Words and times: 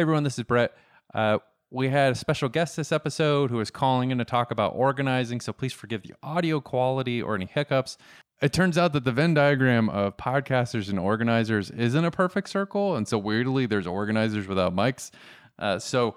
Hey 0.00 0.02
everyone, 0.02 0.24
this 0.24 0.38
is 0.38 0.44
Brett. 0.44 0.74
Uh, 1.12 1.40
we 1.70 1.90
had 1.90 2.12
a 2.12 2.14
special 2.14 2.48
guest 2.48 2.74
this 2.74 2.90
episode 2.90 3.50
who 3.50 3.60
is 3.60 3.70
calling 3.70 4.10
in 4.10 4.16
to 4.16 4.24
talk 4.24 4.50
about 4.50 4.72
organizing, 4.74 5.42
so 5.42 5.52
please 5.52 5.74
forgive 5.74 6.04
the 6.04 6.14
audio 6.22 6.58
quality 6.58 7.20
or 7.20 7.34
any 7.34 7.44
hiccups. 7.44 7.98
It 8.40 8.54
turns 8.54 8.78
out 8.78 8.94
that 8.94 9.04
the 9.04 9.12
Venn 9.12 9.34
diagram 9.34 9.90
of 9.90 10.16
podcasters 10.16 10.88
and 10.88 10.98
organizers 10.98 11.70
isn't 11.70 12.02
a 12.02 12.10
perfect 12.10 12.48
circle, 12.48 12.96
and 12.96 13.06
so 13.06 13.18
weirdly, 13.18 13.66
there's 13.66 13.86
organizers 13.86 14.48
without 14.48 14.74
mics. 14.74 15.10
Uh, 15.58 15.78
so 15.78 16.16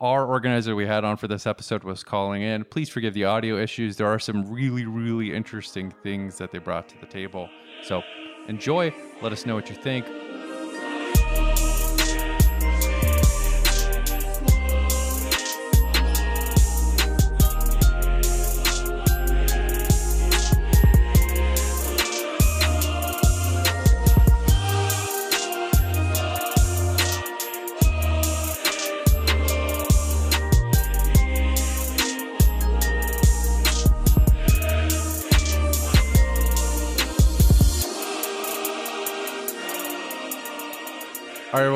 our 0.00 0.24
organizer 0.24 0.76
we 0.76 0.86
had 0.86 1.04
on 1.04 1.16
for 1.16 1.26
this 1.26 1.48
episode 1.48 1.82
was 1.82 2.04
calling 2.04 2.42
in. 2.42 2.62
Please 2.62 2.88
forgive 2.88 3.12
the 3.12 3.24
audio 3.24 3.58
issues. 3.58 3.96
There 3.96 4.06
are 4.06 4.20
some 4.20 4.48
really, 4.48 4.86
really 4.86 5.34
interesting 5.34 5.92
things 6.04 6.38
that 6.38 6.52
they 6.52 6.58
brought 6.58 6.88
to 6.90 7.00
the 7.00 7.06
table. 7.06 7.48
So 7.82 8.04
enjoy. 8.46 8.94
Let 9.20 9.32
us 9.32 9.46
know 9.46 9.56
what 9.56 9.68
you 9.68 9.74
think. 9.74 10.06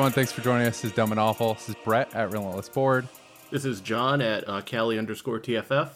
Everyone. 0.05 0.13
Thanks 0.13 0.31
for 0.31 0.41
joining 0.41 0.67
us. 0.67 0.81
This 0.81 0.91
is 0.91 0.95
Dumb 0.95 1.09
and 1.09 1.19
Awful. 1.19 1.55
This 1.55 1.69
is 1.69 1.75
Brett 1.83 2.13
at 2.13 2.31
Relentless 2.31 2.69
Board. 2.69 3.07
This 3.49 3.65
is 3.65 3.81
John 3.81 4.21
at 4.21 4.47
uh, 4.47 4.61
Cali 4.61 4.99
underscore 4.99 5.39
TFF. 5.39 5.89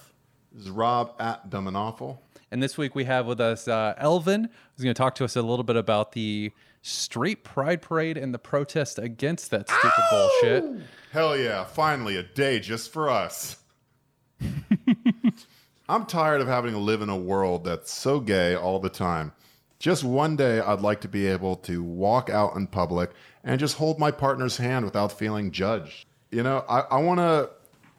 This 0.51 0.63
is 0.63 0.71
Rob 0.71 1.13
at 1.19 1.51
Dumb 1.51 1.67
and 1.67 1.77
Awful. 1.77 2.19
And 2.49 2.63
this 2.63 2.75
week 2.75 2.95
we 2.95 3.03
have 3.03 3.27
with 3.27 3.39
us 3.39 3.67
uh, 3.67 3.93
Elvin, 3.99 4.45
who's 4.45 4.83
going 4.83 4.95
to 4.95 4.97
talk 4.97 5.13
to 5.15 5.25
us 5.25 5.35
a 5.35 5.43
little 5.43 5.63
bit 5.63 5.75
about 5.75 6.13
the 6.13 6.51
straight 6.81 7.43
pride 7.43 7.83
parade 7.83 8.17
and 8.17 8.33
the 8.33 8.39
protest 8.39 8.97
against 8.97 9.51
that 9.51 9.69
stupid 9.69 10.03
bullshit. 10.09 10.87
Hell 11.11 11.37
yeah, 11.37 11.63
finally 11.63 12.17
a 12.17 12.23
day 12.23 12.59
just 12.59 12.91
for 12.91 13.11
us. 13.11 13.57
I'm 15.87 16.07
tired 16.07 16.41
of 16.41 16.47
having 16.47 16.71
to 16.71 16.79
live 16.79 17.03
in 17.03 17.09
a 17.09 17.17
world 17.17 17.63
that's 17.63 17.93
so 17.93 18.19
gay 18.19 18.55
all 18.55 18.79
the 18.79 18.89
time. 18.89 19.33
Just 19.77 20.03
one 20.03 20.35
day, 20.35 20.59
I'd 20.59 20.81
like 20.81 20.99
to 21.01 21.07
be 21.07 21.25
able 21.27 21.55
to 21.57 21.81
walk 21.81 22.29
out 22.29 22.55
in 22.57 22.67
public 22.67 23.11
and 23.49 23.59
just 23.59 23.77
hold 23.77 23.97
my 23.97 24.11
partner's 24.11 24.57
hand 24.57 24.85
without 24.85 25.11
feeling 25.11 25.49
judged. 25.49 26.05
You 26.29 26.43
know, 26.43 26.63
I, 26.69 26.81
I 26.81 26.97
want 26.99 27.19
to, 27.19 27.49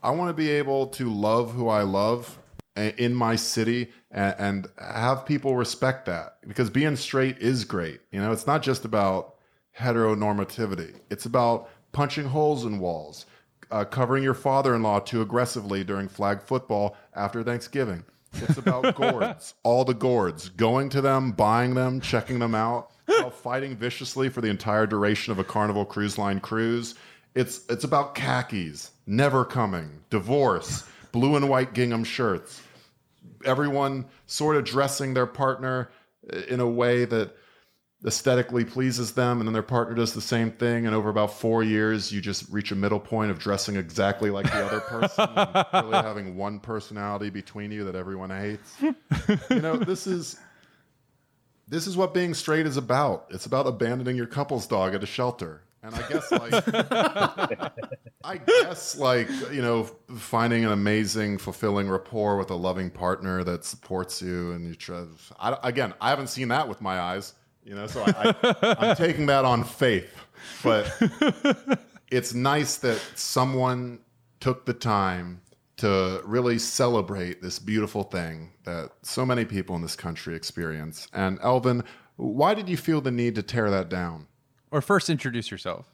I 0.01 0.11
want 0.11 0.29
to 0.29 0.33
be 0.33 0.49
able 0.49 0.87
to 0.87 1.13
love 1.13 1.51
who 1.51 1.69
I 1.69 1.83
love 1.83 2.39
in 2.77 3.13
my 3.13 3.35
city 3.35 3.91
and, 4.13 4.35
and 4.39 4.69
have 4.79 5.27
people 5.27 5.57
respect 5.57 6.07
that 6.07 6.37
because 6.47 6.71
being 6.71 6.95
straight 6.95 7.39
is 7.39 7.65
great. 7.65 8.01
You 8.13 8.21
know, 8.21 8.31
it's 8.31 8.47
not 8.47 8.63
just 8.63 8.85
about 8.85 9.35
heteronormativity. 9.77 11.01
It's 11.11 11.27
about 11.27 11.69
punching 11.91 12.27
holes 12.27 12.65
in 12.65 12.79
walls, 12.79 13.27
uh, 13.73 13.85
covering 13.85 14.23
your 14.23 14.35
father-in-law 14.35 15.01
too 15.01 15.21
aggressively 15.21 15.83
during 15.83 16.07
flag 16.07 16.43
football 16.43 16.97
after 17.17 17.43
Thanksgiving. 17.43 18.05
It's 18.35 18.59
about 18.59 18.95
gourds, 18.95 19.55
all 19.65 19.85
the 19.85 19.95
gourds, 19.95 20.49
going 20.51 20.91
to 20.91 21.01
them, 21.01 21.33
buying 21.33 21.75
them, 21.75 22.01
checking 22.01 22.39
them 22.39 22.55
out, 22.55 22.93
while 23.19 23.31
fighting 23.31 23.77
viciously 23.77 24.29
for 24.29 24.41
the 24.41 24.49
entire 24.49 24.87
duration 24.87 25.33
of 25.33 25.39
a 25.39 25.45
Carnival 25.45 25.85
Cruise 25.85 26.19
Line 26.19 26.41
cruise. 26.41 26.95
It's 27.35 27.65
it's 27.69 27.85
about 27.85 28.15
khakis, 28.15 28.91
never 29.07 29.45
coming, 29.45 30.03
divorce, 30.11 30.85
blue 31.13 31.37
and 31.37 31.49
white 31.49 31.75
gingham 31.75 32.05
shirts, 32.05 32.63
everyone 33.45 34.07
sort 34.27 34.57
of 34.57 34.65
dressing 34.65 35.15
their 35.15 35.27
partner 35.27 35.91
uh, 36.33 36.39
in 36.49 36.61
a 36.61 36.69
way 36.69 37.05
that 37.05 37.37
aesthetically 38.07 38.65
pleases 38.65 39.13
them 39.13 39.41
and 39.41 39.47
then 39.47 39.53
their 39.53 39.63
partner 39.63 39.95
does 39.95 40.15
the 40.15 40.23
same 40.23 40.51
thing 40.51 40.87
and 40.87 40.95
over 40.95 41.11
about 41.11 41.39
four 41.39 41.63
years 41.63 42.11
you 42.11 42.19
just 42.19 42.51
reach 42.51 42.73
a 42.73 42.75
middle 42.75 42.99
point 42.99 43.31
of 43.31 43.39
dressing 43.39 43.77
exactly 43.77 44.31
like 44.31 44.47
the 44.47 44.65
other 44.65 44.81
person 44.81 45.29
and 45.37 45.87
really 45.87 46.03
having 46.03 46.35
one 46.35 46.59
personality 46.59 47.29
between 47.29 47.71
you 47.71 47.85
that 47.85 47.95
everyone 47.95 48.31
hates 48.31 48.75
you 48.81 49.61
know 49.61 49.77
this 49.77 50.07
is 50.07 50.39
this 51.71 51.87
is 51.87 51.97
what 51.97 52.13
being 52.13 52.35
straight 52.35 52.67
is 52.67 52.77
about. 52.77 53.27
It's 53.31 53.47
about 53.47 53.67
abandoning 53.67 54.17
your 54.17 54.27
couple's 54.27 54.67
dog 54.67 54.95
at 54.95 55.03
a 55.03 55.07
shelter. 55.07 55.63
And 55.83 55.95
i 55.95 56.09
guess 56.09 56.31
like 56.31 56.53
i 58.25 58.37
guess 58.37 58.99
like 58.99 59.31
you 59.51 59.63
know 59.63 59.85
finding 60.15 60.67
an 60.67 60.73
amazing 60.73 61.39
fulfilling 61.39 61.89
rapport 61.89 62.37
with 62.37 62.51
a 62.51 62.55
loving 62.55 62.91
partner 62.91 63.43
that 63.45 63.65
supports 63.65 64.21
you 64.21 64.53
and 64.53 64.67
you 64.67 64.75
try 64.75 65.07
I, 65.39 65.57
again 65.63 65.95
i 65.99 66.11
haven't 66.11 66.27
seen 66.27 66.49
that 66.49 66.69
with 66.69 66.83
my 66.83 67.01
eyes 67.01 67.33
you 67.65 67.75
know 67.75 67.87
so 67.87 68.03
I, 68.03 68.35
I, 68.43 68.77
i'm 68.79 68.97
taking 69.07 69.25
that 69.25 69.47
on 69.47 69.65
faith. 69.65 70.15
But 70.63 70.93
it's 72.11 72.35
nice 72.35 72.77
that 72.79 73.01
someone 73.15 74.01
took 74.41 74.67
the 74.67 74.75
time 74.75 75.41
to 75.81 76.21
really 76.25 76.59
celebrate 76.59 77.43
this 77.43 77.59
beautiful 77.59 78.03
thing 78.05 78.53
that 78.65 78.91
so 79.03 79.27
many 79.27 79.45
people 79.45 79.75
in 79.77 79.83
this 79.83 79.97
country 79.97 80.35
experience 80.35 81.09
and 81.13 81.39
elvin 81.43 81.83
why 82.17 82.55
did 82.55 82.69
you 82.69 82.77
feel 82.77 83.01
the 83.01 83.11
need 83.11 83.35
to 83.35 83.43
tear 83.43 83.71
that 83.71 83.89
down 83.89 84.27
Or 84.71 84.81
first 84.83 85.09
introduce 85.11 85.51
yourself. 85.51 85.87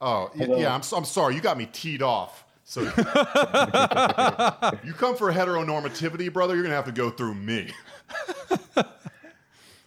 Oh, 0.00 0.28
y- 0.36 0.46
yeah. 0.58 0.74
I'm, 0.74 0.82
I'm 0.96 1.04
sorry. 1.04 1.36
You 1.36 1.40
got 1.40 1.56
me 1.56 1.66
teed 1.72 2.02
off. 2.02 2.44
So 2.64 2.80
you 2.82 2.90
come 4.94 5.14
for 5.16 5.32
heteronormativity, 5.32 6.32
brother. 6.32 6.54
You're 6.54 6.64
gonna 6.64 6.74
have 6.74 6.86
to 6.86 6.92
go 6.92 7.10
through 7.10 7.34
me. 7.34 7.70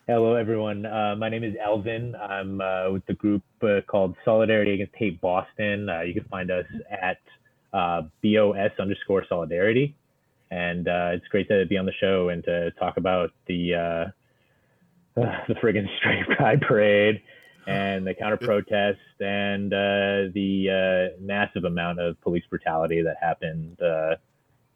Hello, 0.08 0.36
everyone. 0.36 0.86
Uh, 0.86 1.16
my 1.18 1.30
name 1.30 1.44
is 1.44 1.56
Elvin. 1.62 2.16
I'm 2.16 2.62
uh, 2.62 2.92
with 2.92 3.06
the 3.08 3.14
group 3.16 3.44
uh, 3.64 3.82
called 3.88 4.16
Solidarity 4.24 4.76
Against 4.76 4.96
Hate 4.96 5.20
Boston. 5.20 5.90
Uh, 5.90 6.02
you 6.02 6.14
can 6.14 6.24
find 6.26 6.52
us 6.52 6.66
at 6.92 7.18
uh, 7.76 8.04
BOS 8.24 8.72
underscore 8.80 9.26
Solidarity. 9.28 9.96
And 10.50 10.88
uh, 10.88 11.12
it's 11.14 11.28
great 11.28 11.48
to 11.50 11.66
be 11.66 11.78
on 11.78 11.86
the 11.86 11.94
show 12.00 12.30
and 12.30 12.44
to 12.46 12.72
talk 12.72 12.98
about 12.98 13.32
the 13.48 13.74
uh, 13.74 14.06
the 15.48 15.56
friggin' 15.56 15.88
straight 15.98 16.26
pride 16.38 16.62
parade 16.62 17.22
and 17.68 18.06
the 18.06 18.14
counter 18.14 18.38
protest 18.38 19.00
and 19.20 19.74
uh, 19.74 20.30
the 20.34 21.12
uh, 21.16 21.20
massive 21.20 21.64
amount 21.64 22.00
of 22.00 22.20
police 22.22 22.44
brutality 22.50 23.02
that 23.02 23.16
happened, 23.20 23.82
uh, 23.82 24.16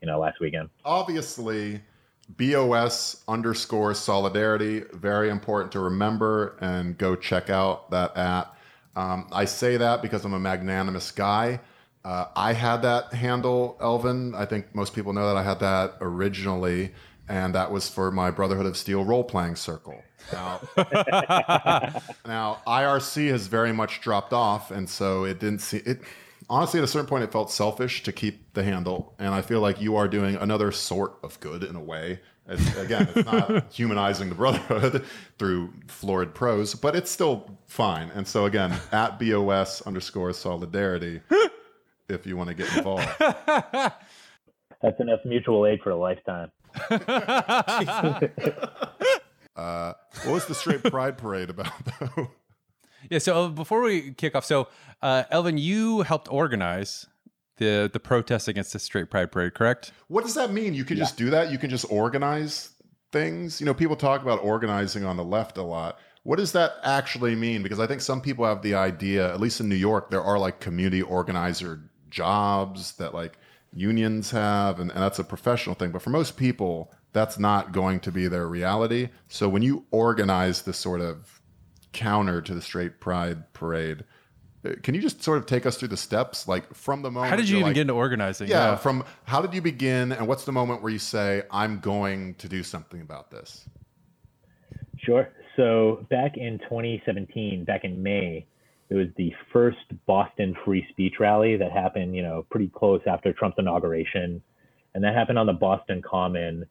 you 0.01 0.07
know, 0.07 0.19
last 0.19 0.39
weekend. 0.39 0.69
Obviously, 0.83 1.81
BOS 2.29 3.23
underscore 3.27 3.93
solidarity. 3.93 4.83
Very 4.93 5.29
important 5.29 5.71
to 5.73 5.79
remember 5.79 6.57
and 6.61 6.97
go 6.97 7.15
check 7.15 7.49
out 7.49 7.91
that 7.91 8.17
at. 8.17 8.53
Um, 8.95 9.27
I 9.31 9.45
say 9.45 9.77
that 9.77 10.01
because 10.01 10.25
I'm 10.25 10.33
a 10.33 10.39
magnanimous 10.39 11.11
guy. 11.11 11.59
Uh, 12.03 12.25
I 12.35 12.53
had 12.53 12.81
that 12.83 13.13
handle, 13.13 13.77
Elvin. 13.81 14.33
I 14.35 14.45
think 14.45 14.73
most 14.73 14.93
people 14.93 15.13
know 15.13 15.27
that 15.27 15.37
I 15.37 15.43
had 15.43 15.59
that 15.59 15.95
originally, 16.01 16.93
and 17.27 17.53
that 17.55 17.71
was 17.71 17.89
for 17.89 18.09
my 18.11 18.31
Brotherhood 18.31 18.65
of 18.65 18.77
Steel 18.77 19.03
role 19.03 19.23
playing 19.23 19.55
circle. 19.57 20.01
Now, 20.31 20.61
now 22.25 22.61
IRC 22.67 23.29
has 23.29 23.47
very 23.47 23.73
much 23.73 24.01
dropped 24.01 24.33
off, 24.33 24.71
and 24.71 24.89
so 24.89 25.25
it 25.25 25.39
didn't 25.39 25.59
see 25.59 25.77
it. 25.77 26.01
Honestly, 26.49 26.79
at 26.79 26.83
a 26.83 26.87
certain 26.87 27.07
point, 27.07 27.23
it 27.23 27.31
felt 27.31 27.51
selfish 27.51 28.01
to 28.03 28.11
keep 28.11 28.53
the 28.53 28.63
handle, 28.63 29.13
and 29.19 29.33
I 29.33 29.41
feel 29.41 29.59
like 29.59 29.81
you 29.81 29.95
are 29.97 30.07
doing 30.07 30.35
another 30.35 30.71
sort 30.71 31.17
of 31.21 31.39
good 31.39 31.63
in 31.63 31.75
a 31.75 31.81
way. 31.81 32.19
It's, 32.47 32.77
again, 32.77 33.07
it's 33.15 33.25
not 33.27 33.65
humanizing 33.71 34.29
the 34.29 34.35
Brotherhood 34.35 35.05
through 35.37 35.71
florid 35.87 36.33
prose, 36.33 36.73
but 36.73 36.95
it's 36.95 37.11
still 37.11 37.59
fine. 37.67 38.09
And 38.15 38.27
so, 38.27 38.45
again, 38.45 38.75
at 38.91 39.19
BOS 39.19 39.83
underscore 39.83 40.33
solidarity, 40.33 41.21
if 42.09 42.25
you 42.25 42.35
want 42.35 42.49
to 42.49 42.55
get 42.55 42.75
involved. 42.75 43.07
That's 44.81 44.99
enough 44.99 45.19
mutual 45.25 45.67
aid 45.67 45.81
for 45.83 45.91
a 45.91 45.97
lifetime. 45.97 46.51
Uh, 49.59 49.93
what 50.23 50.35
was 50.35 50.45
the 50.45 50.55
straight 50.55 50.81
pride 50.83 51.17
parade 51.17 51.49
about, 51.49 51.73
though? 51.99 52.31
Yeah. 53.09 53.19
So 53.19 53.45
uh, 53.45 53.47
before 53.49 53.81
we 53.81 54.13
kick 54.13 54.33
off, 54.33 54.45
so 54.45 54.69
uh, 55.01 55.23
Elvin, 55.31 55.57
you 55.57 56.03
helped 56.03 56.31
organize 56.31 57.07
the 57.57 57.89
the 57.91 57.99
protest 57.99 58.47
against 58.47 58.71
the 58.71 58.79
straight 58.79 59.09
pride 59.09 59.33
parade, 59.33 59.55
correct? 59.55 59.91
What 60.07 60.23
does 60.23 60.35
that 60.35 60.53
mean? 60.53 60.73
You 60.73 60.85
can 60.85 60.95
just 60.95 61.17
do 61.17 61.29
that? 61.31 61.51
You 61.51 61.57
can 61.57 61.69
just 61.69 61.85
organize 61.91 62.69
things? 63.11 63.59
You 63.59 63.65
know, 63.65 63.73
people 63.73 63.97
talk 63.97 64.21
about 64.21 64.41
organizing 64.43 65.03
on 65.03 65.17
the 65.17 65.25
left 65.25 65.57
a 65.57 65.63
lot. 65.63 65.99
What 66.23 66.37
does 66.37 66.53
that 66.53 66.75
actually 66.83 67.35
mean? 67.35 67.61
Because 67.61 67.81
I 67.81 67.87
think 67.87 67.99
some 67.99 68.21
people 68.21 68.45
have 68.45 68.61
the 68.61 68.75
idea, 68.75 69.33
at 69.33 69.41
least 69.41 69.59
in 69.59 69.67
New 69.67 69.75
York, 69.75 70.09
there 70.09 70.23
are 70.23 70.39
like 70.39 70.61
community 70.61 71.01
organizer 71.01 71.88
jobs 72.09 72.93
that 72.93 73.13
like 73.13 73.37
unions 73.73 74.31
have, 74.31 74.79
and, 74.79 74.91
and 74.91 74.99
that's 75.01 75.19
a 75.19 75.23
professional 75.23 75.75
thing. 75.75 75.91
But 75.91 76.01
for 76.01 76.09
most 76.09 76.37
people, 76.37 76.91
that's 77.13 77.37
not 77.39 77.71
going 77.71 77.99
to 78.01 78.11
be 78.11 78.27
their 78.27 78.47
reality. 78.47 79.09
So 79.27 79.47
when 79.49 79.61
you 79.61 79.85
organize 79.91 80.63
this 80.63 80.77
sort 80.77 81.01
of 81.01 81.41
counter 81.93 82.41
to 82.41 82.53
the 82.53 82.61
straight 82.61 82.99
pride 82.99 83.51
parade, 83.53 84.03
Uh, 84.65 84.71
Can 84.83 84.93
you 84.93 84.99
just 85.01 85.23
sort 85.23 85.37
of 85.37 85.45
take 85.45 85.65
us 85.65 85.77
through 85.77 85.87
the 85.87 85.95
steps, 85.97 86.45
like 86.45 86.73
from 86.73 87.01
the 87.01 87.09
moment? 87.09 87.29
How 87.29 87.37
did 87.37 87.47
you 87.47 87.55
even 87.57 87.67
like- 87.67 87.75
get 87.75 87.81
into 87.81 87.93
organizing? 87.93 88.49
Yeah, 88.49 88.75
from 88.75 89.05
how 89.23 89.41
did 89.41 89.53
you 89.53 89.61
begin, 89.61 90.11
and 90.11 90.27
what's 90.27 90.43
the 90.43 90.51
moment 90.51 90.81
where 90.81 90.91
you 90.91 90.99
say, 90.99 91.43
"I'm 91.49 91.79
going 91.79 92.33
to 92.35 92.49
do 92.49 92.61
something 92.61 92.99
about 93.01 93.31
this"? 93.31 93.69
Sure. 94.97 95.29
So 95.55 96.05
back 96.09 96.35
in 96.35 96.59
2017, 96.59 97.63
back 97.63 97.83
in 97.85 98.03
May, 98.03 98.45
it 98.89 98.95
was 98.95 99.07
the 99.17 99.31
first 99.53 99.77
Boston 100.07 100.55
free 100.65 100.85
speech 100.89 101.15
rally 101.19 101.55
that 101.57 101.71
happened, 101.71 102.15
you 102.15 102.23
know, 102.23 102.45
pretty 102.49 102.69
close 102.69 103.01
after 103.05 103.31
Trump's 103.31 103.57
inauguration. 103.59 104.41
And 104.95 105.03
that 105.03 105.13
happened 105.13 105.37
on 105.37 105.45
the 105.45 105.53
Boston 105.53 106.01
Common. 106.01 106.65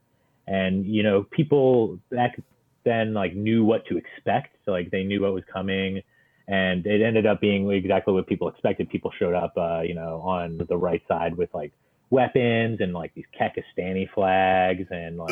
And, 0.46 0.84
you 0.84 1.04
know, 1.04 1.24
people 1.30 2.00
back 2.10 2.40
then 2.84 3.14
like 3.14 3.34
knew 3.36 3.64
what 3.64 3.86
to 3.86 3.96
expect. 3.96 4.56
So, 4.64 4.72
like 4.72 4.90
they 4.90 5.04
knew 5.04 5.22
what 5.22 5.32
was 5.32 5.44
coming. 5.52 6.02
And 6.48 6.84
it 6.86 7.02
ended 7.02 7.26
up 7.26 7.40
being 7.40 7.70
exactly 7.70 8.14
what 8.14 8.26
people 8.26 8.48
expected. 8.48 8.88
People 8.88 9.12
showed 9.18 9.34
up, 9.34 9.52
uh, 9.56 9.82
you 9.82 9.94
know, 9.94 10.20
on 10.22 10.58
the 10.68 10.76
right 10.76 11.02
side 11.06 11.36
with 11.36 11.50
like 11.54 11.72
weapons 12.10 12.80
and 12.80 12.92
like 12.92 13.12
these 13.14 13.26
Kekistani 13.38 14.08
flags 14.12 14.86
and 14.90 15.18
like 15.18 15.28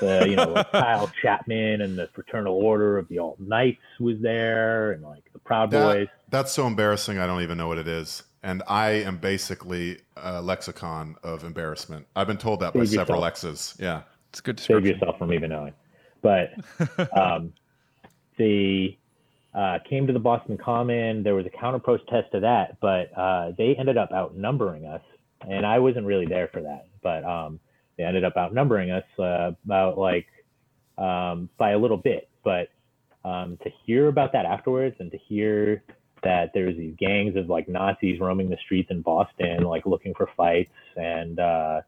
the 0.00 0.26
you 0.28 0.36
know 0.36 0.52
like 0.52 0.70
Kyle 0.70 1.10
Chapman 1.22 1.80
and 1.80 1.98
the 1.98 2.08
Fraternal 2.14 2.54
Order 2.54 2.98
of 2.98 3.08
the 3.08 3.18
Alt 3.18 3.40
Knights 3.40 3.80
was 4.00 4.16
there 4.20 4.92
and 4.92 5.02
like 5.02 5.24
the 5.32 5.38
Proud 5.38 5.70
Boys. 5.70 6.08
That's 6.28 6.52
so 6.52 6.66
embarrassing. 6.66 7.18
I 7.18 7.26
don't 7.26 7.42
even 7.42 7.56
know 7.56 7.68
what 7.68 7.78
it 7.78 7.88
is, 7.88 8.22
and 8.42 8.62
I 8.66 8.90
am 8.90 9.18
basically 9.18 10.00
a 10.16 10.42
lexicon 10.42 11.16
of 11.22 11.44
embarrassment. 11.44 12.06
I've 12.16 12.26
been 12.26 12.38
told 12.38 12.60
that 12.60 12.74
by 12.74 12.80
Save 12.80 12.90
several 12.90 13.24
exes. 13.24 13.76
Yeah. 13.78 14.02
It's 14.30 14.40
a 14.40 14.42
good 14.42 14.58
Save 14.58 14.82
description. 14.82 14.94
yourself 14.94 15.18
from 15.18 15.32
even 15.32 15.50
knowing. 15.50 15.74
But 16.20 16.54
um, 17.16 17.52
they 18.36 18.98
uh, 19.54 19.78
came 19.88 20.06
to 20.06 20.12
the 20.12 20.18
Boston 20.18 20.58
Common. 20.58 21.22
There 21.22 21.34
was 21.34 21.46
a 21.46 21.50
counter 21.50 21.78
protest 21.78 22.32
to 22.32 22.40
that, 22.40 22.80
but 22.80 23.16
uh, 23.16 23.52
they 23.56 23.76
ended 23.78 23.96
up 23.96 24.10
outnumbering 24.12 24.86
us, 24.86 25.02
and 25.48 25.66
I 25.66 25.78
wasn't 25.78 26.06
really 26.06 26.26
there 26.26 26.48
for 26.52 26.60
that. 26.62 26.86
But 27.02 27.24
um, 27.24 27.60
they 27.96 28.04
ended 28.04 28.24
up 28.24 28.36
outnumbering 28.36 28.90
us 28.90 29.04
uh, 29.18 29.52
about 29.64 29.98
like 29.98 30.26
um, 30.98 31.48
by 31.58 31.72
a 31.72 31.78
little 31.78 31.96
bit. 31.96 32.28
But 32.42 32.68
um, 33.24 33.58
to 33.62 33.70
hear 33.84 34.08
about 34.08 34.32
that 34.32 34.46
afterwards, 34.46 34.96
and 34.98 35.10
to 35.10 35.18
hear 35.18 35.82
that 36.22 36.50
there 36.54 36.66
was 36.66 36.76
these 36.76 36.94
gangs 36.98 37.36
of 37.36 37.48
like 37.48 37.68
Nazis 37.68 38.20
roaming 38.20 38.48
the 38.48 38.56
streets 38.64 38.90
in 38.90 39.02
Boston, 39.02 39.62
like 39.64 39.86
looking 39.86 40.14
for 40.14 40.28
fights, 40.36 40.72
and 40.96 41.38
uh, 41.38 41.80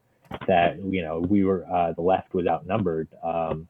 that 0.47 0.79
you 0.83 1.01
know 1.01 1.19
we 1.19 1.43
were 1.43 1.65
uh, 1.71 1.93
the 1.93 2.01
left 2.01 2.33
was 2.33 2.47
outnumbered. 2.47 3.07
Um, 3.23 3.67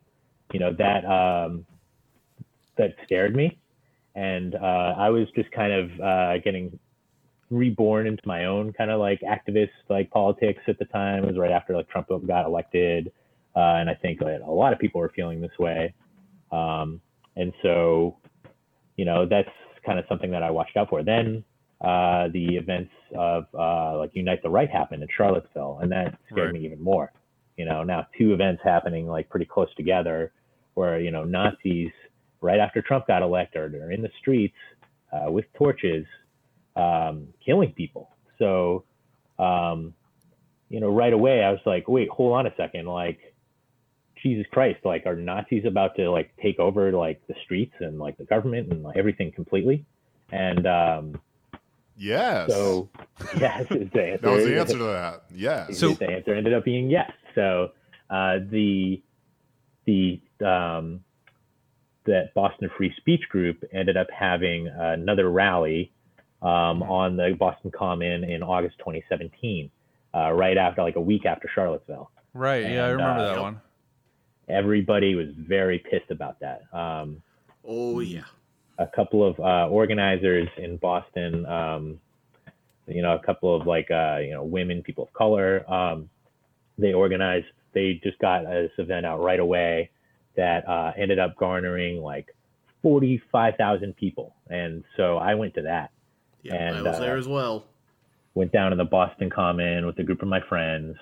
you 0.53 0.59
know 0.59 0.73
that 0.73 1.05
um, 1.05 1.65
that 2.77 2.95
scared 3.03 3.35
me, 3.35 3.57
and 4.15 4.55
uh, 4.55 4.93
I 4.97 5.09
was 5.09 5.27
just 5.35 5.51
kind 5.51 5.73
of 5.73 5.99
uh, 5.99 6.37
getting 6.39 6.77
reborn 7.49 8.07
into 8.07 8.21
my 8.25 8.45
own 8.45 8.73
kind 8.73 8.91
of 8.91 8.99
like 8.99 9.21
activist 9.21 9.69
like 9.89 10.09
politics 10.11 10.61
at 10.67 10.77
the 10.79 10.85
time. 10.85 11.23
It 11.23 11.27
was 11.27 11.37
right 11.37 11.51
after 11.51 11.75
like 11.75 11.89
Trump 11.89 12.09
got 12.27 12.45
elected, 12.45 13.11
uh, 13.55 13.79
and 13.79 13.89
I 13.89 13.95
think 13.95 14.21
like, 14.21 14.41
a 14.45 14.51
lot 14.51 14.73
of 14.73 14.79
people 14.79 14.99
were 14.99 15.11
feeling 15.15 15.41
this 15.41 15.57
way. 15.59 15.93
Um, 16.51 17.01
and 17.35 17.53
so, 17.61 18.17
you 18.95 19.05
know, 19.05 19.25
that's 19.25 19.49
kind 19.85 19.99
of 19.99 20.05
something 20.09 20.31
that 20.31 20.43
I 20.43 20.51
watched 20.51 20.75
out 20.75 20.89
for. 20.89 21.03
Then 21.03 21.43
uh, 21.81 22.27
the 22.33 22.55
events 22.55 22.91
of 23.15 23.45
uh, 23.53 23.97
like 23.97 24.11
Unite 24.13 24.41
the 24.43 24.49
Right 24.49 24.69
happened 24.69 25.03
in 25.03 25.09
Charlottesville, 25.15 25.79
and 25.81 25.91
that 25.91 26.17
scared 26.31 26.51
Right. 26.51 26.61
me 26.61 26.65
even 26.65 26.81
more. 26.81 27.11
You 27.57 27.65
know, 27.65 27.83
now 27.83 28.07
two 28.17 28.33
events 28.33 28.61
happening 28.63 29.07
like 29.07 29.29
pretty 29.29 29.45
close 29.45 29.73
together, 29.75 30.31
where 30.73 30.99
you 30.99 31.11
know 31.11 31.23
Nazis 31.23 31.91
right 32.41 32.59
after 32.59 32.81
Trump 32.81 33.07
got 33.07 33.21
elected 33.21 33.73
are 33.75 33.91
in 33.91 34.01
the 34.01 34.11
streets 34.19 34.55
uh, 35.11 35.31
with 35.31 35.45
torches, 35.57 36.05
um, 36.77 37.27
killing 37.45 37.71
people. 37.73 38.09
So, 38.39 38.83
um, 39.39 39.93
you 40.69 40.79
know, 40.79 40.89
right 40.89 41.13
away 41.13 41.43
I 41.43 41.51
was 41.51 41.61
like, 41.65 41.87
wait, 41.87 42.09
hold 42.09 42.33
on 42.33 42.47
a 42.47 42.53
second, 42.55 42.85
like. 42.87 43.19
Jesus 44.23 44.47
Christ, 44.51 44.79
like 44.83 45.05
are 45.05 45.15
Nazis 45.15 45.63
about 45.63 45.95
to 45.97 46.09
like 46.09 46.31
take 46.41 46.57
over 46.57 46.91
like 46.91 47.21
the 47.27 47.35
streets 47.43 47.75
and 47.79 47.99
like 47.99 48.17
the 48.17 48.23
government 48.25 48.71
and 48.73 48.81
like, 48.81 48.97
everything 48.97 49.31
completely? 49.31 49.85
And 50.31 50.65
um, 50.65 51.21
Yes. 51.95 52.49
so, 52.51 52.89
yes, 53.39 53.67
the 53.69 53.75
answer, 53.75 54.17
that 54.17 54.31
was 54.31 54.43
the 54.45 54.59
answer 54.59 54.77
to 54.79 54.83
that. 54.85 55.23
Yes. 55.33 55.77
So- 55.77 55.93
the 55.93 56.09
answer 56.09 56.33
ended 56.33 56.53
up 56.55 56.65
being 56.65 56.89
yes. 56.89 57.11
So 57.35 57.71
uh, 58.09 58.39
the 58.49 59.01
the 59.85 60.19
um, 60.43 61.03
that 62.05 62.33
Boston 62.33 62.69
Free 62.75 62.93
Speech 62.97 63.29
Group 63.29 63.63
ended 63.71 63.97
up 63.97 64.07
having 64.11 64.67
another 64.67 65.29
rally 65.29 65.91
um, 66.41 66.83
on 66.83 67.15
the 67.17 67.35
Boston 67.37 67.71
Common 67.71 68.23
in 68.23 68.43
August 68.43 68.77
2017, 68.79 69.69
uh, 70.13 70.31
right 70.31 70.57
after 70.57 70.83
like 70.83 70.95
a 70.95 71.01
week 71.01 71.25
after 71.25 71.49
Charlottesville. 71.53 72.11
Right. 72.33 72.63
Yeah, 72.63 72.85
I 72.85 72.89
remember 72.89 73.21
uh, 73.21 73.33
that 73.33 73.41
one. 73.41 73.61
Everybody 74.49 75.15
was 75.15 75.27
very 75.37 75.79
pissed 75.79 76.11
about 76.11 76.39
that. 76.39 76.61
Um, 76.73 77.21
Oh 77.67 77.99
yeah. 77.99 78.23
a 78.79 78.87
couple 78.87 79.27
of 79.27 79.37
uh, 79.39 79.67
organizers 79.69 80.47
in 80.57 80.77
Boston, 80.77 81.45
um, 81.47 81.99
you 82.87 83.01
know, 83.01 83.15
a 83.15 83.19
couple 83.19 83.53
of 83.53 83.67
like, 83.67 83.91
uh, 83.91 84.19
you 84.21 84.31
know, 84.31 84.43
women, 84.43 84.81
people 84.81 85.03
of 85.03 85.13
color, 85.13 85.69
um, 85.69 86.09
they 86.77 86.93
organized, 86.93 87.47
they 87.73 87.99
just 88.03 88.17
got 88.19 88.45
this 88.45 88.71
event 88.77 89.05
out 89.05 89.19
right 89.21 89.39
away 89.39 89.89
that 90.37 90.67
uh, 90.67 90.93
ended 90.97 91.19
up 91.19 91.35
garnering 91.35 92.01
like 92.01 92.33
45,000 92.83 93.95
people. 93.97 94.35
And 94.49 94.85
so 94.95 95.17
I 95.17 95.33
went 95.33 95.55
to 95.55 95.63
that, 95.63 95.89
Yeah, 96.43 96.73
I 96.77 96.81
was 96.81 96.95
uh, 96.95 96.99
there 96.99 97.17
as 97.17 97.27
well. 97.27 97.65
went 98.33 98.51
down 98.51 98.71
to 98.71 98.77
the 98.77 98.85
Boston 98.85 99.29
Common 99.29 99.85
with 99.85 99.97
a 99.99 100.03
group 100.03 100.21
of 100.21 100.27
my 100.27 100.41
friends, 100.47 100.95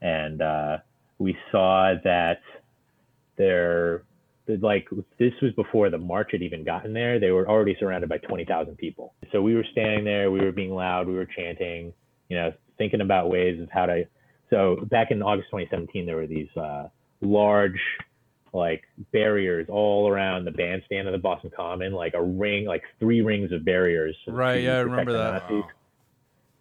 and 0.00 0.42
uh, 0.42 0.78
we 1.18 1.36
saw 1.50 1.94
that 2.04 2.40
there, 3.36 4.02
like 4.46 4.88
this 5.18 5.32
was 5.42 5.52
before 5.54 5.90
the 5.90 5.98
march 5.98 6.30
had 6.32 6.42
even 6.42 6.64
gotten 6.64 6.92
there. 6.92 7.18
They 7.18 7.30
were 7.30 7.48
already 7.48 7.76
surrounded 7.78 8.08
by 8.08 8.18
twenty 8.18 8.44
thousand 8.44 8.76
people. 8.76 9.14
So 9.32 9.42
we 9.42 9.54
were 9.54 9.64
standing 9.72 10.04
there, 10.04 10.30
we 10.30 10.40
were 10.40 10.52
being 10.52 10.74
loud, 10.74 11.08
we 11.08 11.14
were 11.14 11.26
chanting, 11.26 11.92
you 12.28 12.36
know, 12.36 12.52
thinking 12.78 13.00
about 13.00 13.30
ways 13.30 13.60
of 13.60 13.68
how 13.70 13.86
to. 13.86 14.06
So 14.50 14.76
back 14.90 15.10
in 15.10 15.22
August 15.22 15.48
2017, 15.50 16.06
there 16.06 16.16
were 16.16 16.28
these 16.28 16.54
uh, 16.56 16.88
large 17.20 17.80
like 18.56 18.82
barriers 19.12 19.66
all 19.70 20.08
around 20.08 20.44
the 20.46 20.50
bandstand 20.50 21.06
of 21.06 21.12
the 21.12 21.18
Boston 21.18 21.50
Common, 21.54 21.92
like 21.92 22.14
a 22.14 22.22
ring, 22.22 22.64
like 22.64 22.82
three 22.98 23.20
rings 23.20 23.52
of 23.52 23.64
barriers. 23.64 24.16
Right, 24.26 24.62
yeah, 24.62 24.76
I 24.78 24.80
remember 24.80 25.12
that. 25.12 25.42
Nazis. 25.50 25.64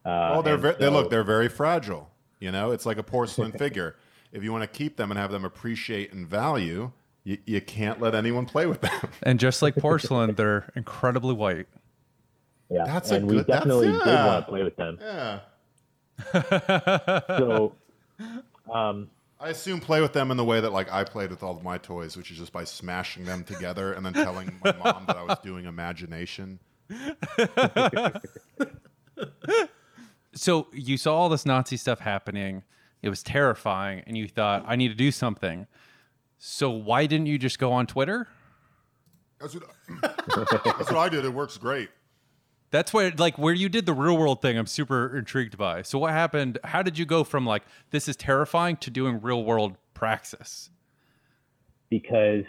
Uh, 0.06 0.34
Oh, 0.36 0.42
they're 0.42 0.54
and 0.54 0.62
very, 0.62 0.76
they 0.76 0.88
look 0.90 1.10
they're 1.10 1.24
very 1.24 1.48
fragile. 1.50 2.12
You 2.40 2.52
know, 2.52 2.72
it's 2.72 2.86
like 2.86 2.98
a 2.98 3.04
porcelain 3.04 3.52
figure. 3.58 3.96
If 4.32 4.44
you 4.44 4.52
want 4.52 4.64
to 4.64 4.68
keep 4.68 4.98
them 4.98 5.10
and 5.12 5.18
have 5.20 5.32
them 5.32 5.46
appreciate 5.46 6.12
and 6.14 6.28
value, 6.28 6.92
you, 7.24 7.38
you 7.46 7.62
can't 7.62 8.00
let 8.02 8.14
anyone 8.14 8.46
play 8.46 8.66
with 8.66 8.82
them. 8.82 8.92
And 9.24 9.40
just 9.40 9.62
like 9.62 9.76
porcelain, 9.76 10.36
they're 10.36 10.72
incredibly 10.76 11.34
white. 11.34 11.68
Yeah, 12.70 12.84
That's 12.86 13.12
a 13.12 13.16
and 13.16 13.28
we 13.28 13.36
good- 13.38 13.48
that's- 13.48 13.64
definitely 13.64 13.88
did 13.94 14.02
yeah. 14.06 14.26
want 14.28 14.46
to 14.46 14.52
play 14.52 14.64
with 14.64 14.76
them. 14.76 14.98
yeah. 15.02 15.40
So, 17.38 17.74
um, 18.74 19.10
I 19.40 19.50
assume 19.50 19.80
play 19.82 20.02
with 20.02 20.14
them 20.14 20.32
in 20.32 20.38
the 20.38 20.46
way 20.46 20.62
that 20.62 20.72
like 20.72 20.92
I 20.92 21.04
played 21.04 21.30
with 21.30 21.44
all 21.44 21.56
of 21.56 21.64
my 21.64 21.78
toys, 21.78 22.16
which 22.16 22.32
is 22.32 22.38
just 22.38 22.54
by 22.54 22.64
smashing 22.64 23.26
them 23.26 23.44
together 23.44 23.94
and 23.94 24.06
then 24.06 24.14
telling 24.14 24.60
my 24.64 24.72
mom 24.78 25.06
that 25.08 25.18
I 25.18 25.24
was 25.24 25.38
doing 25.40 25.66
imagination. 25.66 26.60
so 30.34 30.68
you 30.72 30.98
saw 30.98 31.16
all 31.16 31.30
this 31.30 31.46
Nazi 31.46 31.78
stuff 31.78 32.00
happening. 32.00 32.64
It 33.02 33.10
was 33.10 33.22
terrifying, 33.22 34.04
and 34.08 34.18
you 34.18 34.28
thought, 34.28 34.64
I 34.66 34.76
need 34.76 34.88
to 34.88 34.96
do 34.96 35.12
something. 35.12 35.68
So 36.40 36.70
why 36.70 37.06
didn't 37.06 37.28
you 37.28 37.38
just 37.38 37.60
go 37.60 37.72
on 37.72 37.88
Twitter? 37.88 38.28
That's 39.40 39.54
what, 39.54 39.64
that's 40.02 40.92
what 40.92 40.98
I 40.98 41.10
did. 41.10 41.26
It 41.26 41.34
works 41.34 41.58
great. 41.58 41.90
That's 42.72 42.94
where, 42.94 43.12
like, 43.12 43.38
where 43.38 43.54
you 43.54 43.70
did 43.70 43.86
the 43.86 43.94
real 43.94 44.18
world 44.18 44.42
thing. 44.42 44.58
I'm 44.58 44.68
super 44.68 45.16
intrigued 45.16 45.58
by. 45.58 45.82
So 45.82 46.00
what 46.00 46.12
happened? 46.12 46.58
How 46.64 46.82
did 46.82 46.98
you 46.98 47.06
go 47.06 47.24
from 47.24 47.46
like 47.46 47.64
this 47.92 48.08
is 48.08 48.16
terrifying 48.16 48.78
to 48.78 48.90
doing 48.90 49.22
real 49.22 49.44
world 49.44 49.78
praxis? 49.94 50.70
because 51.90 52.44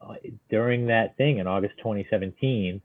uh, 0.00 0.14
during 0.50 0.86
that 0.86 1.16
thing 1.16 1.38
in 1.38 1.46
August 1.46 1.74
2017, 1.78 2.80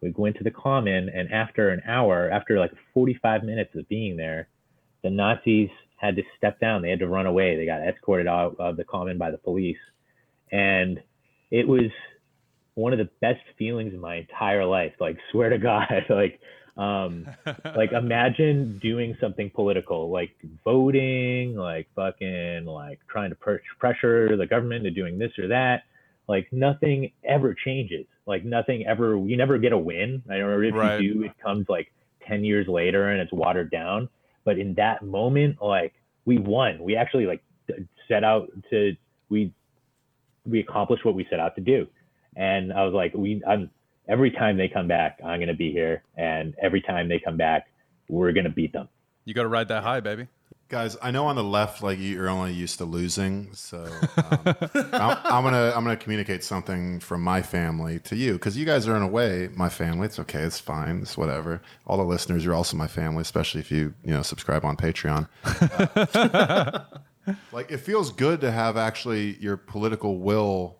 we 0.00 0.14
went 0.16 0.36
to 0.36 0.44
the 0.44 0.50
Common, 0.50 1.08
and 1.08 1.32
after 1.32 1.70
an 1.70 1.82
hour, 1.86 2.30
after 2.30 2.58
like 2.58 2.72
45 2.94 3.42
minutes 3.42 3.74
of 3.74 3.88
being 3.88 4.16
there, 4.16 4.48
the 5.02 5.10
Nazis 5.10 5.70
had 5.96 6.14
to 6.16 6.22
step 6.36 6.60
down. 6.60 6.82
They 6.82 6.90
had 6.90 7.00
to 7.00 7.08
run 7.08 7.26
away. 7.26 7.56
They 7.56 7.66
got 7.66 7.80
escorted 7.80 8.28
out 8.28 8.56
of 8.58 8.76
the 8.76 8.84
Common 8.84 9.18
by 9.18 9.30
the 9.30 9.38
police, 9.38 9.78
and 10.52 11.02
it 11.50 11.66
was 11.66 11.90
one 12.78 12.92
of 12.92 12.98
the 12.98 13.08
best 13.20 13.40
feelings 13.58 13.92
in 13.92 14.00
my 14.00 14.16
entire 14.16 14.64
life. 14.64 14.92
Like, 15.00 15.18
swear 15.32 15.50
to 15.50 15.58
God, 15.58 16.04
like. 16.08 16.40
Um, 16.76 17.26
like 17.74 17.90
imagine 18.04 18.78
doing 18.78 19.16
something 19.20 19.50
political, 19.50 20.10
like 20.10 20.30
voting, 20.64 21.56
like 21.56 21.88
fucking, 21.96 22.66
like 22.66 23.00
trying 23.08 23.30
to 23.30 23.36
pressure 23.80 24.36
the 24.36 24.46
government 24.46 24.84
to 24.84 24.90
doing 24.92 25.18
this 25.18 25.32
or 25.40 25.48
that, 25.48 25.82
like 26.28 26.46
nothing 26.52 27.10
ever 27.24 27.52
changes. 27.52 28.06
Like 28.26 28.44
nothing 28.44 28.86
ever. 28.86 29.16
You 29.16 29.36
never 29.36 29.58
get 29.58 29.72
a 29.72 29.76
win. 29.78 30.22
I 30.30 30.38
don't 30.38 30.50
know 30.50 30.68
if 30.68 30.72
Right. 30.72 31.00
you 31.00 31.14
do. 31.14 31.22
It 31.24 31.32
comes 31.42 31.66
like 31.68 31.92
ten 32.24 32.44
years 32.44 32.68
later 32.68 33.10
and 33.10 33.20
it's 33.20 33.32
watered 33.32 33.72
down. 33.72 34.08
But 34.44 34.60
in 34.60 34.74
that 34.74 35.02
moment, 35.02 35.60
like 35.60 35.94
we 36.26 36.38
won. 36.38 36.78
We 36.80 36.94
actually 36.94 37.26
like 37.26 37.42
set 38.06 38.22
out 38.22 38.50
to 38.70 38.94
we 39.30 39.52
we 40.46 40.60
accomplished 40.60 41.04
what 41.04 41.16
we 41.16 41.26
set 41.28 41.40
out 41.40 41.56
to 41.56 41.60
do. 41.60 41.88
And 42.38 42.72
I 42.72 42.84
was 42.84 42.94
like, 42.94 43.12
we 43.14 43.42
I'm 43.46 43.68
every 44.08 44.30
time 44.30 44.56
they 44.56 44.68
come 44.68 44.88
back, 44.88 45.18
I'm 45.22 45.40
gonna 45.40 45.52
be 45.52 45.72
here, 45.72 46.02
and 46.16 46.54
every 46.62 46.80
time 46.80 47.08
they 47.08 47.18
come 47.18 47.36
back, 47.36 47.68
we're 48.08 48.32
gonna 48.32 48.48
beat 48.48 48.72
them. 48.72 48.88
You 49.28 49.34
got 49.34 49.42
to 49.42 49.48
ride 49.48 49.68
that 49.68 49.82
high, 49.82 50.00
baby. 50.00 50.26
Guys, 50.70 50.96
I 51.02 51.10
know 51.10 51.26
on 51.26 51.36
the 51.36 51.44
left, 51.44 51.82
like 51.82 51.98
you're 51.98 52.30
only 52.30 52.54
used 52.54 52.78
to 52.78 52.86
losing, 52.86 53.52
so 53.52 53.84
um, 54.16 54.40
I'm, 54.74 55.18
I'm 55.24 55.44
gonna 55.44 55.72
I'm 55.76 55.84
gonna 55.84 55.96
communicate 55.96 56.44
something 56.44 57.00
from 57.00 57.22
my 57.22 57.42
family 57.42 57.98
to 58.00 58.16
you 58.16 58.34
because 58.34 58.56
you 58.56 58.64
guys 58.64 58.88
are 58.88 58.96
in 58.96 59.02
a 59.02 59.08
way 59.08 59.50
my 59.54 59.68
family. 59.68 60.06
It's 60.06 60.18
okay, 60.20 60.40
it's 60.40 60.58
fine, 60.58 61.00
it's 61.00 61.18
whatever. 61.18 61.60
All 61.86 61.98
the 61.98 62.04
listeners, 62.04 62.42
you're 62.44 62.54
also 62.54 62.76
my 62.76 62.86
family, 62.86 63.20
especially 63.20 63.60
if 63.60 63.70
you 63.70 63.92
you 64.02 64.12
know 64.12 64.22
subscribe 64.22 64.64
on 64.64 64.76
Patreon. 64.76 65.28
Uh, 66.14 66.80
like 67.52 67.70
it 67.70 67.78
feels 67.78 68.12
good 68.12 68.40
to 68.42 68.50
have 68.50 68.76
actually 68.76 69.36
your 69.40 69.56
political 69.58 70.18
will 70.18 70.78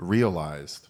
realized. 0.00 0.88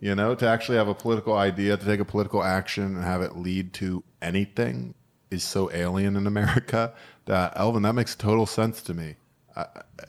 You 0.00 0.14
know, 0.14 0.34
to 0.36 0.46
actually 0.46 0.78
have 0.78 0.88
a 0.88 0.94
political 0.94 1.36
idea, 1.36 1.76
to 1.76 1.84
take 1.84 2.00
a 2.00 2.04
political 2.04 2.42
action 2.42 2.84
and 2.96 3.04
have 3.04 3.20
it 3.20 3.36
lead 3.36 3.72
to 3.74 4.04
anything 4.22 4.94
is 5.30 5.42
so 5.42 5.70
alien 5.72 6.16
in 6.16 6.26
America 6.26 6.94
that 7.26 7.52
Elvin, 7.56 7.82
that 7.82 7.94
makes 7.94 8.14
total 8.14 8.46
sense 8.46 8.80
to 8.82 8.94
me. 8.94 9.16
Uh, 9.56 9.64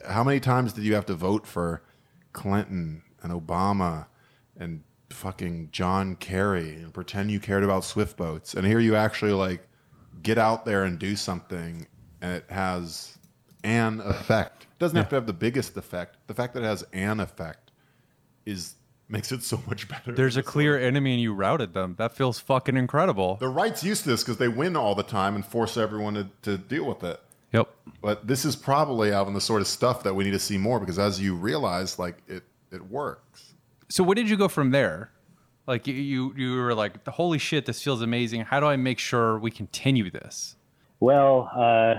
how 0.08 0.22
many 0.22 0.40
times 0.40 0.72
did 0.72 0.84
you 0.84 0.94
have 0.94 1.06
to 1.06 1.14
vote 1.14 1.46
for 1.46 1.82
Clinton 2.32 3.02
and 3.22 3.32
Obama 3.32 4.06
and 4.56 4.82
fucking 5.10 5.68
John 5.72 6.14
Kerry 6.16 6.74
and 6.74 6.94
pretend 6.94 7.30
you 7.30 7.40
cared 7.40 7.64
about 7.64 7.84
swift 7.84 8.16
boats? 8.16 8.54
And 8.54 8.64
here 8.64 8.78
you 8.78 8.94
actually 8.94 9.32
like 9.32 9.66
get 10.22 10.38
out 10.38 10.64
there 10.64 10.84
and 10.84 10.98
do 10.98 11.16
something, 11.16 11.86
and 12.22 12.32
it 12.32 12.44
has 12.48 13.18
an 13.64 14.00
effect. 14.00 14.62
It 14.62 14.78
doesn't 14.78 14.96
have 14.96 15.08
to 15.08 15.16
have 15.16 15.26
the 15.26 15.32
biggest 15.32 15.76
effect. 15.76 16.16
The 16.28 16.34
fact 16.34 16.54
that 16.54 16.62
it 16.62 16.66
has 16.66 16.84
an 16.92 17.20
effect 17.20 17.69
is 18.46 18.74
makes 19.08 19.32
it 19.32 19.42
so 19.42 19.60
much 19.66 19.88
better. 19.88 20.12
There's 20.12 20.36
a 20.36 20.42
clear 20.42 20.78
enemy 20.78 21.12
and 21.12 21.20
you 21.20 21.34
routed 21.34 21.74
them. 21.74 21.96
That 21.98 22.14
feels 22.14 22.38
fucking 22.38 22.76
incredible. 22.76 23.36
The 23.36 23.48
right's 23.48 23.82
used 23.82 24.04
to 24.04 24.10
this 24.10 24.22
because 24.22 24.36
they 24.36 24.48
win 24.48 24.76
all 24.76 24.94
the 24.94 25.02
time 25.02 25.34
and 25.34 25.44
force 25.44 25.76
everyone 25.76 26.14
to, 26.14 26.28
to 26.42 26.56
deal 26.56 26.84
with 26.84 27.02
it. 27.02 27.20
Yep. 27.52 27.68
But 28.00 28.26
this 28.28 28.44
is 28.44 28.54
probably 28.54 29.12
Alvin 29.12 29.34
the 29.34 29.40
sort 29.40 29.60
of 29.60 29.66
stuff 29.66 30.04
that 30.04 30.14
we 30.14 30.24
need 30.24 30.30
to 30.30 30.38
see 30.38 30.56
more 30.56 30.78
because 30.78 30.98
as 30.98 31.20
you 31.20 31.34
realize, 31.34 31.98
like 31.98 32.18
it 32.28 32.44
it 32.70 32.88
works. 32.88 33.54
So 33.88 34.04
what 34.04 34.16
did 34.16 34.30
you 34.30 34.36
go 34.36 34.46
from 34.46 34.70
there? 34.70 35.10
Like 35.66 35.86
you, 35.86 35.94
you, 35.94 36.34
you 36.36 36.54
were 36.56 36.74
like, 36.74 37.06
holy 37.06 37.38
shit, 37.38 37.66
this 37.66 37.82
feels 37.82 38.02
amazing. 38.02 38.42
How 38.42 38.60
do 38.60 38.66
I 38.66 38.76
make 38.76 38.98
sure 38.98 39.38
we 39.38 39.50
continue 39.50 40.10
this? 40.10 40.56
Well, 41.00 41.50
uh, 41.54 41.94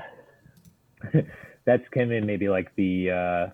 that's 1.65 1.88
kind 1.89 2.12
of 2.12 2.24
maybe 2.24 2.50
like 2.50 2.74
the 2.75 3.12
uh, 3.12 3.50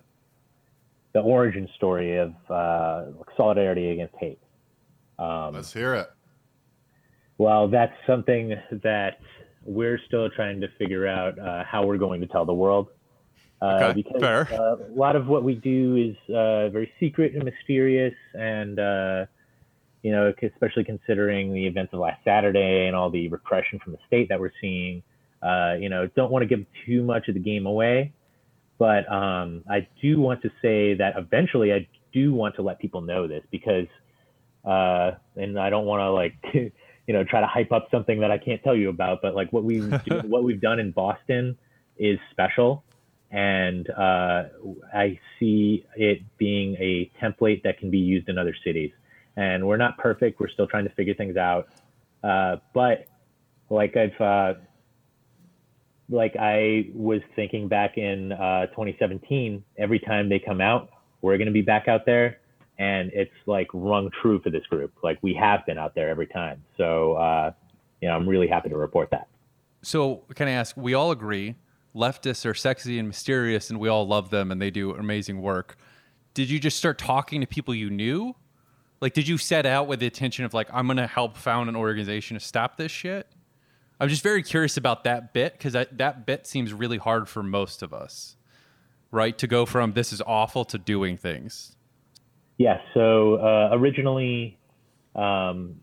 the 1.18 1.24
origin 1.24 1.68
story 1.74 2.16
of 2.16 2.32
uh, 2.48 3.06
solidarity 3.36 3.90
against 3.90 4.14
hate. 4.20 4.38
Um, 5.18 5.54
Let's 5.54 5.72
hear 5.72 5.94
it. 5.94 6.08
well, 7.38 7.66
that's 7.66 7.94
something 8.06 8.54
that 8.70 9.18
we're 9.64 9.98
still 10.06 10.30
trying 10.30 10.60
to 10.60 10.68
figure 10.78 11.08
out 11.08 11.36
uh, 11.38 11.64
how 11.64 11.84
we're 11.84 11.98
going 11.98 12.20
to 12.20 12.28
tell 12.28 12.44
the 12.44 12.54
world. 12.54 12.88
Uh, 13.60 13.90
Okay, 13.90 14.02
because 14.02 14.20
fair. 14.20 14.48
Uh, 14.52 14.76
a 14.76 14.94
lot 14.94 15.16
of 15.16 15.26
what 15.26 15.42
we 15.42 15.56
do 15.56 15.96
is 15.96 16.34
uh, 16.34 16.68
very 16.68 16.92
secret 17.00 17.34
and 17.34 17.42
mysterious, 17.42 18.14
and 18.34 18.78
uh, 18.78 19.26
you 20.02 20.12
know, 20.12 20.32
especially 20.40 20.84
considering 20.84 21.52
the 21.52 21.66
events 21.66 21.92
of 21.92 21.98
last 21.98 22.22
Saturday 22.24 22.86
and 22.86 22.94
all 22.94 23.10
the 23.10 23.26
repression 23.28 23.80
from 23.80 23.92
the 23.92 23.98
state 24.06 24.28
that 24.28 24.38
we're 24.38 24.52
seeing. 24.60 25.02
Uh, 25.42 25.74
you 25.80 25.88
know, 25.88 26.06
don't 26.14 26.30
want 26.30 26.44
to 26.44 26.46
give 26.46 26.64
too 26.86 27.02
much 27.02 27.26
of 27.26 27.34
the 27.34 27.40
game 27.40 27.66
away, 27.66 28.12
but 28.78 29.10
um, 29.10 29.64
I 29.68 29.88
do 30.00 30.20
want 30.20 30.42
to 30.42 30.50
say 30.62 30.94
that 30.94 31.14
eventually 31.16 31.72
I 31.72 31.88
do 32.12 32.32
want 32.32 32.54
to 32.56 32.62
let 32.62 32.78
people 32.78 33.00
know 33.00 33.26
this 33.26 33.42
because, 33.50 33.86
uh, 34.64 35.12
and 35.36 35.58
I 35.58 35.68
don't 35.68 35.84
want 35.84 36.00
to 36.00 36.10
like, 36.10 36.34
you 37.06 37.14
know, 37.14 37.24
try 37.24 37.40
to 37.40 37.46
hype 37.46 37.72
up 37.72 37.88
something 37.90 38.20
that 38.20 38.30
I 38.30 38.38
can't 38.38 38.62
tell 38.62 38.76
you 38.76 38.88
about. 38.88 39.18
But 39.20 39.34
like 39.34 39.52
what 39.52 39.64
we 39.64 39.80
do, 39.80 40.20
what 40.24 40.44
we've 40.44 40.60
done 40.60 40.78
in 40.78 40.92
Boston 40.92 41.58
is 41.96 42.18
special, 42.30 42.84
and 43.32 43.90
uh, 43.90 44.44
I 44.94 45.18
see 45.38 45.84
it 45.96 46.20
being 46.38 46.76
a 46.76 47.10
template 47.20 47.64
that 47.64 47.78
can 47.78 47.90
be 47.90 47.98
used 47.98 48.28
in 48.28 48.38
other 48.38 48.54
cities. 48.64 48.92
And 49.36 49.66
we're 49.66 49.76
not 49.76 49.98
perfect; 49.98 50.38
we're 50.38 50.50
still 50.50 50.68
trying 50.68 50.84
to 50.84 50.94
figure 50.94 51.14
things 51.14 51.36
out. 51.36 51.68
Uh, 52.22 52.56
but 52.72 53.06
like 53.70 53.96
I've 53.96 54.20
uh, 54.20 54.54
like 56.10 56.34
I 56.38 56.90
was 56.94 57.20
thinking 57.36 57.68
back 57.68 57.98
in 57.98 58.32
uh, 58.32 58.66
2017, 58.66 59.62
every 59.76 59.98
time 59.98 60.28
they 60.28 60.38
come 60.38 60.60
out, 60.60 60.90
we're 61.20 61.36
going 61.36 61.46
to 61.46 61.52
be 61.52 61.62
back 61.62 61.88
out 61.88 62.06
there. 62.06 62.38
And 62.78 63.10
it's 63.12 63.34
like 63.46 63.66
rung 63.74 64.10
true 64.22 64.40
for 64.40 64.50
this 64.50 64.64
group. 64.66 64.92
Like 65.02 65.18
we 65.20 65.34
have 65.34 65.66
been 65.66 65.78
out 65.78 65.94
there 65.94 66.08
every 66.08 66.26
time. 66.28 66.62
So, 66.76 67.14
uh, 67.14 67.52
you 68.00 68.08
know, 68.08 68.14
I'm 68.14 68.28
really 68.28 68.46
happy 68.46 68.68
to 68.68 68.76
report 68.76 69.10
that. 69.10 69.28
So 69.82 70.22
can 70.34 70.48
I 70.48 70.52
ask, 70.52 70.76
we 70.76 70.94
all 70.94 71.10
agree 71.10 71.56
leftists 71.94 72.46
are 72.46 72.54
sexy 72.54 72.98
and 72.98 73.08
mysterious 73.08 73.70
and 73.70 73.80
we 73.80 73.88
all 73.88 74.06
love 74.06 74.30
them 74.30 74.52
and 74.52 74.62
they 74.62 74.70
do 74.70 74.92
amazing 74.92 75.42
work. 75.42 75.76
Did 76.34 76.48
you 76.48 76.60
just 76.60 76.76
start 76.76 76.98
talking 76.98 77.40
to 77.40 77.46
people 77.46 77.74
you 77.74 77.90
knew? 77.90 78.36
Like, 79.00 79.12
did 79.12 79.26
you 79.26 79.38
set 79.38 79.66
out 79.66 79.88
with 79.88 80.00
the 80.00 80.06
intention 80.06 80.44
of 80.44 80.54
like, 80.54 80.68
I'm 80.72 80.86
going 80.86 80.98
to 80.98 81.06
help 81.06 81.36
found 81.36 81.68
an 81.68 81.76
organization 81.76 82.38
to 82.38 82.40
stop 82.40 82.76
this 82.76 82.92
shit? 82.92 83.26
I'm 84.00 84.08
just 84.08 84.22
very 84.22 84.42
curious 84.42 84.76
about 84.76 85.04
that 85.04 85.32
bit 85.32 85.54
because 85.54 85.72
that, 85.72 86.26
bit 86.26 86.46
seems 86.46 86.72
really 86.72 86.98
hard 86.98 87.28
for 87.28 87.42
most 87.42 87.82
of 87.82 87.92
us, 87.92 88.36
right? 89.10 89.36
To 89.38 89.46
go 89.46 89.66
from 89.66 89.92
this 89.92 90.12
is 90.12 90.22
awful 90.26 90.64
to 90.66 90.78
doing 90.78 91.16
things. 91.16 91.76
Yeah. 92.58 92.80
So 92.94 93.36
uh, 93.36 93.70
originally, 93.72 94.58
um, 95.14 95.80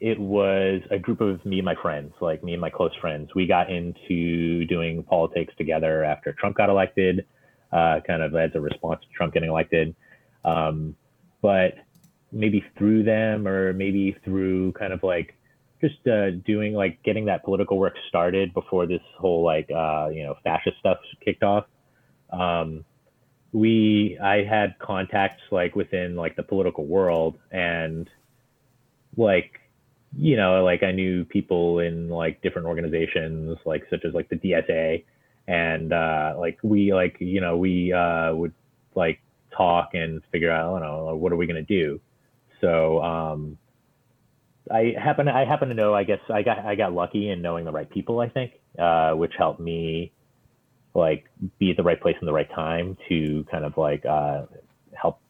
it 0.00 0.18
was 0.18 0.80
a 0.90 0.98
group 0.98 1.20
of 1.20 1.44
me 1.44 1.58
and 1.58 1.64
my 1.64 1.74
friends, 1.74 2.12
like 2.20 2.44
me 2.44 2.52
and 2.52 2.60
my 2.60 2.70
close 2.70 2.94
friends. 3.00 3.34
We 3.34 3.46
got 3.46 3.70
into 3.70 4.64
doing 4.66 5.02
politics 5.02 5.52
together 5.58 6.04
after 6.04 6.32
Trump 6.32 6.56
got 6.56 6.70
elected, 6.70 7.26
uh, 7.72 8.00
kind 8.06 8.22
of 8.22 8.34
as 8.36 8.52
a 8.54 8.60
response 8.60 9.00
to 9.02 9.08
Trump 9.14 9.34
getting 9.34 9.50
elected. 9.50 9.94
Um, 10.44 10.94
but 11.42 11.74
maybe 12.32 12.64
through 12.76 13.02
them, 13.02 13.48
or 13.48 13.72
maybe 13.72 14.16
through 14.24 14.72
kind 14.72 14.92
of 14.92 15.02
like 15.02 15.34
just 15.80 16.06
uh, 16.06 16.30
doing 16.44 16.74
like 16.74 17.02
getting 17.02 17.26
that 17.26 17.44
political 17.44 17.78
work 17.78 17.94
started 18.08 18.52
before 18.52 18.86
this 18.86 19.02
whole 19.16 19.44
like 19.44 19.68
uh, 19.70 20.08
you 20.12 20.24
know 20.24 20.34
fascist 20.44 20.78
stuff 20.78 20.98
kicked 21.24 21.42
off. 21.42 21.66
Um, 22.32 22.84
we 23.52 24.18
I 24.22 24.44
had 24.44 24.78
contacts 24.78 25.42
like 25.50 25.74
within 25.74 26.16
like 26.16 26.36
the 26.36 26.42
political 26.42 26.86
world 26.86 27.38
and 27.50 28.08
like 29.16 29.60
you 30.16 30.36
know 30.36 30.64
like 30.64 30.82
I 30.82 30.92
knew 30.92 31.24
people 31.24 31.78
in 31.78 32.08
like 32.08 32.42
different 32.42 32.66
organizations 32.66 33.56
like 33.64 33.84
such 33.90 34.04
as 34.04 34.14
like 34.14 34.28
the 34.28 34.36
DSA 34.36 35.04
and 35.46 35.92
uh, 35.92 36.34
like 36.38 36.58
we 36.62 36.92
like 36.92 37.16
you 37.20 37.40
know 37.40 37.56
we 37.56 37.92
uh, 37.92 38.34
would 38.34 38.52
like 38.94 39.20
talk 39.56 39.90
and 39.94 40.22
figure 40.30 40.50
out 40.50 40.82
I 40.82 40.86
don't 40.86 41.06
know 41.06 41.16
what 41.16 41.32
are 41.32 41.36
we 41.36 41.46
gonna 41.46 41.62
do 41.62 42.00
so 42.60 43.02
um, 43.02 43.58
I 44.70 44.94
happen 45.02 45.28
I 45.28 45.44
happen 45.44 45.68
to 45.68 45.74
know 45.74 45.94
I 45.94 46.04
guess 46.04 46.20
I 46.28 46.42
got 46.42 46.58
I 46.58 46.74
got 46.74 46.92
lucky 46.92 47.30
in 47.30 47.42
knowing 47.42 47.64
the 47.64 47.72
right 47.72 47.88
people 47.88 48.20
I 48.20 48.28
think 48.28 48.52
uh, 48.78 49.12
which 49.12 49.32
helped 49.36 49.60
me 49.60 50.12
like 50.94 51.26
be 51.58 51.70
at 51.70 51.76
the 51.76 51.82
right 51.82 52.00
place 52.00 52.16
in 52.20 52.26
the 52.26 52.32
right 52.32 52.50
time 52.50 52.96
to 53.08 53.44
kind 53.50 53.64
of 53.64 53.76
like 53.76 54.04
uh, 54.04 54.42
help 54.94 55.20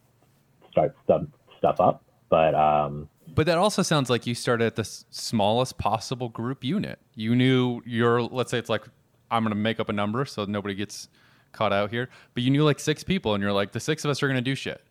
start 0.71 0.95
stuff 1.03 1.23
stuff 1.57 1.79
up. 1.79 2.03
But 2.29 2.55
um, 2.55 3.09
But 3.33 3.45
that 3.47 3.57
also 3.57 3.81
sounds 3.81 4.09
like 4.09 4.27
you 4.27 4.35
started 4.35 4.65
at 4.65 4.75
the 4.75 4.81
s- 4.81 5.05
smallest 5.09 5.77
possible 5.77 6.29
group 6.29 6.63
unit. 6.63 6.99
You 7.15 7.35
knew 7.35 7.81
your, 7.85 8.21
let's 8.21 8.51
say 8.51 8.57
it's 8.59 8.69
like, 8.69 8.83
I'm 9.31 9.43
going 9.43 9.51
to 9.51 9.59
make 9.59 9.79
up 9.79 9.89
a 9.89 9.93
number 9.93 10.25
so 10.25 10.45
nobody 10.45 10.75
gets 10.75 11.09
caught 11.51 11.73
out 11.73 11.89
here. 11.89 12.09
But 12.33 12.43
you 12.43 12.51
knew 12.51 12.63
like 12.63 12.79
six 12.79 13.03
people 13.03 13.33
and 13.33 13.41
you're 13.41 13.53
like, 13.53 13.71
the 13.71 13.79
six 13.79 14.05
of 14.05 14.11
us 14.11 14.21
are 14.21 14.27
going 14.27 14.37
to 14.37 14.41
do 14.41 14.55
shit. 14.55 14.83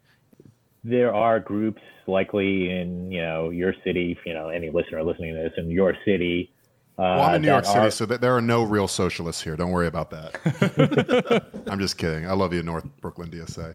There 0.85 1.14
are 1.14 1.40
groups 1.40 1.82
likely 2.06 2.70
in 2.70 3.11
you 3.12 3.20
know 3.23 3.50
your 3.50 3.75
city, 3.85 4.16
you 4.25 4.35
know 4.35 4.49
any 4.49 4.70
listener 4.70 5.02
listening 5.02 5.35
to 5.35 5.40
this 5.42 5.52
in 5.56 5.70
your 5.70 5.94
city. 6.04 6.52
Uh, 6.99 7.02
Well, 7.02 7.23
I'm 7.23 7.35
in 7.37 7.42
New 7.42 7.49
York 7.49 7.64
City, 7.64 7.78
are- 7.78 7.90
so 7.92 8.06
that 8.06 8.20
there 8.20 8.35
are 8.37 8.40
no 8.40 8.62
real 8.64 8.88
socialists 8.88 9.42
here. 9.42 9.54
Don't 9.56 9.70
worry 9.70 9.87
about 9.87 10.11
that. 10.11 11.44
I'm 11.70 11.78
just 11.78 11.97
kidding. 11.97 12.26
I 12.28 12.32
love 12.32 12.52
you, 12.52 12.62
North 12.64 12.87
Brooklyn 13.00 13.30
DSA. 13.30 13.75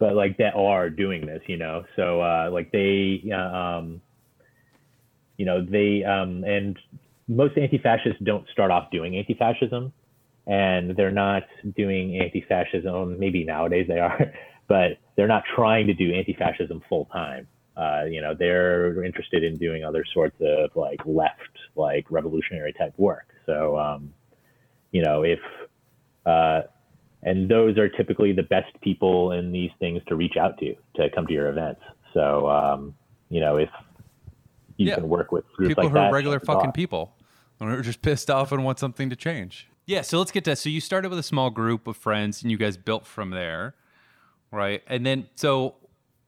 but 0.00 0.14
like 0.14 0.36
that 0.38 0.54
are 0.54 0.90
doing 0.90 1.26
this, 1.26 1.42
you 1.46 1.56
know. 1.56 1.84
So 1.96 2.20
uh, 2.20 2.50
like 2.52 2.72
they, 2.72 3.22
uh, 3.32 3.36
um, 3.36 4.00
you 5.36 5.44
know, 5.46 5.64
they 5.64 6.02
um, 6.04 6.42
and 6.44 6.76
most 7.28 7.56
anti-fascists 7.58 8.20
don't 8.24 8.48
start 8.48 8.70
off 8.72 8.90
doing 8.90 9.16
anti-fascism, 9.16 9.92
and 10.46 10.96
they're 10.96 11.12
not 11.12 11.44
doing 11.76 12.18
anti-fascism. 12.18 13.18
Maybe 13.18 13.44
nowadays 13.44 13.86
they 13.86 14.00
are, 14.00 14.32
but 14.68 14.98
they're 15.16 15.26
not 15.26 15.42
trying 15.54 15.86
to 15.88 15.94
do 15.94 16.12
anti-fascism 16.14 16.82
full 16.88 17.06
time. 17.06 17.48
Uh, 17.76 18.04
you 18.08 18.20
know, 18.20 18.34
they're 18.34 19.02
interested 19.04 19.42
in 19.44 19.56
doing 19.56 19.84
other 19.84 20.04
sorts 20.12 20.36
of 20.40 20.70
like 20.76 21.00
left, 21.06 21.40
like 21.76 22.06
revolutionary 22.10 22.72
type 22.72 22.92
work. 22.98 23.28
So, 23.46 23.78
um, 23.78 24.12
you 24.92 25.02
know, 25.02 25.22
if 25.22 25.38
uh, 26.26 26.62
and 27.22 27.48
those 27.48 27.78
are 27.78 27.88
typically 27.88 28.32
the 28.32 28.42
best 28.42 28.72
people 28.80 29.32
in 29.32 29.50
these 29.52 29.70
things 29.78 30.02
to 30.08 30.16
reach 30.16 30.36
out 30.36 30.58
to 30.58 30.74
to 30.96 31.10
come 31.10 31.26
to 31.26 31.32
your 31.32 31.48
events. 31.48 31.80
So, 32.14 32.48
um, 32.48 32.94
you 33.28 33.40
know, 33.40 33.56
if 33.56 33.70
you 34.76 34.88
Yeah. 34.88 34.94
can 34.96 35.08
work 35.08 35.32
with 35.32 35.44
groups 35.52 35.70
people 35.70 35.84
like 35.84 35.90
who 35.92 35.98
that, 35.98 36.10
are 36.10 36.12
regular 36.12 36.40
fucking 36.40 36.70
are- 36.70 36.72
people 36.72 37.14
who 37.58 37.66
are 37.66 37.82
just 37.82 38.02
pissed 38.02 38.30
off 38.30 38.52
and 38.52 38.64
want 38.64 38.78
something 38.78 39.08
to 39.10 39.16
change. 39.16 39.68
Yeah, 39.86 40.02
so 40.02 40.18
let's 40.18 40.30
get 40.30 40.44
to 40.44 40.54
so 40.56 40.68
you 40.68 40.80
started 40.80 41.08
with 41.10 41.18
a 41.18 41.22
small 41.24 41.50
group 41.50 41.86
of 41.86 41.96
friends 41.96 42.42
and 42.42 42.50
you 42.50 42.58
guys 42.58 42.76
built 42.76 43.06
from 43.06 43.30
there, 43.30 43.74
right? 44.50 44.82
And 44.86 45.04
then 45.04 45.28
so 45.34 45.76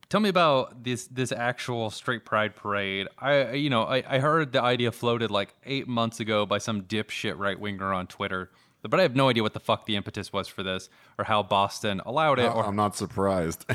tell 0.09 0.21
me 0.21 0.29
about 0.29 0.85
this 0.85 1.07
this 1.07 1.33
actual 1.33 1.91
straight 1.91 2.25
pride 2.25 2.57
parade. 2.57 3.09
I 3.19 3.53
you 3.53 3.71
know, 3.71 3.83
I, 3.83 4.03
I 4.07 4.19
heard 4.19 4.53
the 4.53 4.63
idea 4.63 4.93
floated 4.93 5.31
like 5.31 5.55
eight 5.65 5.89
months 5.89 6.21
ago 6.21 6.47
by 6.47 6.59
some 6.59 6.83
dipshit 6.83 7.39
right 7.39 7.59
winger 7.59 7.93
on 7.93 8.07
Twitter. 8.07 8.51
But 8.83 8.99
I 8.99 9.03
have 9.03 9.15
no 9.15 9.29
idea 9.29 9.43
what 9.43 9.53
the 9.53 9.61
fuck 9.61 9.85
the 9.85 9.95
impetus 9.95 10.33
was 10.33 10.49
for 10.49 10.63
this 10.63 10.89
or 11.19 11.25
how 11.27 11.43
Boston 11.43 12.01
allowed 12.07 12.39
it 12.39 12.51
or 12.51 12.65
I'm 12.65 12.77
not 12.77 12.97
surprised. 12.97 13.67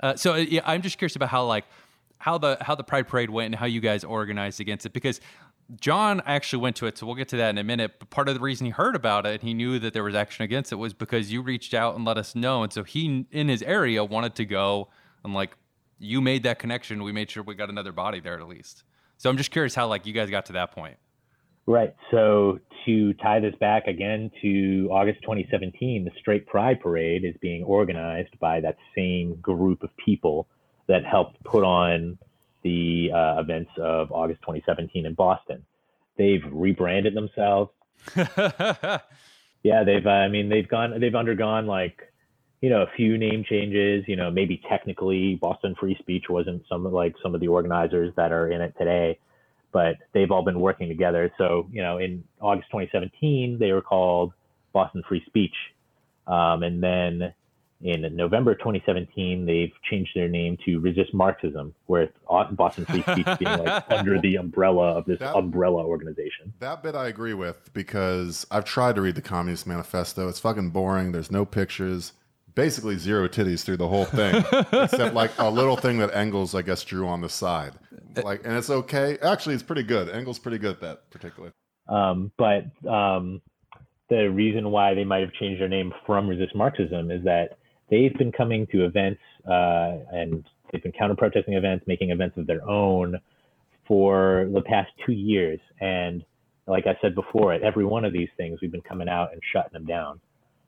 Uh, 0.00 0.16
so 0.16 0.32
uh, 0.32 0.36
yeah, 0.36 0.62
I'm 0.64 0.82
just 0.82 0.98
curious 0.98 1.14
about 1.14 1.28
how 1.28 1.44
like 1.44 1.64
how 2.18 2.38
the 2.38 2.56
how 2.60 2.74
the 2.74 2.82
Pride 2.84 3.06
Parade 3.06 3.30
went 3.30 3.46
and 3.46 3.54
how 3.54 3.66
you 3.66 3.80
guys 3.80 4.02
organized 4.02 4.60
against 4.60 4.86
it 4.86 4.92
because 4.92 5.20
John 5.78 6.22
actually 6.26 6.62
went 6.62 6.76
to 6.76 6.86
it. 6.86 6.98
So 6.98 7.06
we'll 7.06 7.14
get 7.14 7.28
to 7.28 7.36
that 7.36 7.50
in 7.50 7.58
a 7.58 7.64
minute. 7.64 7.92
But 7.98 8.10
part 8.10 8.28
of 8.28 8.34
the 8.34 8.40
reason 8.40 8.66
he 8.66 8.70
heard 8.70 8.96
about 8.96 9.26
it 9.26 9.40
and 9.40 9.42
he 9.42 9.54
knew 9.54 9.78
that 9.78 9.92
there 9.92 10.02
was 10.02 10.14
action 10.14 10.44
against 10.44 10.72
it 10.72 10.76
was 10.76 10.92
because 10.94 11.30
you 11.30 11.42
reached 11.42 11.74
out 11.74 11.96
and 11.96 12.04
let 12.04 12.18
us 12.18 12.34
know. 12.34 12.62
And 12.62 12.72
so 12.72 12.82
he 12.82 13.26
in 13.30 13.48
his 13.48 13.62
area 13.62 14.04
wanted 14.04 14.34
to 14.36 14.44
go 14.44 14.88
and 15.24 15.34
like 15.34 15.56
you 15.98 16.20
made 16.20 16.42
that 16.44 16.58
connection. 16.58 17.02
We 17.02 17.12
made 17.12 17.30
sure 17.30 17.42
we 17.42 17.54
got 17.54 17.68
another 17.68 17.92
body 17.92 18.20
there 18.20 18.40
at 18.40 18.48
least. 18.48 18.84
So 19.18 19.28
I'm 19.28 19.36
just 19.36 19.50
curious 19.50 19.74
how 19.74 19.86
like 19.86 20.06
you 20.06 20.12
guys 20.12 20.30
got 20.30 20.46
to 20.46 20.52
that 20.54 20.72
point. 20.72 20.96
Right. 21.66 21.94
So 22.10 22.58
to 22.86 23.12
tie 23.14 23.38
this 23.38 23.54
back 23.60 23.86
again 23.86 24.30
to 24.42 24.88
August 24.90 25.20
2017, 25.22 26.04
the 26.04 26.10
Straight 26.18 26.46
Pride 26.46 26.80
Parade 26.80 27.24
is 27.24 27.34
being 27.40 27.62
organized 27.62 28.38
by 28.40 28.60
that 28.60 28.76
same 28.96 29.36
group 29.36 29.82
of 29.82 29.90
people 30.04 30.48
that 30.88 31.04
helped 31.04 31.42
put 31.44 31.62
on 31.62 32.18
the 32.62 33.10
uh, 33.14 33.40
events 33.40 33.70
of 33.78 34.12
August 34.12 34.40
2017 34.42 35.06
in 35.06 35.14
Boston. 35.14 35.64
They've 36.16 36.42
rebranded 36.50 37.14
themselves. 37.14 37.70
Yeah, 39.62 39.84
they've. 39.84 40.06
Uh, 40.06 40.10
I 40.10 40.28
mean, 40.28 40.48
they've 40.48 40.68
gone. 40.68 40.98
They've 41.00 41.14
undergone 41.14 41.66
like, 41.66 42.00
you 42.60 42.70
know, 42.70 42.82
a 42.82 42.90
few 42.96 43.18
name 43.18 43.44
changes. 43.48 44.04
You 44.06 44.16
know, 44.16 44.30
maybe 44.30 44.60
technically 44.68 45.36
Boston 45.36 45.74
Free 45.78 45.96
Speech 46.00 46.24
wasn't 46.28 46.62
some 46.68 46.84
like 46.84 47.14
some 47.22 47.34
of 47.34 47.40
the 47.40 47.48
organizers 47.48 48.14
that 48.16 48.32
are 48.32 48.50
in 48.50 48.60
it 48.60 48.74
today, 48.78 49.18
but 49.72 49.96
they've 50.12 50.30
all 50.30 50.44
been 50.44 50.60
working 50.60 50.88
together. 50.88 51.30
So, 51.36 51.68
you 51.70 51.82
know, 51.82 51.98
in 51.98 52.24
August 52.40 52.68
2017, 52.70 53.58
they 53.58 53.72
were 53.72 53.82
called 53.82 54.32
Boston 54.72 55.02
Free 55.06 55.22
Speech, 55.26 55.54
um, 56.26 56.62
and 56.62 56.82
then 56.82 57.34
in 57.82 58.02
November 58.14 58.54
2017, 58.54 59.46
they've 59.46 59.72
changed 59.90 60.10
their 60.14 60.28
name 60.28 60.58
to 60.66 60.80
Resist 60.80 61.14
Marxism, 61.14 61.74
with 61.88 62.10
Boston 62.52 62.84
Free 62.84 63.02
Speech 63.02 63.26
being 63.38 63.58
like 63.58 63.84
under 63.90 64.20
the 64.20 64.36
umbrella 64.36 64.92
of 64.92 65.06
this 65.06 65.18
That- 65.18 65.34
umbrella 65.34 65.84
organization. 65.84 66.52
That 66.58 66.82
bit 66.82 66.94
I 66.94 67.08
agree 67.08 67.34
with 67.34 67.72
because 67.72 68.46
I've 68.50 68.64
tried 68.66 68.96
to 68.96 69.02
read 69.02 69.14
the 69.14 69.22
Communist 69.22 69.66
Manifesto. 69.66 70.28
It's 70.28 70.40
fucking 70.40 70.70
boring. 70.70 71.12
There's 71.12 71.30
no 71.30 71.44
pictures. 71.44 72.12
Basically 72.54 72.96
zero 72.98 73.28
titties 73.28 73.64
through 73.64 73.76
the 73.78 73.88
whole 73.88 74.04
thing, 74.04 74.44
except 74.72 75.14
like 75.14 75.30
a 75.38 75.48
little 75.48 75.76
thing 75.76 75.98
that 75.98 76.14
Engels, 76.14 76.54
I 76.54 76.62
guess, 76.62 76.82
drew 76.82 77.06
on 77.06 77.20
the 77.20 77.28
side. 77.28 77.74
Like, 78.22 78.42
and 78.44 78.56
it's 78.56 78.68
okay. 78.68 79.16
Actually, 79.22 79.54
it's 79.54 79.62
pretty 79.62 79.84
good. 79.84 80.08
Engels 80.10 80.38
pretty 80.38 80.58
good 80.58 80.72
at 80.72 80.80
that 80.80 81.10
particularly. 81.10 81.52
Um, 81.88 82.32
but 82.36 82.64
um, 82.88 83.40
the 84.10 84.28
reason 84.30 84.70
why 84.70 84.94
they 84.94 85.04
might 85.04 85.20
have 85.20 85.32
changed 85.32 85.60
their 85.60 85.68
name 85.68 85.94
from 86.04 86.28
Resist 86.28 86.54
Marxism 86.56 87.10
is 87.12 87.22
that 87.24 87.56
they've 87.90 88.14
been 88.14 88.32
coming 88.32 88.66
to 88.68 88.84
events 88.84 89.20
uh, 89.46 89.98
and 90.12 90.44
they've 90.70 90.82
been 90.82 90.92
counter 90.92 91.16
protesting 91.16 91.54
events, 91.54 91.84
making 91.86 92.10
events 92.10 92.38
of 92.38 92.46
their 92.46 92.66
own 92.68 93.18
for 93.86 94.48
the 94.52 94.62
past 94.62 94.90
two 95.04 95.12
years. 95.12 95.58
And 95.80 96.24
like 96.66 96.86
I 96.86 96.96
said 97.02 97.14
before, 97.14 97.52
at 97.52 97.62
every 97.62 97.84
one 97.84 98.04
of 98.04 98.12
these 98.12 98.28
things, 98.36 98.60
we've 98.62 98.70
been 98.70 98.80
coming 98.82 99.08
out 99.08 99.32
and 99.32 99.40
shutting 99.52 99.72
them 99.72 99.86
down. 99.86 100.20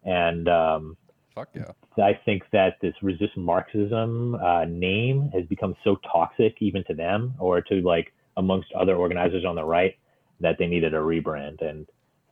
And 0.05 0.49
um, 0.49 0.97
Fuck 1.35 1.51
yeah. 1.55 1.73
I 2.03 2.19
think 2.25 2.43
that 2.53 2.77
this 2.83 2.95
resist 3.03 3.37
Marxism 3.37 4.35
uh, 4.35 4.65
name 4.65 5.31
has 5.33 5.45
become 5.47 5.77
so 5.85 5.97
toxic, 6.11 6.57
even 6.61 6.85
to 6.85 6.95
them 6.95 7.35
or 7.39 7.61
to 7.63 7.75
like 7.77 8.13
amongst 8.37 8.73
other 8.73 8.97
organizers 8.97 9.45
on 9.45 9.55
the 9.55 9.65
right, 9.65 9.97
that 10.41 10.57
they 10.59 10.67
needed 10.67 10.95
a 10.95 10.99
rebrand. 10.99 11.63
And 11.63 11.87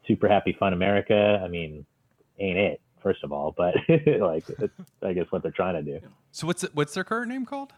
Super 0.06 0.28
Happy 0.28 0.56
Fun 0.58 0.72
America, 0.72 1.40
I 1.42 1.48
mean, 1.48 1.86
ain't 2.38 2.58
it 2.58 2.80
first 3.02 3.24
of 3.24 3.32
all, 3.32 3.54
but 3.56 3.74
like 3.88 4.48
it's, 4.48 4.74
I 5.02 5.12
guess 5.12 5.26
what 5.30 5.42
they're 5.42 5.50
trying 5.50 5.82
to 5.84 6.00
do. 6.00 6.06
So 6.32 6.46
what's 6.46 6.62
what's 6.74 6.94
their 6.94 7.04
current 7.04 7.30
name 7.30 7.46
called? 7.46 7.72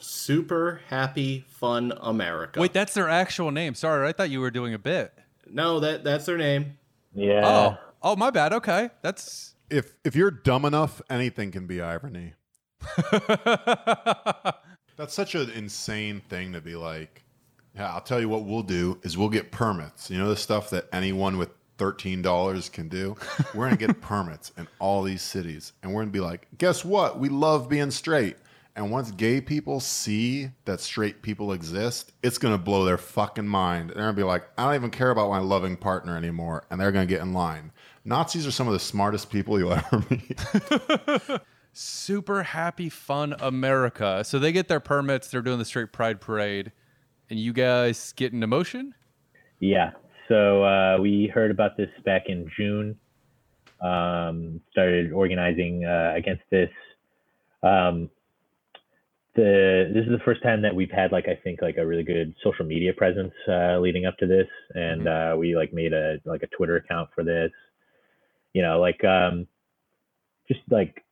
Super 0.00 0.82
happy 0.88 1.44
fun 1.48 1.94
America. 2.00 2.60
Wait, 2.60 2.74
that's 2.74 2.92
their 2.92 3.08
actual 3.08 3.50
name. 3.50 3.74
Sorry, 3.74 4.06
I 4.06 4.12
thought 4.12 4.28
you 4.28 4.40
were 4.40 4.50
doing 4.50 4.74
a 4.74 4.78
bit. 4.78 5.14
no, 5.50 5.80
that 5.80 6.04
that's 6.04 6.26
their 6.26 6.36
name. 6.36 6.76
Yeah. 7.14 7.42
Oh, 7.44 7.78
oh, 8.02 8.16
my 8.16 8.30
bad. 8.30 8.52
Okay, 8.52 8.90
that's. 9.02 9.54
If 9.70 9.94
if 10.04 10.14
you're 10.14 10.30
dumb 10.30 10.66
enough, 10.66 11.00
anything 11.08 11.50
can 11.50 11.66
be 11.66 11.80
irony. 11.80 12.34
That's 14.96 15.12
such 15.12 15.34
an 15.34 15.50
insane 15.50 16.20
thing 16.28 16.52
to 16.52 16.60
be 16.60 16.76
like. 16.76 17.22
Yeah, 17.74 17.92
I'll 17.92 18.00
tell 18.00 18.20
you 18.20 18.28
what 18.28 18.44
we'll 18.44 18.62
do 18.62 19.00
is 19.02 19.18
we'll 19.18 19.30
get 19.30 19.50
permits. 19.50 20.08
You 20.10 20.18
know 20.18 20.28
the 20.28 20.36
stuff 20.36 20.70
that 20.70 20.86
anyone 20.92 21.38
with 21.38 21.50
thirteen 21.78 22.22
dollars 22.22 22.68
can 22.68 22.88
do. 22.88 23.16
We're 23.54 23.66
gonna 23.66 23.76
get 23.76 24.00
permits 24.02 24.52
in 24.56 24.66
all 24.78 25.02
these 25.02 25.22
cities, 25.22 25.72
and 25.82 25.92
we're 25.92 26.02
gonna 26.02 26.12
be 26.12 26.20
like, 26.20 26.48
guess 26.58 26.84
what? 26.84 27.18
We 27.18 27.28
love 27.28 27.68
being 27.68 27.90
straight. 27.90 28.36
And 28.76 28.90
once 28.90 29.12
gay 29.12 29.40
people 29.40 29.78
see 29.78 30.50
that 30.64 30.80
straight 30.80 31.22
people 31.22 31.52
exist, 31.52 32.12
it's 32.24 32.38
gonna 32.38 32.58
blow 32.58 32.84
their 32.84 32.98
fucking 32.98 33.46
mind. 33.46 33.90
They're 33.90 34.02
gonna 34.02 34.12
be 34.14 34.24
like, 34.24 34.44
I 34.58 34.64
don't 34.66 34.74
even 34.74 34.90
care 34.90 35.10
about 35.10 35.30
my 35.30 35.38
loving 35.38 35.76
partner 35.76 36.16
anymore, 36.16 36.64
and 36.70 36.80
they're 36.80 36.92
gonna 36.92 37.06
get 37.06 37.20
in 37.20 37.32
line. 37.32 37.70
Nazis 38.04 38.46
are 38.46 38.50
some 38.50 38.66
of 38.66 38.72
the 38.72 38.80
smartest 38.80 39.30
people 39.30 39.58
you'll 39.58 39.72
ever 39.72 40.04
meet. 40.10 41.40
Super 41.72 42.42
Happy 42.42 42.88
Fun 42.88 43.34
America. 43.40 44.22
So 44.24 44.38
they 44.38 44.52
get 44.52 44.68
their 44.68 44.80
permits. 44.80 45.28
They're 45.28 45.42
doing 45.42 45.58
the 45.58 45.64
straight 45.64 45.92
pride 45.92 46.20
parade, 46.20 46.72
and 47.30 47.38
you 47.38 47.52
guys 47.52 48.12
get 48.12 48.32
into 48.32 48.46
motion. 48.46 48.94
Yeah. 49.58 49.90
So 50.28 50.64
uh, 50.64 50.98
we 51.00 51.30
heard 51.32 51.50
about 51.50 51.76
this 51.76 51.90
back 52.04 52.24
in 52.28 52.50
June. 52.56 52.98
Um, 53.80 54.60
started 54.70 55.12
organizing 55.12 55.84
uh, 55.84 56.14
against 56.16 56.42
this. 56.50 56.70
Um, 57.62 58.10
the 59.34 59.90
this 59.92 60.04
is 60.04 60.10
the 60.10 60.24
first 60.24 60.42
time 60.42 60.62
that 60.62 60.74
we've 60.74 60.90
had 60.90 61.10
like 61.10 61.26
I 61.26 61.34
think 61.34 61.60
like 61.60 61.76
a 61.76 61.86
really 61.86 62.04
good 62.04 62.34
social 62.42 62.64
media 62.64 62.92
presence 62.92 63.32
uh, 63.48 63.78
leading 63.78 64.06
up 64.06 64.16
to 64.18 64.26
this, 64.26 64.46
and 64.74 65.08
uh, 65.08 65.34
we 65.36 65.56
like 65.56 65.72
made 65.72 65.92
a 65.92 66.18
like 66.24 66.42
a 66.42 66.46
Twitter 66.56 66.76
account 66.76 67.10
for 67.14 67.24
this. 67.24 67.50
You 68.52 68.62
know, 68.62 68.80
like 68.80 69.04
um, 69.04 69.46
just 70.46 70.60
like 70.70 71.04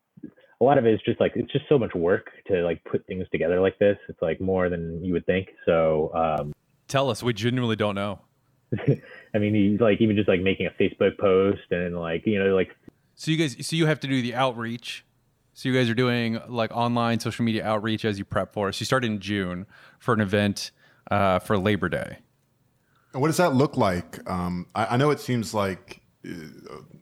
a 0.61 0.65
lot 0.65 0.79
of 0.79 0.87
it 0.87 0.95
is 0.95 1.01
just 1.05 1.21
like 1.21 1.33
it's 1.35 1.51
just 1.53 1.65
so 1.69 1.79
much 1.79 1.95
work 1.95 2.31
to 2.47 2.63
like 2.63 2.83
put 2.85 3.05
things 3.07 3.27
together 3.33 3.61
like 3.61 3.79
this. 3.79 3.99
It's 4.09 4.23
like 4.23 4.41
more 4.41 4.69
than 4.69 5.05
you 5.05 5.13
would 5.13 5.27
think. 5.27 5.49
So 5.67 6.13
um, 6.15 6.53
Tell 6.87 7.11
us. 7.11 7.23
We 7.23 7.33
genuinely 7.33 7.77
don't 7.77 7.95
know. 7.95 8.21
I 9.35 9.39
mean, 9.39 9.55
he's 9.55 9.81
like 9.81 10.01
even 10.01 10.17
just 10.17 10.29
like 10.29 10.41
making 10.41 10.67
a 10.67 10.71
Facebook 10.71 11.19
post 11.19 11.71
and 11.71 11.99
like 11.99 12.27
you 12.27 12.43
know 12.43 12.55
like 12.55 12.75
So 13.15 13.31
you 13.31 13.37
guys, 13.37 13.67
so 13.67 13.77
you 13.77 13.87
have 13.87 14.01
to 14.01 14.07
do 14.07 14.23
the 14.23 14.35
outreach. 14.35 15.05
So 15.55 15.69
you 15.69 15.75
guys 15.75 15.91
are 15.91 15.95
doing 15.95 16.41
like 16.49 16.71
online 16.73 17.21
social 17.21 17.45
media 17.45 17.65
outreach 17.65 18.05
as 18.05 18.19
you 18.19 18.25
prep 18.25 18.55
for 18.55 18.71
it. 18.71 18.75
So 18.75 18.81
you 18.81 18.87
started 18.87 19.11
in 19.11 19.21
June 19.21 19.67
for 19.99 20.15
an 20.15 20.21
event 20.21 20.71
uh, 21.11 21.41
for 21.41 21.59
Labor 21.59 21.89
Day. 21.89 22.19
And 23.13 23.21
what 23.21 23.29
does 23.29 23.37
that 23.37 23.55
look 23.55 23.77
like? 23.77 24.29
Um, 24.31 24.67
I, 24.75 24.87
I 24.87 24.97
know 24.97 25.11
it 25.11 25.21
seems 25.21 25.53
like 25.53 26.01
uh, 26.27 26.31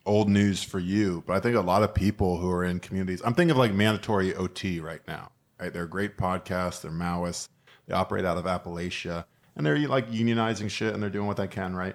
old 0.06 0.28
news 0.28 0.62
for 0.62 0.80
you, 0.80 1.22
but 1.26 1.34
I 1.34 1.40
think 1.40 1.56
a 1.56 1.60
lot 1.60 1.84
of 1.84 1.94
people 1.94 2.38
who 2.38 2.50
are 2.50 2.64
in 2.64 2.80
communities. 2.80 3.22
I'm 3.24 3.34
thinking 3.34 3.52
of 3.52 3.56
like 3.56 3.72
mandatory 3.72 4.34
OT 4.34 4.80
right 4.80 5.02
now. 5.06 5.30
Right, 5.60 5.72
they're 5.72 5.84
a 5.84 5.88
great 5.88 6.16
podcasts. 6.16 6.80
They're 6.80 6.90
Maoists. 6.90 7.48
They 7.86 7.94
operate 7.94 8.24
out 8.24 8.38
of 8.38 8.44
Appalachia, 8.46 9.24
and 9.60 9.66
they're 9.66 9.86
like 9.88 10.10
unionizing 10.10 10.70
shit, 10.70 10.94
and 10.94 11.02
they're 11.02 11.10
doing 11.10 11.26
what 11.26 11.36
they 11.36 11.46
can. 11.46 11.76
Right. 11.76 11.94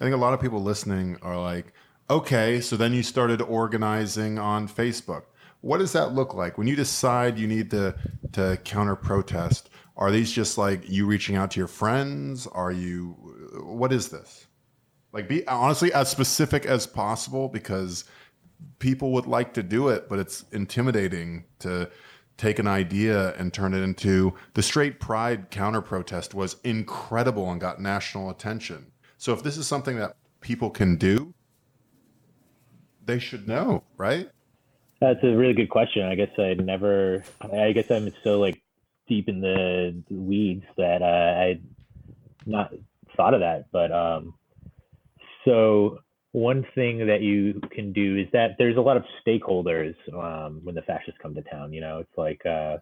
I 0.00 0.02
think 0.02 0.14
a 0.14 0.18
lot 0.18 0.34
of 0.34 0.40
people 0.40 0.60
listening 0.60 1.16
are 1.22 1.40
like, 1.40 1.72
okay, 2.10 2.60
so 2.60 2.76
then 2.76 2.92
you 2.92 3.04
started 3.04 3.40
organizing 3.40 4.36
on 4.36 4.66
Facebook. 4.66 5.22
What 5.60 5.78
does 5.78 5.92
that 5.92 6.12
look 6.12 6.34
like 6.34 6.58
when 6.58 6.66
you 6.66 6.74
decide 6.74 7.38
you 7.38 7.46
need 7.46 7.70
to 7.70 7.94
to 8.32 8.58
counter 8.64 8.96
protest? 8.96 9.70
Are 9.96 10.10
these 10.10 10.32
just 10.32 10.58
like 10.58 10.90
you 10.90 11.06
reaching 11.06 11.36
out 11.36 11.52
to 11.52 11.60
your 11.60 11.68
friends? 11.68 12.48
Are 12.48 12.72
you 12.72 13.12
what 13.62 13.92
is 13.92 14.08
this? 14.08 14.48
Like 15.12 15.28
be 15.28 15.46
honestly 15.46 15.92
as 15.92 16.10
specific 16.10 16.66
as 16.66 16.84
possible 16.84 17.48
because 17.48 18.06
people 18.80 19.12
would 19.12 19.26
like 19.26 19.54
to 19.54 19.62
do 19.62 19.88
it, 19.88 20.08
but 20.08 20.18
it's 20.18 20.44
intimidating 20.50 21.44
to 21.60 21.88
take 22.36 22.58
an 22.58 22.66
idea 22.66 23.34
and 23.36 23.52
turn 23.52 23.74
it 23.74 23.82
into 23.82 24.34
the 24.54 24.62
straight 24.62 25.00
pride 25.00 25.50
counter 25.50 25.80
protest 25.80 26.34
was 26.34 26.56
incredible 26.64 27.50
and 27.50 27.60
got 27.60 27.80
national 27.80 28.30
attention. 28.30 28.90
So 29.18 29.32
if 29.32 29.42
this 29.42 29.56
is 29.56 29.66
something 29.66 29.96
that 29.96 30.16
people 30.40 30.70
can 30.70 30.96
do, 30.96 31.32
they 33.04 33.18
should 33.18 33.46
know, 33.46 33.84
right? 33.96 34.28
That's 35.00 35.22
a 35.22 35.36
really 35.36 35.52
good 35.52 35.70
question. 35.70 36.04
I 36.04 36.14
guess 36.14 36.30
I 36.38 36.54
never. 36.54 37.24
I 37.52 37.72
guess 37.72 37.90
I'm 37.90 38.10
so 38.22 38.40
like 38.40 38.62
deep 39.06 39.28
in 39.28 39.40
the 39.40 40.02
weeds 40.08 40.64
that 40.76 41.02
uh, 41.02 41.40
I 41.40 41.60
not 42.46 42.72
thought 43.16 43.34
of 43.34 43.40
that. 43.40 43.66
But 43.70 43.92
um, 43.92 44.34
so 45.44 45.98
one 46.34 46.66
thing 46.74 47.06
that 47.06 47.20
you 47.20 47.60
can 47.70 47.92
do 47.92 48.16
is 48.16 48.26
that 48.32 48.56
there's 48.58 48.76
a 48.76 48.80
lot 48.80 48.96
of 48.96 49.04
stakeholders 49.24 49.94
um, 50.12 50.60
when 50.64 50.74
the 50.74 50.82
fascists 50.82 51.20
come 51.22 51.32
to 51.32 51.42
town. 51.42 51.72
You 51.72 51.80
know, 51.80 51.98
it's 52.00 52.18
like, 52.18 52.44
uh, 52.44 52.78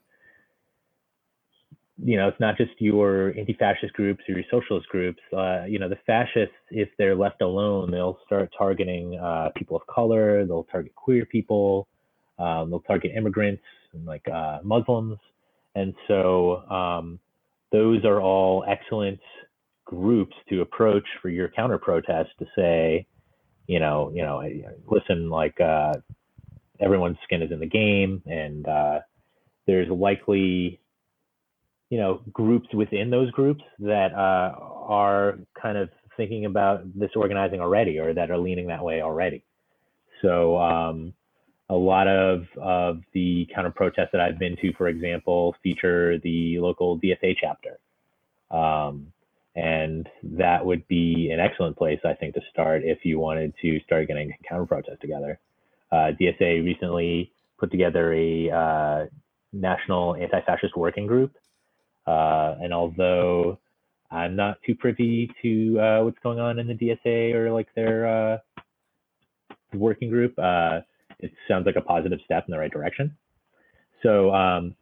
you 2.02 2.16
know, 2.16 2.28
it's 2.28 2.40
not 2.40 2.56
just 2.56 2.70
your 2.78 3.34
anti-fascist 3.38 3.92
groups 3.92 4.24
or 4.26 4.36
your 4.36 4.44
socialist 4.50 4.88
groups. 4.88 5.20
Uh, 5.36 5.64
you 5.68 5.78
know, 5.78 5.90
the 5.90 5.98
fascists, 6.06 6.54
if 6.70 6.88
they're 6.96 7.14
left 7.14 7.42
alone, 7.42 7.90
they'll 7.90 8.18
start 8.24 8.50
targeting 8.56 9.18
uh, 9.18 9.50
people 9.54 9.76
of 9.76 9.86
color. 9.86 10.46
They'll 10.46 10.64
target 10.72 10.94
queer 10.94 11.26
people. 11.26 11.88
Um, 12.38 12.70
they'll 12.70 12.80
target 12.80 13.12
immigrants 13.14 13.62
and 13.92 14.06
like 14.06 14.26
uh, 14.28 14.60
Muslims. 14.64 15.18
And 15.74 15.92
so 16.08 16.66
um, 16.70 17.18
those 17.70 18.02
are 18.06 18.22
all 18.22 18.64
excellent 18.66 19.20
groups 19.84 20.34
to 20.48 20.62
approach 20.62 21.04
for 21.20 21.28
your 21.28 21.50
counter 21.50 21.76
protest 21.76 22.30
to 22.38 22.46
say, 22.56 23.06
you 23.66 23.81
know, 23.81 24.11
you 24.14 24.22
know, 24.22 24.42
listen, 24.87 25.31
like 25.31 25.61
uh, 25.61 25.94
everyone's 26.81 27.18
skin 27.25 27.42
is 27.42 27.53
in 27.53 27.61
the 27.61 27.66
game, 27.66 28.22
and 28.27 28.66
uh, 28.68 29.01
there's 29.66 29.88
likely, 29.88 30.81
you 31.90 31.98
know, 31.98 32.20
groups 32.33 32.68
within 32.75 33.11
those 33.11 33.31
groups 33.31 33.62
that 33.81 34.12
uh, 34.14 34.55
are 34.59 35.38
kind 35.61 35.79
of 35.79 35.90
thinking 36.16 36.44
about 36.46 36.83
this 36.98 37.11
organizing 37.16 37.61
already, 37.61 37.98
or 37.98 38.12
that 38.14 38.31
are 38.31 38.38
leaning 38.38 38.66
that 38.68 38.83
way 38.83 39.03
already. 39.03 39.44
So 40.22 40.59
um, 40.59 41.14
a 41.68 41.75
lot 41.75 42.09
of 42.09 42.44
of 42.61 43.01
the 43.14 43.48
counter 43.55 43.70
protests 43.70 44.11
that 44.12 44.20
I've 44.20 44.38
been 44.38 44.57
to, 44.57 44.72
for 44.75 44.88
example, 44.88 45.55
feature 45.62 46.18
the 46.18 46.59
local 46.59 46.98
DSA 47.01 47.37
chapter. 47.40 47.79
Um, 48.51 49.12
and 49.54 50.08
that 50.22 50.64
would 50.64 50.86
be 50.88 51.30
an 51.32 51.40
excellent 51.40 51.76
place, 51.76 52.00
I 52.04 52.14
think, 52.14 52.34
to 52.34 52.40
start 52.50 52.82
if 52.84 53.04
you 53.04 53.18
wanted 53.18 53.54
to 53.62 53.80
start 53.80 54.08
getting 54.08 54.32
counter 54.48 54.66
protests 54.66 55.00
together. 55.00 55.38
Uh, 55.90 56.12
DSA 56.18 56.64
recently 56.64 57.32
put 57.58 57.70
together 57.70 58.14
a 58.14 58.50
uh, 58.50 59.06
national 59.52 60.16
anti-fascist 60.16 60.76
working 60.76 61.06
group, 61.06 61.34
uh, 62.06 62.54
and 62.60 62.72
although 62.72 63.58
I'm 64.10 64.36
not 64.36 64.58
too 64.66 64.74
privy 64.74 65.30
to 65.42 65.80
uh, 65.80 66.04
what's 66.04 66.18
going 66.22 66.40
on 66.40 66.58
in 66.58 66.66
the 66.66 66.74
DSA 66.74 67.34
or 67.34 67.52
like 67.52 67.68
their 67.74 68.06
uh, 68.06 68.38
working 69.74 70.08
group, 70.08 70.38
uh, 70.38 70.80
it 71.18 71.32
sounds 71.46 71.66
like 71.66 71.76
a 71.76 71.82
positive 71.82 72.20
step 72.24 72.44
in 72.48 72.52
the 72.52 72.58
right 72.58 72.70
direction. 72.70 73.16
So 74.02 74.34
um, 74.34 74.74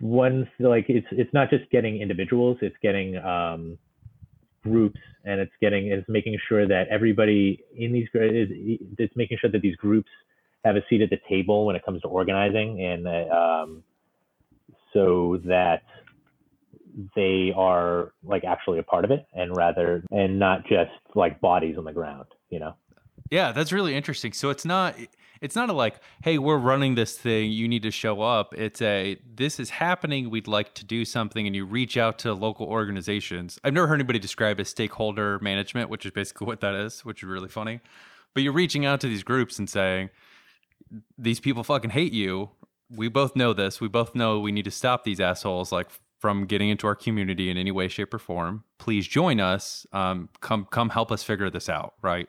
one 0.00 0.48
like 0.58 0.86
it's 0.88 1.06
it's 1.12 1.32
not 1.32 1.50
just 1.50 1.70
getting 1.70 2.00
individuals; 2.00 2.58
it's 2.62 2.76
getting 2.82 3.16
um, 3.18 3.78
groups 4.62 5.00
and 5.24 5.40
it's 5.40 5.52
getting 5.60 5.86
it's 5.86 6.08
making 6.08 6.36
sure 6.48 6.66
that 6.66 6.88
everybody 6.88 7.62
in 7.76 7.92
these 7.92 8.08
is 8.14 8.48
it's 8.98 9.16
making 9.16 9.38
sure 9.40 9.50
that 9.50 9.62
these 9.62 9.76
groups 9.76 10.08
have 10.64 10.76
a 10.76 10.82
seat 10.88 11.00
at 11.00 11.10
the 11.10 11.18
table 11.28 11.64
when 11.66 11.76
it 11.76 11.84
comes 11.84 12.02
to 12.02 12.08
organizing 12.08 12.82
and 12.82 13.08
um, 13.30 13.82
so 14.92 15.40
that 15.44 15.82
they 17.14 17.52
are 17.56 18.12
like 18.24 18.44
actually 18.44 18.78
a 18.78 18.82
part 18.82 19.04
of 19.04 19.10
it 19.10 19.26
and 19.32 19.56
rather 19.56 20.04
and 20.10 20.38
not 20.38 20.62
just 20.66 20.90
like 21.14 21.40
bodies 21.40 21.76
on 21.78 21.84
the 21.84 21.92
ground 21.92 22.26
you 22.50 22.58
know? 22.58 22.74
Yeah 23.30 23.52
that's 23.52 23.72
really 23.72 23.94
interesting. 23.94 24.32
So 24.32 24.50
it's 24.50 24.64
not 24.64 24.96
it's 25.40 25.56
not 25.56 25.70
a 25.70 25.72
like, 25.72 26.00
hey, 26.22 26.38
we're 26.38 26.58
running 26.58 26.94
this 26.94 27.16
thing, 27.16 27.50
you 27.50 27.66
need 27.66 27.82
to 27.82 27.90
show 27.90 28.20
up. 28.20 28.54
It's 28.54 28.82
a 28.82 29.18
this 29.34 29.58
is 29.58 29.70
happening, 29.70 30.30
we'd 30.30 30.48
like 30.48 30.74
to 30.74 30.84
do 30.84 31.04
something, 31.04 31.46
and 31.46 31.56
you 31.56 31.64
reach 31.64 31.96
out 31.96 32.18
to 32.20 32.34
local 32.34 32.66
organizations. 32.66 33.58
I've 33.64 33.72
never 33.72 33.86
heard 33.86 33.94
anybody 33.94 34.18
describe 34.18 34.60
as 34.60 34.68
stakeholder 34.68 35.38
management, 35.40 35.88
which 35.88 36.04
is 36.04 36.12
basically 36.12 36.46
what 36.48 36.60
that 36.60 36.74
is, 36.74 37.04
which 37.04 37.22
is 37.22 37.28
really 37.28 37.48
funny. 37.48 37.80
But 38.34 38.42
you're 38.42 38.52
reaching 38.52 38.84
out 38.84 39.00
to 39.00 39.08
these 39.08 39.22
groups 39.22 39.58
and 39.58 39.68
saying, 39.68 40.10
these 41.18 41.40
people 41.40 41.64
fucking 41.64 41.90
hate 41.90 42.12
you. 42.12 42.50
We 42.90 43.08
both 43.08 43.34
know 43.34 43.52
this. 43.52 43.80
We 43.80 43.88
both 43.88 44.14
know 44.14 44.40
we 44.40 44.52
need 44.52 44.64
to 44.64 44.70
stop 44.70 45.04
these 45.04 45.20
assholes 45.20 45.72
like 45.72 45.88
from 46.18 46.46
getting 46.46 46.68
into 46.68 46.86
our 46.86 46.94
community 46.94 47.50
in 47.50 47.56
any 47.56 47.70
way, 47.70 47.88
shape, 47.88 48.12
or 48.12 48.18
form. 48.18 48.64
Please 48.78 49.06
join 49.06 49.40
us. 49.40 49.86
Um, 49.92 50.28
come, 50.40 50.66
come, 50.70 50.90
help 50.90 51.10
us 51.10 51.22
figure 51.22 51.50
this 51.50 51.68
out. 51.68 51.94
Right, 52.02 52.28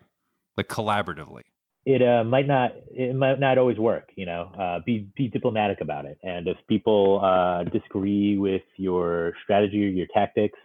like 0.58 0.68
collaboratively 0.70 1.42
it 1.86 2.02
uh, 2.02 2.24
might 2.24 2.48
not 2.48 2.74
it 2.92 3.16
might 3.16 3.40
not 3.40 3.58
always 3.58 3.78
work 3.78 4.10
you 4.16 4.26
know 4.26 4.52
uh, 4.58 4.80
be 4.86 5.08
be 5.16 5.28
diplomatic 5.28 5.82
about 5.82 6.06
it. 6.06 6.18
And 6.24 6.48
if 6.48 6.58
people 6.68 7.22
uh, 7.24 7.64
disagree 7.66 8.38
with 8.38 8.64
your 8.78 9.34
strategy 9.44 9.86
or 9.86 9.90
your 9.90 10.08
tactics 10.14 10.60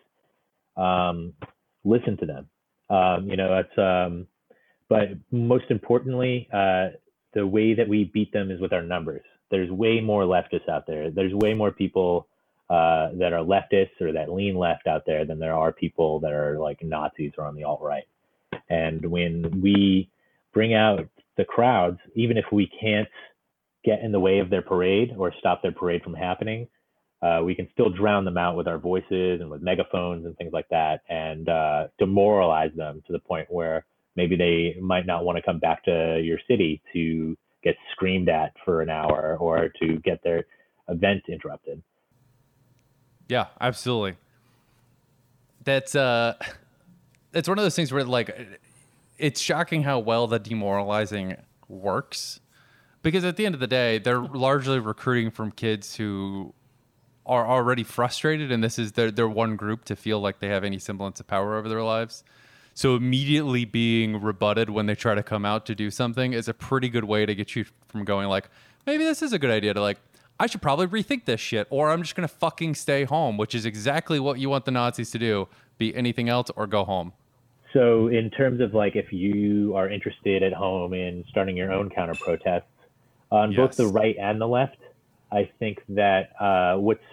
um, 0.76 1.32
listen 1.84 2.16
to 2.18 2.26
them. 2.26 2.48
Um, 2.90 3.28
you 3.28 3.36
know 3.36 3.48
that's 3.50 3.78
um, 3.78 4.26
but 4.88 5.08
most 5.30 5.64
importantly 5.70 6.48
uh, 6.52 6.88
the 7.34 7.46
way 7.46 7.74
that 7.74 7.88
we 7.88 8.04
beat 8.04 8.32
them 8.32 8.50
is 8.50 8.60
with 8.60 8.72
our 8.72 8.82
numbers. 8.82 9.24
There's 9.50 9.70
way 9.70 10.00
more 10.00 10.24
leftists 10.24 10.68
out 10.68 10.86
there. 10.86 11.10
There's 11.10 11.32
way 11.32 11.54
more 11.54 11.70
people 11.70 12.26
uh, 12.68 13.10
that 13.14 13.32
are 13.32 13.44
leftists 13.44 14.00
or 14.00 14.12
that 14.12 14.32
lean 14.32 14.56
left 14.56 14.86
out 14.86 15.04
there 15.06 15.24
than 15.24 15.38
there 15.38 15.54
are 15.54 15.72
people 15.72 16.18
that 16.20 16.32
are 16.32 16.58
like 16.58 16.82
nazis 16.82 17.32
or 17.38 17.46
on 17.46 17.54
the 17.54 17.64
alt 17.64 17.80
right. 17.80 18.04
And 18.68 19.06
when 19.06 19.60
we 19.62 20.10
bring 20.56 20.72
out 20.72 21.06
the 21.36 21.44
crowds, 21.44 21.98
even 22.14 22.38
if 22.38 22.46
we 22.50 22.66
can't 22.80 23.08
get 23.84 24.00
in 24.00 24.10
the 24.10 24.18
way 24.18 24.38
of 24.38 24.48
their 24.48 24.62
parade 24.62 25.14
or 25.18 25.30
stop 25.38 25.60
their 25.60 25.70
parade 25.70 26.02
from 26.02 26.14
happening, 26.14 26.66
uh, 27.20 27.42
we 27.44 27.54
can 27.54 27.68
still 27.72 27.90
drown 27.90 28.24
them 28.24 28.38
out 28.38 28.56
with 28.56 28.66
our 28.66 28.78
voices 28.78 29.42
and 29.42 29.50
with 29.50 29.60
megaphones 29.60 30.24
and 30.24 30.34
things 30.38 30.54
like 30.54 30.66
that 30.70 31.02
and 31.10 31.50
uh, 31.50 31.88
demoralize 31.98 32.74
them 32.74 33.02
to 33.06 33.12
the 33.12 33.18
point 33.18 33.46
where 33.50 33.84
maybe 34.16 34.34
they 34.34 34.80
might 34.80 35.04
not 35.04 35.26
want 35.26 35.36
to 35.36 35.42
come 35.42 35.58
back 35.58 35.84
to 35.84 36.22
your 36.24 36.38
city 36.48 36.80
to 36.94 37.36
get 37.62 37.76
screamed 37.92 38.30
at 38.30 38.54
for 38.64 38.80
an 38.80 38.88
hour 38.88 39.36
or 39.38 39.68
to 39.78 39.98
get 39.98 40.24
their 40.24 40.46
event 40.88 41.22
interrupted. 41.28 41.82
Yeah, 43.28 43.48
absolutely. 43.60 44.16
That's 45.64 45.94
uh 45.94 46.34
it's 47.34 47.46
one 47.46 47.58
of 47.58 47.64
those 47.64 47.76
things 47.76 47.92
where 47.92 48.04
like 48.04 48.34
it's 49.18 49.40
shocking 49.40 49.82
how 49.82 49.98
well 49.98 50.26
the 50.26 50.38
demoralizing 50.38 51.36
works 51.68 52.40
because 53.02 53.24
at 53.24 53.36
the 53.36 53.46
end 53.46 53.54
of 53.54 53.60
the 53.60 53.66
day 53.66 53.98
they're 53.98 54.20
largely 54.20 54.78
recruiting 54.78 55.30
from 55.30 55.50
kids 55.50 55.96
who 55.96 56.52
are 57.24 57.46
already 57.46 57.82
frustrated 57.82 58.52
and 58.52 58.62
this 58.62 58.78
is 58.78 58.92
their, 58.92 59.10
their 59.10 59.28
one 59.28 59.56
group 59.56 59.84
to 59.84 59.96
feel 59.96 60.20
like 60.20 60.38
they 60.38 60.48
have 60.48 60.64
any 60.64 60.78
semblance 60.78 61.18
of 61.18 61.26
power 61.26 61.56
over 61.56 61.68
their 61.68 61.82
lives 61.82 62.24
so 62.74 62.94
immediately 62.94 63.64
being 63.64 64.20
rebutted 64.20 64.70
when 64.70 64.86
they 64.86 64.94
try 64.94 65.14
to 65.14 65.22
come 65.22 65.44
out 65.44 65.66
to 65.66 65.74
do 65.74 65.90
something 65.90 66.32
is 66.32 66.46
a 66.46 66.54
pretty 66.54 66.88
good 66.88 67.04
way 67.04 67.26
to 67.26 67.34
get 67.34 67.56
you 67.56 67.64
from 67.88 68.04
going 68.04 68.28
like 68.28 68.48
maybe 68.86 69.02
this 69.02 69.22
is 69.22 69.32
a 69.32 69.38
good 69.38 69.50
idea 69.50 69.74
to 69.74 69.80
like 69.80 69.98
I 70.38 70.46
should 70.46 70.60
probably 70.60 70.86
rethink 70.86 71.24
this 71.24 71.40
shit 71.40 71.66
or 71.70 71.90
I'm 71.90 72.02
just 72.02 72.14
to 72.14 72.28
fucking 72.28 72.74
stay 72.74 73.04
home, 73.04 73.38
which 73.38 73.54
is 73.54 73.64
exactly 73.64 74.20
what 74.20 74.38
you 74.38 74.50
want 74.50 74.66
the 74.66 74.70
Nazis 74.70 75.10
to 75.12 75.18
do, 75.18 75.48
be 75.78 75.94
anything 75.94 76.28
else 76.28 76.50
or 76.56 76.66
go 76.66 76.84
home. 76.84 77.14
So, 77.76 78.08
in 78.08 78.30
terms 78.30 78.62
of 78.62 78.72
like 78.72 78.96
if 78.96 79.12
you 79.12 79.76
are 79.76 79.86
interested 79.86 80.42
at 80.42 80.54
home 80.54 80.94
in 80.94 81.24
starting 81.28 81.58
your 81.58 81.70
own 81.70 81.90
counter 81.90 82.14
protests 82.14 82.62
on 83.30 83.52
yes. 83.52 83.58
both 83.58 83.76
the 83.76 83.88
right 83.88 84.16
and 84.18 84.40
the 84.40 84.48
left, 84.48 84.78
I 85.30 85.50
think 85.58 85.82
that 85.90 86.30
uh, 86.40 86.76
what's 86.76 87.04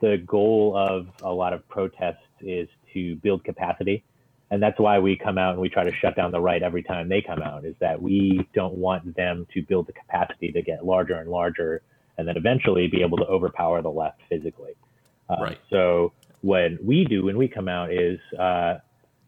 the 0.00 0.16
goal 0.26 0.76
of 0.76 1.06
a 1.22 1.32
lot 1.32 1.52
of 1.52 1.68
protests 1.68 2.24
is 2.40 2.68
to 2.92 3.14
build 3.16 3.44
capacity. 3.44 4.02
And 4.50 4.60
that's 4.60 4.80
why 4.80 4.98
we 4.98 5.16
come 5.16 5.38
out 5.38 5.52
and 5.52 5.60
we 5.60 5.68
try 5.68 5.84
to 5.84 5.94
shut 5.94 6.16
down 6.16 6.32
the 6.32 6.40
right 6.40 6.60
every 6.60 6.82
time 6.82 7.08
they 7.08 7.22
come 7.22 7.40
out, 7.40 7.64
is 7.64 7.76
that 7.78 8.02
we 8.02 8.48
don't 8.52 8.74
want 8.74 9.14
them 9.14 9.46
to 9.54 9.62
build 9.62 9.86
the 9.86 9.92
capacity 9.92 10.50
to 10.50 10.60
get 10.60 10.84
larger 10.84 11.14
and 11.20 11.30
larger 11.30 11.82
and 12.18 12.26
then 12.26 12.36
eventually 12.36 12.88
be 12.88 13.00
able 13.02 13.18
to 13.18 13.26
overpower 13.26 13.80
the 13.80 13.90
left 13.90 14.22
physically. 14.28 14.72
Uh, 15.28 15.36
right. 15.40 15.58
So, 15.70 16.12
what 16.40 16.82
we 16.82 17.04
do 17.04 17.26
when 17.26 17.36
we 17.38 17.46
come 17.46 17.68
out 17.68 17.92
is 17.92 18.18
uh, 18.36 18.78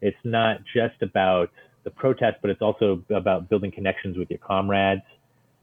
it's 0.02 0.18
not 0.24 0.58
just 0.74 1.00
about 1.00 1.50
the 1.84 1.90
protest, 1.90 2.36
but 2.42 2.50
it's 2.50 2.60
also 2.60 3.02
about 3.10 3.48
building 3.48 3.70
connections 3.70 4.18
with 4.18 4.28
your 4.28 4.38
comrades 4.38 5.02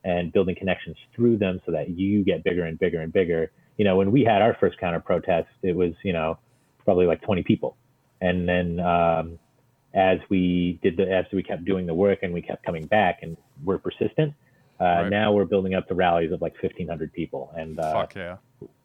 and 0.03 0.33
building 0.33 0.55
connections 0.55 0.95
through 1.15 1.37
them 1.37 1.61
so 1.65 1.71
that 1.71 1.89
you 1.89 2.23
get 2.23 2.43
bigger 2.43 2.63
and 2.63 2.79
bigger 2.79 3.01
and 3.01 3.13
bigger. 3.13 3.51
You 3.77 3.85
know, 3.85 3.97
when 3.97 4.11
we 4.11 4.23
had 4.23 4.41
our 4.41 4.55
first 4.59 4.79
counter 4.79 4.99
protest, 4.99 5.49
it 5.61 5.75
was, 5.75 5.93
you 6.03 6.13
know, 6.13 6.39
probably 6.83 7.05
like 7.05 7.21
20 7.21 7.43
people. 7.43 7.77
And 8.21 8.47
then 8.47 8.79
um, 8.79 9.39
as 9.93 10.19
we 10.29 10.79
did 10.81 10.97
the 10.97 11.11
as 11.11 11.25
we 11.33 11.43
kept 11.43 11.65
doing 11.65 11.85
the 11.85 11.93
work 11.93 12.19
and 12.21 12.33
we 12.33 12.41
kept 12.41 12.65
coming 12.65 12.85
back 12.85 13.19
and 13.21 13.37
we're 13.63 13.77
persistent. 13.77 14.33
Uh, 14.79 14.83
Right. 14.83 15.09
Now 15.09 15.33
we're 15.33 15.45
building 15.45 15.73
up 15.73 15.87
to 15.89 15.93
rallies 15.93 16.31
of 16.31 16.41
like 16.41 16.53
1,500 16.53 17.11
people, 17.11 17.51
and 17.53 17.77
uh, 17.77 17.91
Fuck 17.91 18.15
yeah. 18.15 18.37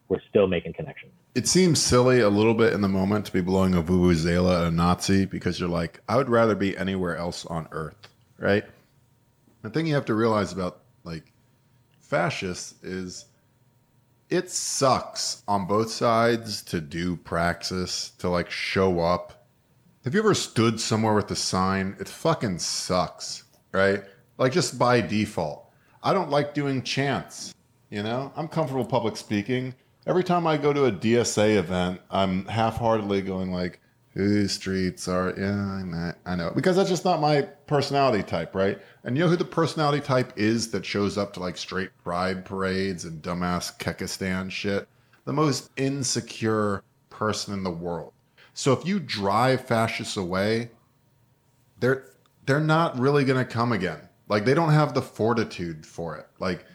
We're 0.07 0.21
still 0.29 0.47
making 0.47 0.73
connections. 0.73 1.11
It 1.33 1.47
seems 1.47 1.81
silly 1.81 2.21
a 2.21 2.29
little 2.29 2.53
bit 2.53 2.73
in 2.73 2.81
the 2.81 2.87
moment 2.87 3.25
to 3.25 3.33
be 3.33 3.41
blowing 3.41 3.73
a 3.73 3.81
vuvuzela 3.81 4.61
at 4.61 4.67
a 4.67 4.71
Nazi 4.71 5.25
because 5.25 5.59
you're 5.59 5.69
like, 5.69 5.99
I 6.07 6.15
would 6.15 6.29
rather 6.29 6.55
be 6.55 6.77
anywhere 6.77 7.17
else 7.17 7.45
on 7.47 7.67
Earth, 7.71 7.97
right? 8.37 8.63
The 9.61 9.69
thing 9.69 9.87
you 9.87 9.95
have 9.95 10.05
to 10.05 10.13
realize 10.13 10.53
about 10.53 10.81
like 11.03 11.31
fascists 11.99 12.75
is 12.83 13.25
it 14.29 14.49
sucks 14.49 15.43
on 15.47 15.65
both 15.65 15.89
sides 15.89 16.61
to 16.63 16.79
do 16.81 17.15
praxis 17.15 18.11
to 18.19 18.29
like 18.29 18.49
show 18.49 18.99
up. 18.99 19.47
Have 20.03 20.13
you 20.13 20.19
ever 20.19 20.35
stood 20.35 20.79
somewhere 20.79 21.15
with 21.15 21.31
a 21.31 21.35
sign? 21.35 21.95
It 21.99 22.07
fucking 22.07 22.59
sucks, 22.59 23.43
right? 23.71 24.03
Like 24.37 24.51
just 24.51 24.77
by 24.77 25.01
default. 25.01 25.71
I 26.03 26.13
don't 26.13 26.29
like 26.29 26.53
doing 26.53 26.83
chants. 26.83 27.53
You 27.89 28.03
know, 28.03 28.31
I'm 28.35 28.47
comfortable 28.47 28.85
public 28.85 29.17
speaking. 29.17 29.73
Every 30.07 30.23
time 30.23 30.45
I 30.45 30.57
go 30.57 30.71
to 30.71 30.85
a 30.85 30.91
DSA 30.91 31.57
event, 31.57 32.01
I'm 32.11 32.45
half-heartedly 32.45 33.23
going 33.23 33.51
like, 33.51 33.79
"Whose 34.11 34.51
streets 34.51 35.07
are?" 35.07 35.33
Yeah, 35.35 36.13
I 36.25 36.35
know, 36.35 36.51
because 36.53 36.75
that's 36.75 36.89
just 36.89 37.05
not 37.05 37.21
my 37.21 37.41
personality 37.67 38.23
type, 38.23 38.53
right? 38.53 38.79
And 39.03 39.17
you 39.17 39.23
know 39.23 39.29
who 39.29 39.35
the 39.35 39.45
personality 39.45 40.01
type 40.01 40.31
is 40.35 40.69
that 40.71 40.85
shows 40.85 41.17
up 41.17 41.33
to 41.33 41.39
like 41.39 41.57
straight 41.57 41.89
pride 42.03 42.45
parades 42.45 43.05
and 43.05 43.21
dumbass 43.21 43.77
Kekistan 43.79 44.51
shit? 44.51 44.87
The 45.25 45.33
most 45.33 45.71
insecure 45.75 46.83
person 47.09 47.53
in 47.53 47.63
the 47.63 47.71
world. 47.71 48.13
So 48.53 48.73
if 48.73 48.85
you 48.85 48.99
drive 48.99 49.61
fascists 49.65 50.17
away, 50.17 50.69
they're 51.79 52.11
they're 52.45 52.59
not 52.59 52.97
really 52.99 53.25
going 53.25 53.43
to 53.43 53.51
come 53.51 53.71
again. 53.71 54.07
Like 54.27 54.45
they 54.45 54.53
don't 54.53 54.71
have 54.71 54.93
the 54.93 55.01
fortitude 55.01 55.85
for 55.85 56.15
it. 56.15 56.27
Like 56.39 56.65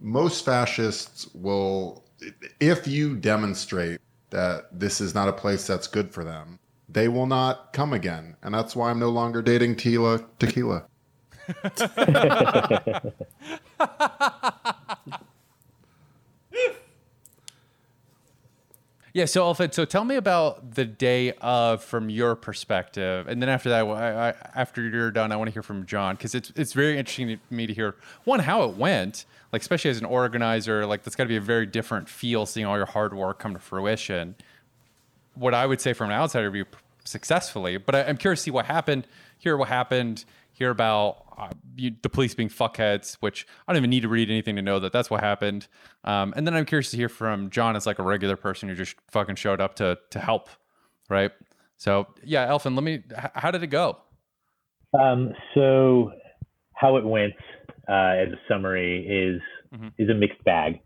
most 0.00 0.44
fascists 0.44 1.28
will 1.34 2.04
if 2.60 2.86
you 2.86 3.16
demonstrate 3.16 4.00
that 4.30 4.78
this 4.78 5.00
is 5.00 5.14
not 5.14 5.28
a 5.28 5.32
place 5.32 5.66
that's 5.66 5.86
good 5.86 6.12
for 6.12 6.24
them, 6.24 6.58
they 6.88 7.08
will 7.08 7.26
not 7.26 7.72
come 7.72 7.92
again. 7.92 8.36
And 8.42 8.54
that's 8.54 8.74
why 8.74 8.90
I'm 8.90 8.98
no 8.98 9.10
longer 9.10 9.42
dating 9.42 9.76
Tila 9.76 10.24
Tequila. 10.38 10.84
Yeah, 19.18 19.24
so 19.24 19.42
Alfred, 19.42 19.74
so 19.74 19.84
tell 19.84 20.04
me 20.04 20.14
about 20.14 20.76
the 20.76 20.84
day 20.84 21.32
of 21.40 21.82
from 21.82 22.08
your 22.08 22.36
perspective, 22.36 23.26
and 23.26 23.42
then 23.42 23.48
after 23.48 23.68
that, 23.68 23.84
I, 23.84 24.28
I, 24.28 24.34
after 24.54 24.88
you're 24.88 25.10
done, 25.10 25.32
I 25.32 25.36
want 25.36 25.48
to 25.48 25.52
hear 25.52 25.62
from 25.64 25.86
John 25.86 26.14
because 26.14 26.36
it's 26.36 26.52
it's 26.54 26.72
very 26.72 26.96
interesting 26.96 27.26
to 27.26 27.38
me 27.50 27.66
to 27.66 27.74
hear 27.74 27.96
one 28.22 28.38
how 28.38 28.62
it 28.62 28.76
went, 28.76 29.24
like 29.52 29.62
especially 29.62 29.90
as 29.90 29.98
an 29.98 30.04
organizer, 30.04 30.86
like 30.86 31.02
that's 31.02 31.16
got 31.16 31.24
to 31.24 31.28
be 31.28 31.36
a 31.36 31.40
very 31.40 31.66
different 31.66 32.08
feel 32.08 32.46
seeing 32.46 32.66
all 32.66 32.76
your 32.76 32.86
hard 32.86 33.14
work 33.14 33.38
come 33.38 33.54
to 33.54 33.60
fruition. 33.60 34.34
What 35.34 35.54
I 35.54 35.66
would 35.66 35.80
say 35.80 35.92
from 35.92 36.10
an 36.10 36.16
outsider 36.16 36.50
view, 36.50 36.66
successfully, 37.04 37.78
but 37.78 37.94
I, 37.94 38.04
I'm 38.04 38.16
curious 38.16 38.40
to 38.40 38.44
see 38.44 38.50
what 38.50 38.66
happened, 38.66 39.06
hear 39.38 39.56
what 39.56 39.68
happened, 39.68 40.24
hear 40.52 40.70
about 40.70 41.24
uh, 41.38 41.50
you, 41.76 41.94
the 42.02 42.08
police 42.08 42.34
being 42.34 42.48
fuckheads, 42.48 43.14
which 43.20 43.46
I 43.66 43.72
don't 43.72 43.78
even 43.78 43.90
need 43.90 44.02
to 44.02 44.08
read 44.08 44.28
anything 44.28 44.56
to 44.56 44.62
know 44.62 44.80
that 44.80 44.92
that's 44.92 45.08
what 45.08 45.20
happened. 45.20 45.68
Um, 46.04 46.34
and 46.36 46.46
then 46.46 46.54
I'm 46.54 46.64
curious 46.64 46.90
to 46.90 46.96
hear 46.96 47.08
from 47.08 47.48
John 47.50 47.76
as 47.76 47.86
like 47.86 47.98
a 47.98 48.02
regular 48.02 48.36
person 48.36 48.68
who 48.68 48.74
just 48.74 48.96
fucking 49.10 49.36
showed 49.36 49.60
up 49.60 49.76
to 49.76 49.98
to 50.10 50.18
help, 50.18 50.48
right? 51.08 51.30
So 51.76 52.08
yeah, 52.22 52.46
Elfin, 52.48 52.74
let 52.74 52.82
me. 52.82 53.04
H- 53.16 53.30
how 53.34 53.50
did 53.50 53.62
it 53.62 53.68
go? 53.68 53.98
Um, 54.98 55.32
so 55.54 56.10
how 56.74 56.96
it 56.96 57.04
went 57.04 57.34
uh, 57.88 57.92
as 57.92 58.28
a 58.32 58.38
summary 58.48 59.06
is 59.06 59.40
Mhm. 59.74 59.92
is 59.98 60.08
a 60.08 60.14
mixed 60.14 60.42
bag. 60.44 60.80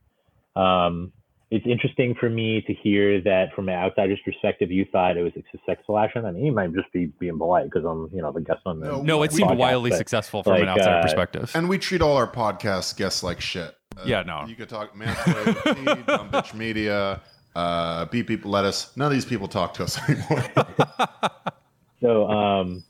Um, 0.57 1.13
it's 1.51 1.67
interesting 1.67 2.15
for 2.19 2.31
me 2.31 2.63
to 2.63 2.73
hear 2.73 3.21
that 3.23 3.53
from 3.55 3.69
an 3.69 3.75
outsider's 3.75 4.19
perspective, 4.25 4.71
you 4.71 4.87
thought 4.91 5.17
it 5.19 5.23
was 5.23 5.33
a 5.37 5.43
successful 5.53 5.99
action. 5.99 6.25
I 6.25 6.31
mean, 6.33 6.47
you 6.47 6.53
might 6.53 6.73
just 6.73 6.91
be 6.93 7.07
being 7.19 7.37
polite 7.39 7.65
because 7.67 7.85
I'm, 7.85 8.09
you 8.15 8.23
know, 8.23 8.33
the 8.33 8.41
guest 8.41 8.61
on 8.65 8.81
the 8.81 8.87
No, 8.87 9.03
No, 9.03 9.23
it 9.23 9.33
seemed 9.33 9.51
podcast, 9.51 9.57
wildly 9.59 9.91
successful 9.93 10.43
from 10.43 10.55
an 10.55 10.61
like, 10.61 10.69
outsider 10.71 10.97
uh, 10.97 11.03
perspective. 11.03 11.53
And 11.55 11.69
we 11.69 11.77
treat 11.79 12.01
all 12.01 12.17
our 12.17 12.27
podcast 12.27 12.97
guests 12.97 13.23
like 13.23 13.41
shit. 13.43 13.75
Uh, 13.99 14.03
Yeah, 14.07 14.23
no. 14.23 14.47
You 14.47 14.55
could 14.55 14.71
talk 14.71 14.95
Mansplay, 14.97 15.75
Tea, 15.97 16.03
Dumb 16.07 16.31
Bitch 16.31 16.55
Media, 16.55 17.21
uh, 17.55 18.07
Beat 18.07 18.27
People 18.27 18.51
Lettuce. 18.51 18.97
None 18.97 19.07
of 19.07 19.13
these 19.13 19.27
people 19.27 19.47
talk 19.47 19.75
to 19.75 19.85
us 19.85 19.99
anymore. 20.09 20.45
So, 22.01 22.27
um, 22.29 22.83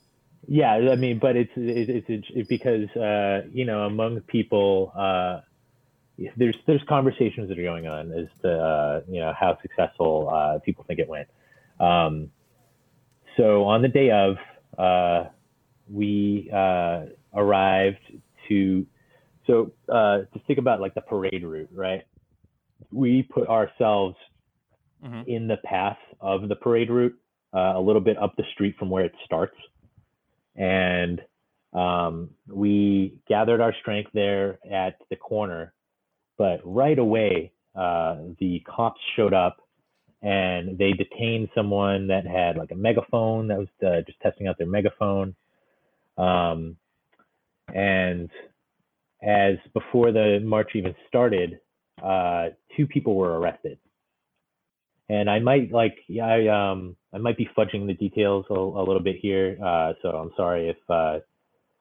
yeah, 0.52 0.72
I 0.92 0.96
mean, 0.96 1.18
but 1.18 1.34
it's 1.34 1.50
it's, 1.56 2.04
it's, 2.10 2.26
it's 2.28 2.48
because 2.48 2.86
uh, 2.94 3.48
you 3.54 3.64
know 3.64 3.86
among 3.86 4.20
people, 4.20 4.92
uh, 4.94 5.40
there's 6.36 6.56
there's 6.66 6.82
conversations 6.90 7.48
that 7.48 7.58
are 7.58 7.62
going 7.62 7.86
on 7.86 8.12
as 8.12 8.26
to 8.42 8.52
uh, 8.52 9.00
you 9.08 9.20
know 9.20 9.32
how 9.32 9.56
successful 9.62 10.28
uh, 10.28 10.58
people 10.58 10.84
think 10.86 11.00
it 11.00 11.08
went. 11.08 11.28
Um, 11.80 12.32
so 13.38 13.64
on 13.64 13.80
the 13.80 13.88
day 13.88 14.10
of, 14.10 14.36
uh, 14.76 15.30
we 15.90 16.50
uh, 16.52 17.06
arrived 17.34 18.04
to. 18.50 18.86
So 19.46 19.72
uh, 19.88 20.18
to 20.34 20.38
think 20.46 20.58
about 20.58 20.82
like 20.82 20.94
the 20.94 21.00
parade 21.00 21.44
route, 21.44 21.70
right? 21.72 22.02
We 22.92 23.22
put 23.22 23.48
ourselves 23.48 24.16
Mhm. 25.02 25.26
in 25.26 25.48
the 25.48 25.56
path 25.64 25.98
of 26.20 26.48
the 26.48 26.56
parade 26.56 26.90
route, 26.90 27.18
uh, 27.54 27.72
a 27.74 27.80
little 27.80 28.02
bit 28.02 28.18
up 28.18 28.36
the 28.36 28.44
street 28.52 28.76
from 28.78 28.88
where 28.90 29.04
it 29.04 29.12
starts, 29.24 29.56
and 30.56 31.20
um, 31.72 32.30
we 32.48 33.14
gathered 33.28 33.60
our 33.60 33.74
strength 33.80 34.10
there 34.12 34.58
at 34.70 34.96
the 35.10 35.16
corner. 35.16 35.72
But 36.38 36.60
right 36.64 36.98
away, 36.98 37.52
uh, 37.74 38.16
the 38.38 38.60
cops 38.66 39.00
showed 39.16 39.32
up 39.34 39.58
and 40.22 40.78
they 40.78 40.92
detained 40.92 41.48
someone 41.54 42.06
that 42.08 42.26
had 42.26 42.56
like 42.56 42.70
a 42.70 42.76
megaphone 42.76 43.48
that 43.48 43.58
was 43.58 43.68
uh, 43.84 44.02
just 44.06 44.20
testing 44.20 44.46
out 44.46 44.56
their 44.58 44.66
megaphone. 44.66 45.34
Um, 46.16 46.76
and 47.74 48.30
as 49.22 49.56
before 49.72 50.12
the 50.12 50.40
march 50.42 50.72
even 50.74 50.94
started, 51.08 51.58
uh, 52.02 52.50
two 52.76 52.86
people 52.86 53.14
were 53.14 53.38
arrested. 53.38 53.78
And 55.08 55.28
I 55.28 55.40
might 55.40 55.72
like, 55.72 55.98
I 56.22 56.46
um, 56.48 56.96
I 57.14 57.18
might 57.18 57.36
be 57.36 57.48
fudging 57.56 57.86
the 57.86 57.94
details 57.94 58.46
a, 58.50 58.54
a 58.54 58.84
little 58.84 59.02
bit 59.02 59.16
here, 59.20 59.58
uh, 59.62 59.92
so 60.00 60.08
I'm 60.10 60.30
sorry 60.36 60.70
if 60.70 60.76
uh, 60.88 61.18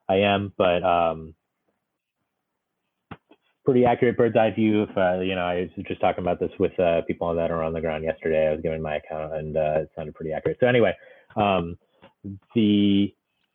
I 0.08 0.16
am, 0.16 0.52
but 0.58 0.82
um, 0.82 1.34
pretty 3.64 3.84
accurate 3.86 4.16
bird's 4.16 4.36
eye 4.36 4.50
view. 4.50 4.82
If 4.82 4.96
uh, 4.96 5.20
you 5.20 5.34
know, 5.34 5.42
I 5.42 5.70
was 5.76 5.86
just 5.86 6.00
talking 6.00 6.22
about 6.22 6.38
this 6.38 6.50
with 6.58 6.78
uh, 6.78 7.02
people 7.06 7.34
that 7.34 7.50
are 7.50 7.62
on 7.62 7.72
the 7.72 7.80
ground 7.80 8.04
yesterday. 8.04 8.48
I 8.48 8.52
was 8.52 8.60
giving 8.60 8.82
my 8.82 8.96
account, 8.96 9.34
and 9.34 9.56
uh, 9.56 9.80
it 9.80 9.90
sounded 9.96 10.14
pretty 10.14 10.32
accurate. 10.32 10.58
So 10.60 10.66
anyway, 10.66 10.94
um, 11.36 11.78
the 12.54 13.14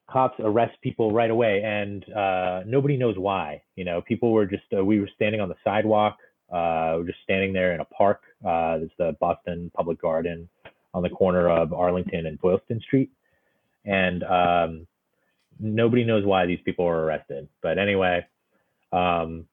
cops 0.10 0.40
arrest 0.40 0.78
people 0.82 1.12
right 1.12 1.30
away, 1.30 1.62
and 1.64 2.04
uh, 2.12 2.62
nobody 2.66 2.98
knows 2.98 3.18
why. 3.18 3.62
You 3.76 3.86
know, 3.86 4.02
people 4.02 4.32
were 4.32 4.48
just 4.48 4.64
we 4.72 5.00
were 5.00 5.10
standing 5.16 5.42
on 5.42 5.50
the 5.50 5.56
sidewalk. 5.64 6.18
We're 6.50 7.04
just 7.06 7.20
standing 7.24 7.54
there 7.54 7.74
in 7.74 7.82
a 7.82 7.86
park. 7.86 8.22
There's 8.42 8.90
the 8.98 9.16
Boston 9.20 9.72
Public 9.76 10.02
Garden 10.02 10.50
on 10.98 11.04
the 11.04 11.10
corner 11.10 11.48
of 11.48 11.74
Arlington 11.74 12.26
and 12.26 12.42
Boylston 12.42 12.82
Street, 12.82 13.12
and 13.86 14.24
um, 14.24 14.88
nobody 15.60 16.04
knows 16.04 16.26
why 16.26 16.48
these 16.48 16.60
people 16.66 16.86
were 16.86 17.06
arrested. 17.06 17.48
But 17.62 17.78
anyway, 17.78 18.26
um, 18.92 19.46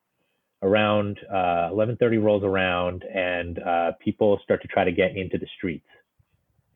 around 0.62 1.20
uh, 1.30 1.68
11:30 1.70 2.22
rolls 2.22 2.44
around, 2.44 3.04
and 3.04 3.58
uh, 3.58 3.92
people 4.02 4.40
start 4.42 4.62
to 4.62 4.68
try 4.68 4.84
to 4.84 4.92
get 4.92 5.16
into 5.18 5.36
the 5.36 5.46
streets, 5.58 5.86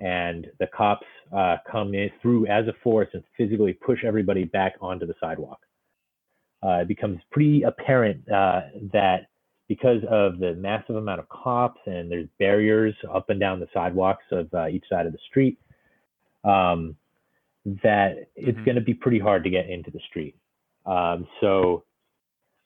and 0.01 0.47
the 0.61 0.67
cops 0.67 1.07
uh, 1.35 1.57
come 1.71 1.95
in 1.95 2.11
through 2.21 2.47
as 2.47 2.69
a 2.69 2.75
force 2.85 3.09
and 3.15 3.25
physically 3.39 3.73
push 3.73 4.05
everybody 4.05 4.45
back 4.45 4.75
onto 4.83 5.07
the 5.07 5.15
sidewalk. 5.19 5.61
Uh, 6.63 6.81
it 6.83 6.89
becomes 6.89 7.21
pretty 7.31 7.63
apparent 7.63 8.21
uh, 8.31 8.61
that 8.93 9.29
because 9.69 10.03
of 10.11 10.39
the 10.39 10.55
massive 10.55 10.97
amount 10.97 11.21
of 11.21 11.29
cops 11.29 11.81
and 11.87 12.11
there's 12.11 12.29
barriers 12.39 12.95
up 13.13 13.29
and 13.31 13.39
down 13.39 13.61
the 13.61 13.69
sidewalks 13.75 14.25
of 14.33 14.53
uh, 14.55 14.67
each 14.69 14.85
side 14.89 15.07
of 15.07 15.13
the 15.13 15.19
street, 15.29 15.59
um, 16.45 16.97
that 17.83 18.29
it's 18.35 18.59
Mhm. 18.59 18.65
going 18.65 18.75
to 18.77 18.81
be 18.81 18.95
pretty 18.95 19.19
hard 19.19 19.45
to 19.45 19.51
get 19.51 19.69
into 19.69 19.91
the 19.91 20.01
street. 20.01 20.35
Um, 20.87 21.29
so, 21.41 21.85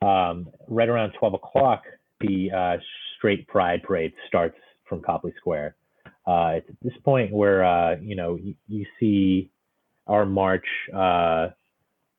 um, 0.01 0.49
right 0.69 0.89
around 0.89 1.13
12 1.13 1.35
o'clock, 1.35 1.85
the 2.21 2.51
uh, 2.53 2.79
Straight 3.17 3.49
Pride 3.49 3.83
Parade 3.83 4.13
starts 4.29 4.59
from 4.85 5.01
Copley 5.01 5.33
Square. 5.39 5.75
Uh, 6.27 6.55
it's 6.57 6.69
at 6.69 6.77
this 6.83 6.97
point 7.05 7.33
where 7.33 7.65
uh, 7.65 7.97
you 7.97 8.15
know 8.15 8.37
you, 8.37 8.55
you 8.69 8.87
see 9.01 9.51
our 10.07 10.25
march 10.25 10.67
uh, 10.95 11.49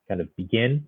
kind 0.08 0.20
of 0.20 0.34
begin, 0.36 0.86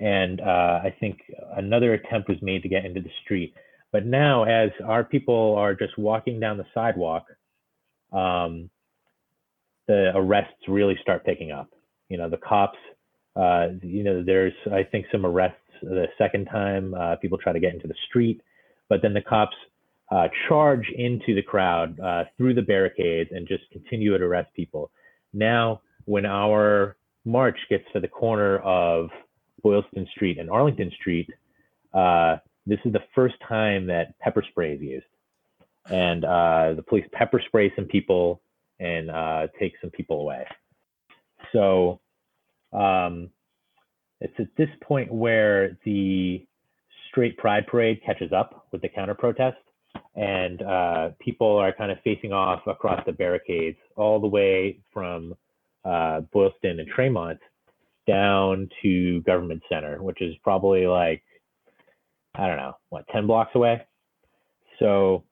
and 0.00 0.40
uh, 0.40 0.80
I 0.82 0.94
think 0.98 1.20
another 1.56 1.92
attempt 1.92 2.28
was 2.28 2.38
made 2.40 2.62
to 2.62 2.68
get 2.68 2.84
into 2.84 3.00
the 3.00 3.10
street. 3.22 3.54
But 3.92 4.06
now, 4.06 4.44
as 4.44 4.70
our 4.84 5.04
people 5.04 5.54
are 5.56 5.74
just 5.74 5.98
walking 5.98 6.40
down 6.40 6.56
the 6.56 6.66
sidewalk, 6.72 7.26
um, 8.12 8.70
the 9.86 10.12
arrests 10.14 10.68
really 10.68 10.96
start 11.02 11.24
picking 11.24 11.50
up. 11.50 11.68
You 12.08 12.16
know, 12.16 12.30
the 12.30 12.38
cops, 12.38 12.78
uh, 13.36 13.68
you 13.82 14.02
know, 14.02 14.22
there's, 14.24 14.54
I 14.72 14.84
think, 14.84 15.06
some 15.12 15.26
arrests 15.26 15.58
the 15.82 16.06
second 16.18 16.46
time 16.46 16.94
uh, 16.94 17.16
people 17.16 17.38
try 17.38 17.52
to 17.52 17.60
get 17.60 17.74
into 17.74 17.88
the 17.88 17.94
street, 18.08 18.40
but 18.88 19.02
then 19.02 19.14
the 19.14 19.22
cops 19.22 19.56
uh, 20.10 20.28
charge 20.48 20.86
into 20.96 21.34
the 21.34 21.42
crowd 21.42 21.98
uh, 22.00 22.24
through 22.36 22.54
the 22.54 22.62
barricades 22.62 23.30
and 23.32 23.46
just 23.46 23.64
continue 23.70 24.16
to 24.16 24.24
arrest 24.24 24.48
people. 24.54 24.90
Now, 25.32 25.82
when 26.06 26.26
our 26.26 26.96
march 27.24 27.58
gets 27.68 27.84
to 27.92 28.00
the 28.00 28.08
corner 28.08 28.58
of 28.58 29.10
Boylston 29.62 30.06
Street 30.14 30.38
and 30.38 30.50
Arlington 30.50 30.90
Street, 31.00 31.28
uh, 31.94 32.36
this 32.66 32.78
is 32.84 32.92
the 32.92 33.02
first 33.14 33.34
time 33.46 33.86
that 33.86 34.18
pepper 34.18 34.44
spray 34.50 34.74
is 34.74 34.80
used. 34.80 35.06
And 35.86 36.24
uh, 36.24 36.74
the 36.74 36.82
police 36.82 37.06
pepper 37.12 37.40
spray 37.46 37.72
some 37.74 37.86
people 37.86 38.42
and 38.78 39.10
uh, 39.10 39.48
take 39.58 39.72
some 39.80 39.90
people 39.90 40.20
away. 40.20 40.46
So 41.52 42.00
um, 42.72 43.30
it's 44.20 44.34
at 44.38 44.48
this 44.56 44.68
point 44.82 45.12
where 45.12 45.76
the 45.84 46.46
straight 47.08 47.36
pride 47.38 47.66
parade 47.66 48.00
catches 48.04 48.32
up 48.32 48.66
with 48.72 48.82
the 48.82 48.88
counter 48.88 49.14
protest 49.14 49.56
and 50.14 50.62
uh, 50.62 51.10
people 51.18 51.56
are 51.56 51.72
kind 51.72 51.90
of 51.90 51.98
facing 52.04 52.32
off 52.32 52.60
across 52.66 53.04
the 53.06 53.12
barricades 53.12 53.78
all 53.96 54.20
the 54.20 54.26
way 54.26 54.78
from 54.92 55.34
uh, 55.84 56.20
Boylston 56.32 56.78
and 56.80 56.88
Tremont 56.88 57.38
down 58.10 58.68
to 58.82 59.20
Government 59.22 59.62
Center, 59.68 60.02
which 60.02 60.20
is 60.20 60.34
probably 60.42 60.86
like, 60.86 61.22
I 62.34 62.48
don't 62.48 62.56
know, 62.56 62.76
what, 62.88 63.06
10 63.12 63.26
blocks 63.26 63.52
away? 63.54 63.86
So 64.80 65.22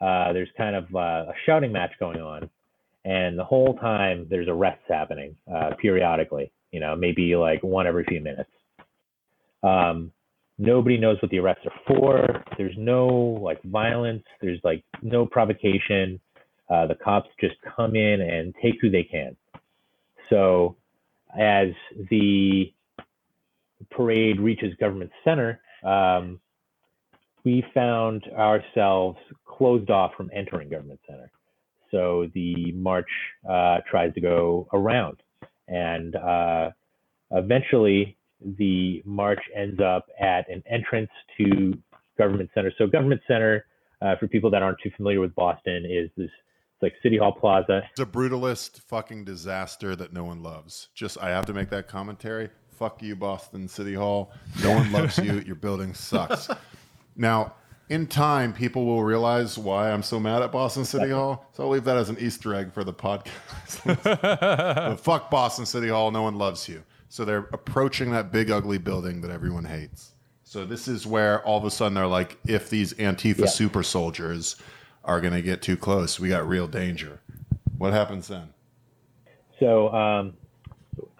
uh, 0.00 0.32
there's 0.32 0.48
kind 0.56 0.74
of 0.74 0.84
uh, 0.94 1.30
a 1.30 1.34
shouting 1.46 1.70
match 1.70 1.92
going 2.00 2.20
on. 2.20 2.50
And 3.04 3.38
the 3.38 3.44
whole 3.44 3.76
time 3.76 4.26
there's 4.28 4.48
arrests 4.48 4.84
happening 4.88 5.36
uh, 5.52 5.70
periodically, 5.80 6.50
you 6.72 6.80
know, 6.80 6.96
maybe 6.96 7.36
like 7.36 7.62
one 7.62 7.86
every 7.86 8.04
few 8.04 8.20
minutes. 8.20 8.50
Um, 9.62 10.10
nobody 10.58 10.96
knows 10.96 11.18
what 11.22 11.30
the 11.30 11.38
arrests 11.38 11.66
are 11.66 11.80
for. 11.86 12.44
There's 12.58 12.74
no 12.76 13.06
like 13.06 13.62
violence. 13.62 14.24
There's 14.40 14.60
like 14.64 14.82
no 15.02 15.26
provocation. 15.26 16.18
Uh, 16.68 16.86
the 16.86 16.94
cops 16.94 17.28
just 17.40 17.56
come 17.76 17.94
in 17.94 18.22
and 18.22 18.54
take 18.60 18.74
who 18.80 18.90
they 18.90 19.04
can. 19.04 19.36
So 20.30 20.76
as 21.38 21.68
the 22.10 22.72
parade 23.90 24.40
reaches 24.40 24.74
government 24.76 25.10
center, 25.24 25.60
um, 25.84 26.40
we 27.44 27.64
found 27.74 28.24
ourselves 28.36 29.18
closed 29.44 29.90
off 29.90 30.12
from 30.16 30.30
entering 30.34 30.68
government 30.68 31.00
center. 31.08 31.30
So 31.90 32.28
the 32.34 32.72
march 32.72 33.08
uh, 33.48 33.78
tries 33.88 34.14
to 34.14 34.20
go 34.20 34.68
around, 34.72 35.18
and 35.68 36.16
uh, 36.16 36.70
eventually 37.30 38.16
the 38.58 39.02
march 39.04 39.40
ends 39.54 39.80
up 39.80 40.06
at 40.20 40.48
an 40.48 40.62
entrance 40.68 41.10
to 41.38 41.78
government 42.18 42.50
center. 42.54 42.72
So 42.78 42.86
government 42.86 43.20
center, 43.28 43.66
uh, 44.02 44.16
for 44.16 44.26
people 44.26 44.50
that 44.50 44.62
aren't 44.62 44.78
too 44.82 44.90
familiar 44.96 45.20
with 45.20 45.34
Boston, 45.34 45.86
is 45.88 46.10
this 46.16 46.30
like 46.84 46.94
City 47.02 47.18
Hall 47.18 47.32
Plaza. 47.32 47.82
It's 47.90 48.00
a 48.00 48.06
brutalist 48.06 48.80
fucking 48.82 49.24
disaster 49.24 49.96
that 49.96 50.12
no 50.12 50.24
one 50.24 50.42
loves. 50.42 50.88
Just 50.94 51.18
I 51.20 51.30
have 51.30 51.46
to 51.46 51.52
make 51.52 51.70
that 51.70 51.88
commentary. 51.88 52.50
Fuck 52.70 53.02
you, 53.02 53.16
Boston 53.16 53.66
City 53.68 53.94
Hall. 53.94 54.32
No 54.62 54.72
one 54.72 54.92
loves 54.92 55.18
you. 55.18 55.40
Your 55.46 55.54
building 55.54 55.94
sucks. 55.94 56.48
Now, 57.16 57.54
in 57.88 58.06
time, 58.06 58.52
people 58.52 58.84
will 58.86 59.04
realize 59.04 59.58
why 59.58 59.92
I'm 59.92 60.02
so 60.02 60.18
mad 60.18 60.42
at 60.42 60.50
Boston 60.50 60.84
City 60.84 61.10
Hall. 61.10 61.48
So 61.52 61.64
I'll 61.64 61.70
leave 61.70 61.84
that 61.84 61.96
as 61.96 62.08
an 62.08 62.18
Easter 62.18 62.54
egg 62.54 62.72
for 62.72 62.82
the 62.82 62.92
podcast. 62.92 63.84
but 64.90 64.96
fuck 65.00 65.30
Boston 65.30 65.66
City 65.66 65.88
Hall. 65.88 66.10
No 66.10 66.22
one 66.22 66.36
loves 66.36 66.68
you. 66.68 66.82
So 67.08 67.24
they're 67.24 67.48
approaching 67.52 68.10
that 68.10 68.32
big, 68.32 68.50
ugly 68.50 68.78
building 68.78 69.20
that 69.20 69.30
everyone 69.30 69.64
hates. 69.64 70.12
So 70.42 70.64
this 70.64 70.88
is 70.88 71.06
where 71.06 71.44
all 71.44 71.58
of 71.58 71.64
a 71.64 71.70
sudden 71.70 71.94
they're 71.94 72.06
like, 72.06 72.38
if 72.46 72.70
these 72.70 72.94
Antifa 72.94 73.40
Yeah. 73.40 73.46
super 73.46 73.82
soldiers 73.82 74.56
are 75.04 75.20
going 75.20 75.34
to 75.34 75.42
get 75.42 75.62
too 75.62 75.76
close, 75.76 76.18
we 76.18 76.28
got 76.30 76.48
real 76.48 76.66
danger. 76.66 77.20
What 77.78 77.92
happens 77.92 78.28
then? 78.28 78.48
So 79.60 79.88
um, 79.90 80.34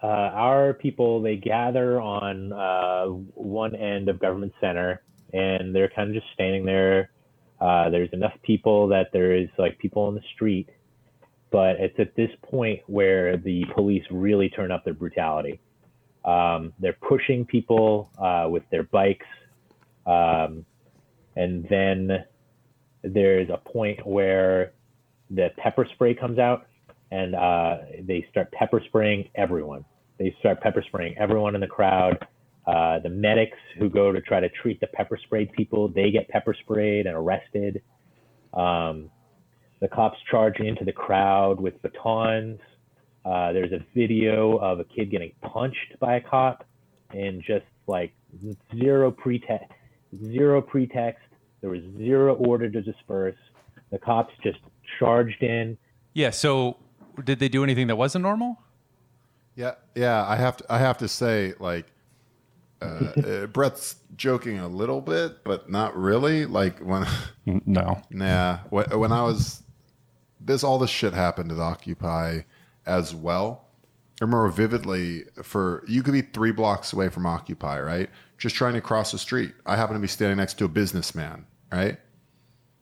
uh, 0.01 0.07
our 0.07 0.73
people 0.73 1.21
they 1.21 1.35
gather 1.35 2.01
on 2.01 2.51
uh, 2.51 3.05
one 3.05 3.75
end 3.75 4.09
of 4.09 4.19
government 4.19 4.53
center, 4.59 5.01
and 5.33 5.73
they're 5.73 5.89
kind 5.89 6.09
of 6.09 6.15
just 6.15 6.31
standing 6.33 6.65
there. 6.65 7.11
Uh, 7.59 7.89
there's 7.89 8.09
enough 8.11 8.33
people 8.43 8.87
that 8.89 9.07
there 9.13 9.35
is 9.35 9.47
like 9.57 9.77
people 9.79 10.03
on 10.03 10.15
the 10.15 10.21
street, 10.33 10.69
but 11.51 11.77
it's 11.79 11.97
at 11.99 12.15
this 12.15 12.31
point 12.43 12.81
where 12.87 13.37
the 13.37 13.63
police 13.73 14.03
really 14.11 14.49
turn 14.49 14.71
up 14.71 14.83
their 14.83 14.93
brutality. 14.93 15.59
Um, 16.25 16.73
they're 16.79 16.97
pushing 17.07 17.45
people 17.45 18.09
uh, 18.17 18.47
with 18.49 18.63
their 18.71 18.83
bikes, 18.83 19.27
um, 20.05 20.65
and 21.35 21.67
then 21.69 22.25
there's 23.13 23.49
a 23.49 23.57
point 23.57 24.05
where 24.05 24.73
the 25.29 25.49
pepper 25.57 25.87
spray 25.93 26.13
comes 26.13 26.39
out 26.39 26.67
and 27.11 27.35
uh, 27.35 27.77
they 28.01 28.25
start 28.31 28.51
pepper 28.51 28.81
spraying 28.85 29.29
everyone. 29.35 29.85
They 30.17 30.35
start 30.39 30.61
pepper 30.61 30.83
spraying 30.87 31.17
everyone 31.17 31.55
in 31.55 31.61
the 31.61 31.67
crowd. 31.67 32.25
Uh, 32.67 32.99
the 32.99 33.09
medics 33.09 33.57
who 33.77 33.89
go 33.89 34.11
to 34.11 34.21
try 34.21 34.39
to 34.39 34.49
treat 34.49 34.79
the 34.79 34.87
pepper 34.87 35.19
sprayed 35.23 35.51
people, 35.51 35.87
they 35.87 36.09
get 36.09 36.27
pepper 36.29 36.55
sprayed 36.61 37.05
and 37.05 37.15
arrested. 37.15 37.81
Um, 38.53 39.11
the 39.81 39.87
cops 39.87 40.17
charge 40.31 40.59
into 40.59 40.83
the 40.83 40.91
crowd 40.91 41.59
with 41.59 41.79
batons. 41.81 42.59
Uh, 43.23 43.51
there's 43.51 43.71
a 43.71 43.85
video 43.93 44.57
of 44.57 44.79
a 44.79 44.83
kid 44.83 45.11
getting 45.11 45.31
punched 45.41 45.99
by 45.99 46.15
a 46.15 46.21
cop 46.21 46.65
and 47.11 47.41
just 47.45 47.65
like 47.87 48.13
zero 48.75 49.11
pretext, 49.11 49.71
zero 50.31 50.61
pretext. 50.61 51.21
There 51.61 51.69
was 51.69 51.81
zero 51.97 52.35
order 52.35 52.69
to 52.69 52.81
disperse. 52.81 53.35
The 53.91 53.97
cops 53.97 54.33
just 54.43 54.59
charged 54.99 55.41
in. 55.41 55.77
Yeah. 56.13 56.29
So, 56.29 56.77
did 57.23 57.39
they 57.39 57.49
do 57.49 57.63
anything 57.63 57.87
that 57.87 57.95
wasn't 57.95 58.23
normal? 58.23 58.59
Yeah, 59.55 59.75
yeah. 59.95 60.25
I 60.27 60.35
have 60.35 60.57
to. 60.57 60.65
I 60.69 60.79
have 60.79 60.97
to 60.99 61.07
say, 61.07 61.53
like, 61.59 61.87
uh, 62.81 62.85
uh, 62.85 63.45
Brett's 63.47 63.95
joking 64.15 64.59
a 64.59 64.67
little 64.67 65.01
bit, 65.01 65.43
but 65.43 65.69
not 65.69 65.95
really. 65.97 66.45
Like 66.45 66.79
when, 66.79 67.05
No. 67.65 68.01
nah, 68.09 68.59
when, 68.69 68.85
when 68.99 69.11
I 69.11 69.23
was 69.23 69.63
this, 70.39 70.63
all 70.63 70.77
this 70.77 70.89
shit 70.89 71.13
happened 71.13 71.51
at 71.51 71.59
Occupy 71.59 72.41
as 72.85 73.15
well. 73.15 73.64
I 74.21 74.25
remember 74.25 74.47
vividly. 74.49 75.25
For 75.43 75.83
you 75.87 76.03
could 76.03 76.13
be 76.13 76.21
three 76.21 76.51
blocks 76.51 76.93
away 76.93 77.09
from 77.09 77.25
Occupy, 77.25 77.79
right? 77.79 78.09
Just 78.37 78.55
trying 78.55 78.73
to 78.73 78.81
cross 78.81 79.11
the 79.11 79.17
street. 79.17 79.53
I 79.65 79.75
happen 79.75 79.95
to 79.95 79.99
be 79.99 80.07
standing 80.07 80.37
next 80.37 80.57
to 80.59 80.65
a 80.65 80.69
businessman, 80.69 81.45
right? 81.71 81.97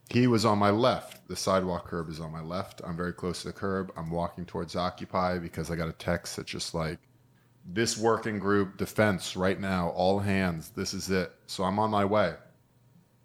He 0.09 0.27
was 0.27 0.45
on 0.45 0.59
my 0.59 0.69
left. 0.69 1.27
The 1.27 1.35
sidewalk 1.35 1.87
curb 1.87 2.09
is 2.09 2.19
on 2.19 2.31
my 2.31 2.41
left. 2.41 2.81
I'm 2.85 2.97
very 2.97 3.13
close 3.13 3.41
to 3.41 3.47
the 3.47 3.53
curb. 3.53 3.91
I'm 3.97 4.11
walking 4.11 4.45
towards 4.45 4.75
Occupy 4.75 5.39
because 5.39 5.71
I 5.71 5.75
got 5.75 5.89
a 5.89 5.93
text 5.93 6.37
that's 6.37 6.51
just 6.51 6.73
like, 6.73 6.99
this 7.65 7.97
working 7.97 8.39
group 8.39 8.77
defense 8.77 9.35
right 9.37 9.59
now, 9.59 9.89
all 9.89 10.19
hands. 10.19 10.71
This 10.75 10.93
is 10.93 11.09
it. 11.09 11.31
So 11.47 11.63
I'm 11.63 11.79
on 11.79 11.89
my 11.89 12.03
way. 12.03 12.33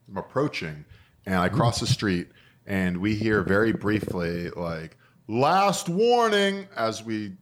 I'm 0.08 0.16
approaching 0.16 0.84
and 1.26 1.34
I 1.34 1.48
cross 1.48 1.80
the 1.80 1.86
street 1.86 2.28
and 2.64 2.98
we 2.98 3.16
hear 3.16 3.42
very 3.42 3.72
briefly, 3.72 4.50
like, 4.50 4.96
last 5.26 5.88
warning 5.88 6.68
as 6.76 7.02
we 7.02 7.32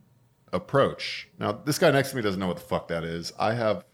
approach. 0.57 1.29
Now, 1.39 1.53
this 1.53 1.79
guy 1.79 1.91
next 1.91 2.11
to 2.11 2.17
me 2.17 2.23
doesn't 2.23 2.41
know 2.41 2.49
what 2.49 2.57
the 2.57 2.63
fuck 2.63 2.89
that 2.89 3.05
is. 3.05 3.33
I 3.39 3.55
have 3.55 3.85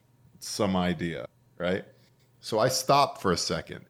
some 0.40 0.74
idea, 0.74 1.26
right? 1.58 1.84
So 2.40 2.58
I 2.58 2.68
stop 2.68 3.20
for 3.20 3.32
a 3.32 3.36
second. 3.36 3.84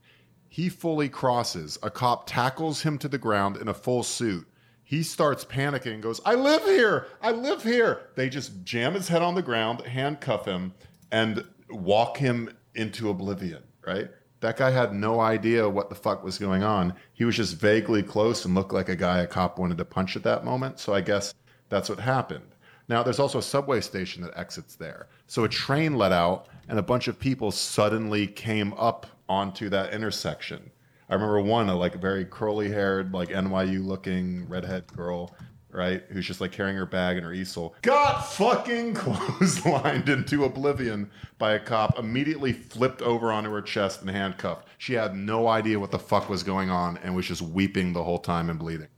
He 0.48 0.68
fully 0.68 1.08
crosses. 1.08 1.78
A 1.82 1.90
cop 1.90 2.26
tackles 2.26 2.82
him 2.82 2.98
to 2.98 3.08
the 3.08 3.18
ground 3.18 3.56
in 3.56 3.68
a 3.68 3.74
full 3.74 4.02
suit. 4.02 4.46
He 4.84 5.02
starts 5.02 5.44
panicking 5.44 5.94
and 5.94 6.02
goes, 6.02 6.20
I 6.26 6.34
live 6.34 6.62
here. 6.64 7.06
I 7.22 7.30
live 7.30 7.62
here. 7.62 8.10
They 8.14 8.28
just 8.28 8.62
jam 8.62 8.92
his 8.92 9.08
head 9.08 9.22
on 9.22 9.34
the 9.34 9.40
ground, 9.40 9.80
handcuff 9.86 10.44
him, 10.44 10.74
and 11.10 11.44
walk 11.70 12.18
him 12.18 12.54
into 12.74 13.08
oblivion, 13.08 13.62
right? 13.86 14.10
That 14.40 14.56
guy 14.58 14.70
had 14.70 14.92
no 14.92 15.20
idea 15.20 15.66
what 15.68 15.88
the 15.88 15.94
fuck 15.94 16.22
was 16.22 16.36
going 16.36 16.62
on. 16.62 16.94
He 17.14 17.24
was 17.24 17.36
just 17.36 17.56
vaguely 17.56 18.02
close 18.02 18.44
and 18.44 18.54
looked 18.54 18.72
like 18.72 18.90
a 18.90 18.96
guy 18.96 19.20
a 19.20 19.26
cop 19.26 19.58
wanted 19.58 19.78
to 19.78 19.84
punch 19.84 20.16
at 20.16 20.24
that 20.24 20.44
moment. 20.44 20.78
So 20.78 20.92
I 20.92 21.00
guess 21.00 21.32
that's 21.68 21.88
what 21.88 22.00
happened. 22.00 22.51
Now, 22.88 23.02
there's 23.02 23.18
also 23.18 23.38
a 23.38 23.42
subway 23.42 23.80
station 23.80 24.22
that 24.22 24.36
exits 24.36 24.74
there. 24.74 25.08
So 25.26 25.44
a 25.44 25.48
train 25.48 25.96
let 25.96 26.12
out, 26.12 26.48
and 26.68 26.78
a 26.78 26.82
bunch 26.82 27.08
of 27.08 27.18
people 27.18 27.50
suddenly 27.50 28.26
came 28.26 28.72
up 28.74 29.06
onto 29.28 29.68
that 29.70 29.94
intersection. 29.94 30.70
I 31.08 31.14
remember 31.14 31.40
one, 31.40 31.68
a 31.68 31.76
like 31.76 32.00
very 32.00 32.24
curly 32.24 32.70
haired, 32.70 33.12
like 33.12 33.28
NYU 33.28 33.84
looking 33.84 34.48
redhead 34.48 34.86
girl, 34.86 35.34
right? 35.70 36.02
Who's 36.10 36.26
just 36.26 36.40
like 36.40 36.52
carrying 36.52 36.76
her 36.76 36.86
bag 36.86 37.16
and 37.16 37.24
her 37.26 37.32
easel. 37.32 37.74
Got 37.82 38.20
fucking 38.20 38.94
clotheslined 38.94 40.08
into 40.08 40.44
oblivion 40.44 41.10
by 41.38 41.52
a 41.52 41.60
cop, 41.60 41.98
immediately 41.98 42.52
flipped 42.52 43.02
over 43.02 43.32
onto 43.32 43.50
her 43.50 43.62
chest 43.62 44.02
and 44.02 44.10
handcuffed. 44.10 44.68
She 44.78 44.94
had 44.94 45.16
no 45.16 45.48
idea 45.48 45.80
what 45.80 45.90
the 45.90 45.98
fuck 45.98 46.28
was 46.28 46.42
going 46.42 46.70
on 46.70 46.98
and 46.98 47.14
was 47.14 47.26
just 47.26 47.42
weeping 47.42 47.92
the 47.92 48.04
whole 48.04 48.18
time 48.18 48.50
and 48.50 48.58
bleeding. 48.58 48.88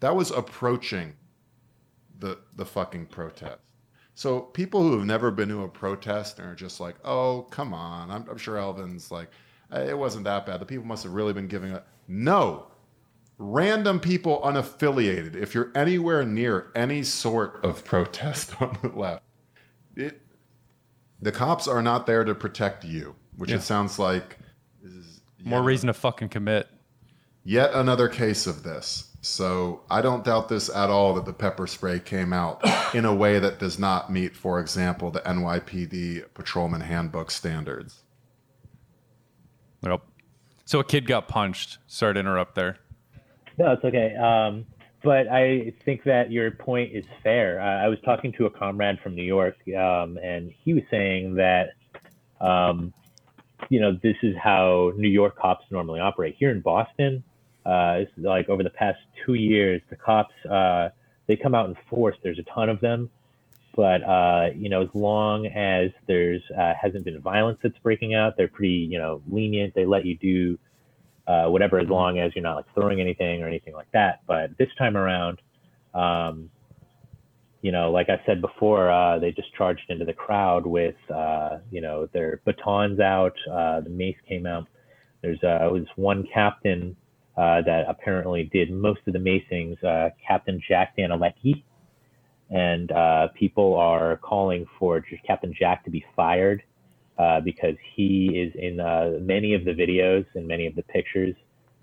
That 0.00 0.16
was 0.16 0.30
approaching 0.30 1.14
the 2.24 2.38
the 2.56 2.64
fucking 2.64 3.06
protest. 3.06 3.58
So 4.14 4.40
people 4.40 4.82
who 4.82 4.96
have 4.96 5.06
never 5.06 5.30
been 5.30 5.48
to 5.50 5.62
a 5.64 5.68
protest 5.68 6.38
are 6.40 6.54
just 6.54 6.78
like, 6.80 6.94
oh, 7.04 7.42
come 7.50 7.74
on. 7.74 8.10
I'm, 8.10 8.24
I'm 8.30 8.38
sure 8.38 8.56
Elvin's 8.56 9.10
like, 9.10 9.28
"Eh, 9.72 9.88
it 9.90 9.98
wasn't 9.98 10.24
that 10.24 10.46
bad. 10.46 10.60
The 10.60 10.66
people 10.66 10.86
must 10.86 11.02
have 11.02 11.12
really 11.12 11.32
been 11.32 11.48
giving 11.48 11.72
it. 11.72 11.84
No, 12.08 12.68
random 13.38 13.98
people 13.98 14.40
unaffiliated. 14.44 15.34
If 15.34 15.52
you're 15.54 15.72
anywhere 15.74 16.24
near 16.24 16.70
any 16.76 17.02
sort 17.02 17.64
of 17.64 17.84
protest 17.84 18.54
on 18.62 18.78
the 18.82 18.88
left, 18.88 19.22
it 19.96 20.20
the 21.20 21.32
cops 21.32 21.66
are 21.68 21.82
not 21.82 22.06
there 22.06 22.24
to 22.24 22.34
protect 22.34 22.84
you, 22.84 23.16
which 23.36 23.50
Yeah. 23.50 23.56
it 23.56 23.62
sounds 23.62 23.98
like 23.98 24.38
is 24.84 25.20
More 25.44 25.58
yet- 25.60 25.66
reason 25.66 25.86
to 25.88 25.92
fucking 25.92 26.28
commit. 26.30 26.68
Yet 27.42 27.74
another 27.74 28.08
case 28.08 28.46
of 28.46 28.62
this. 28.62 29.13
So 29.24 29.80
I 29.90 30.02
don't 30.02 30.22
doubt 30.22 30.50
this 30.50 30.68
at 30.68 30.90
all 30.90 31.14
that 31.14 31.24
the 31.24 31.32
pepper 31.32 31.66
spray 31.66 31.98
came 31.98 32.32
out 32.32 32.60
in 32.94 33.06
a 33.06 33.14
way 33.14 33.38
that 33.38 33.58
does 33.58 33.78
not 33.78 34.12
meet, 34.12 34.36
for 34.36 34.60
example, 34.60 35.10
the 35.10 35.20
NYPD 35.20 36.34
patrolman 36.34 36.82
handbook 36.82 37.30
standards. 37.30 38.02
Yep. 39.82 40.02
So 40.66 40.78
a 40.78 40.84
kid 40.84 41.06
got 41.06 41.28
punched. 41.28 41.78
Sorry 41.86 42.14
to 42.14 42.20
interrupt 42.20 42.54
there. 42.54 42.78
No, 43.58 43.72
it's 43.72 43.84
okay. 43.84 44.14
Um, 44.16 44.66
but 45.02 45.28
I 45.28 45.72
think 45.84 46.04
that 46.04 46.30
your 46.30 46.50
point 46.50 46.94
is 46.94 47.04
fair. 47.22 47.60
Uh, 47.60 47.84
I 47.84 47.88
was 47.88 47.98
talking 48.04 48.32
to 48.32 48.46
a 48.46 48.50
comrade 48.50 48.98
from 49.02 49.14
New 49.14 49.24
York, 49.24 49.56
um, 49.68 50.18
and 50.22 50.52
he 50.64 50.74
was 50.74 50.82
saying 50.90 51.34
that, 51.34 51.70
um, 52.40 52.92
you 53.70 53.80
know, 53.80 53.98
this 54.02 54.16
is 54.22 54.34
how 54.42 54.92
New 54.96 55.08
York 55.08 55.38
cops 55.38 55.64
normally 55.70 56.00
operate. 56.00 56.36
Here 56.38 56.50
in 56.50 56.60
Boston, 56.60 57.22
uh, 57.64 58.00
like 58.16 58.48
over 58.48 58.62
the 58.62 58.70
past 58.70 58.98
two 59.24 59.34
years, 59.34 59.80
the 59.90 59.96
cops 59.96 60.34
uh, 60.50 60.90
they 61.26 61.36
come 61.36 61.54
out 61.54 61.68
in 61.68 61.76
force. 61.88 62.16
There's 62.22 62.38
a 62.38 62.42
ton 62.42 62.68
of 62.68 62.80
them, 62.80 63.10
but 63.74 64.02
uh, 64.02 64.50
you 64.54 64.68
know, 64.68 64.82
as 64.82 64.88
long 64.94 65.46
as 65.46 65.90
there's 66.06 66.42
uh, 66.56 66.74
hasn't 66.80 67.04
been 67.04 67.20
violence 67.20 67.58
that's 67.62 67.78
breaking 67.78 68.14
out, 68.14 68.36
they're 68.36 68.48
pretty 68.48 68.88
you 68.90 68.98
know 68.98 69.22
lenient. 69.30 69.74
They 69.74 69.86
let 69.86 70.04
you 70.04 70.16
do 70.16 70.58
uh, 71.26 71.46
whatever, 71.46 71.78
as 71.78 71.88
long 71.88 72.18
as 72.18 72.32
you're 72.34 72.42
not 72.42 72.56
like 72.56 72.74
throwing 72.74 73.00
anything 73.00 73.42
or 73.42 73.48
anything 73.48 73.74
like 73.74 73.90
that. 73.92 74.20
But 74.26 74.56
this 74.58 74.68
time 74.76 74.96
around, 74.96 75.40
um, 75.94 76.50
you 77.62 77.72
know, 77.72 77.90
like 77.90 78.10
I 78.10 78.20
said 78.26 78.42
before, 78.42 78.90
uh, 78.90 79.18
they 79.18 79.32
just 79.32 79.54
charged 79.54 79.88
into 79.88 80.04
the 80.04 80.12
crowd 80.12 80.66
with, 80.66 80.96
uh, 81.10 81.58
you 81.70 81.80
know, 81.80 82.06
their 82.12 82.40
batons 82.44 83.00
out. 83.00 83.34
Uh, 83.50 83.80
the 83.80 83.88
mace 83.88 84.18
came 84.28 84.44
out. 84.44 84.68
There's 85.22 85.42
uh, 85.42 85.66
was 85.72 85.86
one 85.96 86.28
captain 86.32 86.94
uh, 87.36 87.62
that 87.62 87.84
apparently 87.88 88.44
did 88.52 88.70
most 88.70 89.00
of 89.06 89.12
the 89.12 89.18
macings, 89.18 89.82
uh, 89.84 90.10
Captain 90.26 90.60
Jack 90.68 90.96
Danilecki. 90.96 91.62
And 92.50 92.92
uh, 92.92 93.28
people 93.34 93.74
are 93.76 94.16
calling 94.18 94.66
for 94.78 95.00
J- 95.00 95.20
Captain 95.26 95.52
Jack 95.58 95.84
to 95.84 95.90
be 95.90 96.04
fired 96.14 96.62
uh, 97.18 97.40
because 97.40 97.74
he 97.94 98.26
is 98.38 98.52
in 98.54 98.80
uh, 98.80 99.18
many 99.20 99.54
of 99.54 99.64
the 99.64 99.72
videos 99.72 100.26
and 100.34 100.46
many 100.46 100.66
of 100.66 100.74
the 100.76 100.82
pictures 100.82 101.34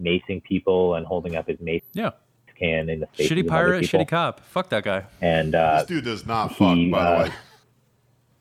macing 0.02 0.44
people 0.44 0.96
and 0.96 1.06
holding 1.06 1.36
up 1.36 1.48
his 1.48 1.60
mace 1.60 1.84
Yeah. 1.94 2.12
can 2.58 2.90
in 2.90 3.00
the 3.02 3.08
faces 3.08 3.32
Shitty 3.32 3.42
of 3.42 3.48
pirate, 3.48 3.82
people. 3.82 4.00
shitty 4.02 4.08
cop. 4.08 4.40
Fuck 4.42 4.70
that 4.70 4.84
guy. 4.84 5.06
And 5.20 5.56
uh, 5.56 5.78
this 5.80 5.88
dude 5.88 6.06
does 6.06 6.26
not 6.26 6.50
fuck, 6.56 6.78
by 6.92 7.00
uh, 7.00 7.24
the 7.24 7.30
way. 7.30 7.36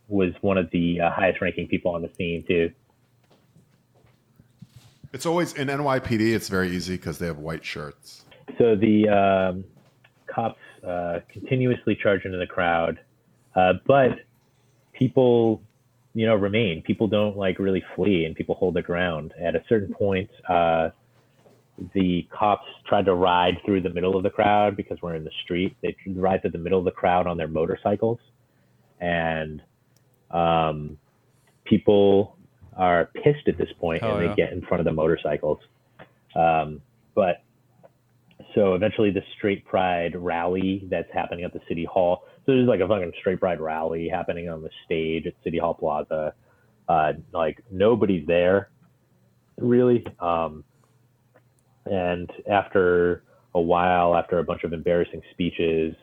was 0.09 0.35
one 0.43 0.59
of 0.59 0.71
the 0.71 1.01
uh, 1.01 1.11
highest 1.11 1.41
ranking 1.41 1.67
people 1.69 1.93
on 1.95 2.03
the 2.03 2.11
scene 2.17 2.45
too. 2.47 2.71
It's 5.13 5.27
always 5.27 5.53
in 5.55 5.69
NYPD. 5.69 6.35
It's 6.35 6.49
very 6.49 6.71
easy 6.71 6.97
because 6.97 7.19
they 7.19 7.27
have 7.27 7.39
white 7.39 7.65
shirts. 7.65 8.25
So 8.59 8.77
the 8.77 9.09
um, 9.09 9.65
cops 10.27 10.61
uh, 10.87 11.21
continuously 11.29 11.97
charge 12.01 12.25
into 12.25 12.39
the 12.39 12.47
crowd, 12.47 13.01
uh, 13.57 13.75
but 13.87 14.21
people, 14.93 15.63
you 16.15 16.27
know, 16.27 16.37
remain. 16.37 16.83
People 16.83 17.09
don't 17.09 17.37
like 17.37 17.59
really 17.59 17.83
flee, 17.97 18.25
and 18.25 18.37
people 18.37 18.55
hold 18.55 18.75
their 18.75 18.83
ground. 18.83 19.33
At 19.41 19.57
a 19.57 19.65
certain 19.69 19.93
point, 19.95 20.31
uh, 20.49 20.91
the 21.95 22.29
cops 22.31 22.67
tried 22.87 23.07
to 23.07 23.15
ride 23.15 23.59
through 23.65 23.81
the 23.81 23.91
middle 23.91 24.17
of 24.17 24.23
the 24.23 24.31
crowd 24.31 24.77
because 24.77 24.99
we're 25.03 25.17
in 25.17 25.25
the 25.25 25.33
street. 25.43 25.77
They 25.83 25.97
ride 26.15 26.43
through 26.43 26.53
the 26.53 26.59
middle 26.59 26.79
of 26.79 26.85
the 26.85 26.91
crowd 26.93 27.27
on 27.27 27.37
their 27.37 27.49
motorcycles, 27.49 28.21
and 29.01 29.63
um, 30.31 30.99
people 31.65 32.37
are 32.81 33.11
pissed 33.15 33.47
at 33.47 33.59
this 33.59 33.69
point, 33.79 34.03
Oh, 34.03 34.15
and 34.15 34.23
they 34.23 34.29
yeah. 34.31 34.35
get 34.35 34.53
in 34.53 34.63
front 34.63 34.81
of 34.81 34.87
the 34.87 34.93
motorcycles. 34.93 35.59
Um, 36.35 36.81
but 37.15 37.43
so 38.55 38.75
eventually, 38.75 39.11
the 39.11 39.23
straight 39.37 39.65
pride 39.67 40.17
rally 40.17 40.87
that's 40.91 41.13
happening 41.13 41.45
at 41.45 41.53
the 41.53 41.61
city 41.69 41.85
hall. 41.85 42.25
So 42.47 42.53
there's 42.53 42.67
like 42.67 42.81
a 42.81 42.89
fucking 42.89 43.13
straight 43.21 43.39
pride 43.39 43.61
rally 43.61 44.09
happening 44.09 44.49
on 44.49 44.63
the 44.63 44.71
stage 44.87 45.27
at 45.27 45.35
City 45.45 45.59
Hall 45.59 45.75
Plaza. 45.75 46.35
Uh, 46.89 47.13
like 47.33 47.63
nobody's 47.71 48.27
there, 48.27 48.71
really. 49.59 50.05
Um, 50.19 50.65
and 51.85 52.31
after 52.51 53.23
a 53.55 53.61
while, 53.61 54.17
after 54.17 54.39
a 54.39 54.45
bunch 54.45 54.65
of 54.65 54.73
embarrassing 54.73 55.23
speeches, 55.33 55.95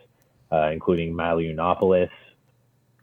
uh, 0.51 0.69
including 0.71 1.13
Milo 1.13 1.39
Yiannopoulos, 1.39 2.09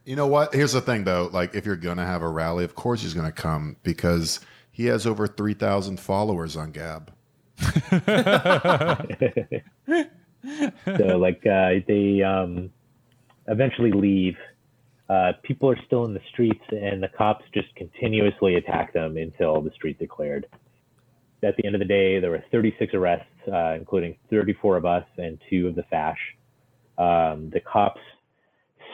You 0.05 0.17
know 0.17 0.27
what? 0.27 0.55
Here's 0.55 0.73
the 0.73 0.81
thing, 0.81 1.05
though. 1.05 1.31
Like, 1.33 1.55
if 1.55 1.65
you're 1.65 1.77
gonna 1.77 2.05
have 2.05 2.23
a 2.23 2.29
rally, 2.29 2.65
of 2.65 2.75
course 2.75 3.03
he's 3.03 3.15
gonna 3.15 3.33
come 3.33 3.77
because 3.83 4.41
he 4.71 4.87
has 4.87 5.07
over 5.07 5.27
three 5.27 5.55
thousand 5.55 5.99
followers 5.99 6.57
on 6.57 6.73
Gab. 6.73 7.13
so 10.97 11.17
like 11.17 11.47
uh, 11.47 11.71
they 11.87 12.23
um, 12.23 12.71
eventually 13.49 13.93
leave. 13.93 14.37
Uh, 15.09 15.33
people 15.43 15.71
are 15.71 15.79
still 15.87 16.05
in 16.05 16.15
the 16.15 16.21
streets, 16.33 16.65
and 16.71 17.03
the 17.03 17.09
cops 17.17 17.45
just 17.53 17.75
continuously 17.77 18.57
attack 18.57 18.93
them 18.93 19.17
until 19.17 19.61
the 19.61 19.71
streets 19.75 20.01
are 20.03 20.07
cleared. 20.07 20.47
At 21.43 21.57
the 21.57 21.67
end 21.67 21.75
of 21.75 21.79
the 21.79 21.87
day, 21.87 22.21
there 22.21 22.31
were 22.31 22.43
36 22.51 22.95
arrests, 22.95 23.27
uh, 23.53 23.75
including 23.75 24.17
34 24.31 24.79
of 24.79 24.87
us 24.87 25.05
and 25.19 25.39
two 25.51 25.69
of 25.69 25.75
the 25.75 25.83
Fash. 25.85 26.19
Um, 26.97 27.51
the 27.53 27.61
cops 27.61 28.01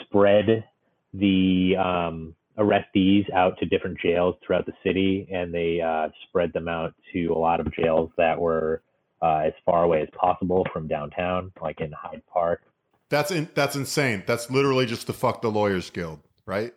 spread 0.03 0.65
the 1.13 1.75
um, 1.77 2.35
arrestees 2.59 3.31
out 3.33 3.59
to 3.59 3.67
different 3.67 3.99
jails 4.01 4.35
throughout 4.45 4.67
the 4.67 4.73
city, 4.85 5.29
and 5.33 5.53
they 5.53 5.81
uh, 5.81 6.09
spread 6.29 6.53
them 6.53 6.69
out 6.69 6.95
to 7.13 7.29
a 7.29 7.39
lot 7.39 7.61
of 7.61 7.73
jails 7.75 8.11
that 8.17 8.39
were 8.39 8.83
uh, 9.23 9.43
as 9.47 9.53
far 9.65 9.85
away 9.85 10.03
as 10.03 10.09
possible 10.19 10.67
from 10.73 10.89
downtown, 10.89 11.53
like 11.61 11.81
in 11.81 11.93
Hyde 11.93 12.23
Park. 12.33 12.63
That's 13.09 13.31
in, 13.31 13.49
that's 13.55 13.77
insane. 13.77 14.23
That's 14.27 14.51
literally 14.51 14.87
just 14.87 15.07
the 15.07 15.13
fuck 15.13 15.43
the 15.43 15.51
lawyers 15.51 15.91
guild, 15.91 16.21
right? 16.47 16.73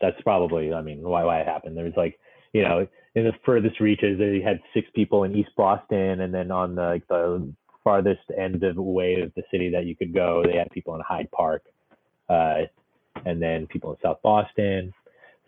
That's 0.00 0.20
probably, 0.22 0.72
I 0.72 0.82
mean, 0.82 1.02
why 1.02 1.24
why 1.24 1.40
it 1.40 1.46
happened. 1.46 1.76
There 1.76 1.84
was 1.84 1.94
like, 1.96 2.18
you 2.52 2.62
know, 2.62 2.86
in 3.14 3.24
the 3.24 3.32
furthest 3.44 3.80
reaches, 3.80 4.18
they 4.18 4.40
had 4.40 4.60
six 4.74 4.88
people 4.94 5.24
in 5.24 5.34
East 5.34 5.50
Boston, 5.56 6.20
and 6.20 6.32
then 6.34 6.50
on 6.50 6.74
the 6.74 6.82
like, 6.82 7.08
the 7.08 7.52
farthest 7.82 8.20
end 8.36 8.62
of 8.62 8.76
way 8.76 9.20
of 9.20 9.32
the 9.34 9.42
city 9.50 9.70
that 9.70 9.86
you 9.86 9.96
could 9.96 10.12
go, 10.12 10.42
they 10.44 10.56
had 10.56 10.70
people 10.70 10.94
in 10.94 11.00
Hyde 11.00 11.30
Park, 11.30 11.62
uh, 12.28 12.62
and 13.24 13.40
then 13.40 13.66
people 13.66 13.92
in 13.92 13.98
South 14.02 14.20
Boston. 14.22 14.92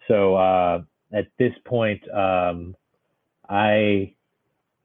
So 0.09 0.35
uh, 0.35 0.83
at 1.12 1.29
this 1.39 1.53
point, 1.64 2.03
um, 2.11 2.75
I 3.49 4.14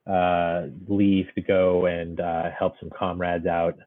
uh, 0.06 0.68
leave 0.88 1.28
to 1.36 1.42
go 1.42 1.86
and 1.86 2.20
uh, 2.20 2.52
help 2.58 2.74
some 2.80 2.90
comrades 2.90 3.46
out 3.46 3.78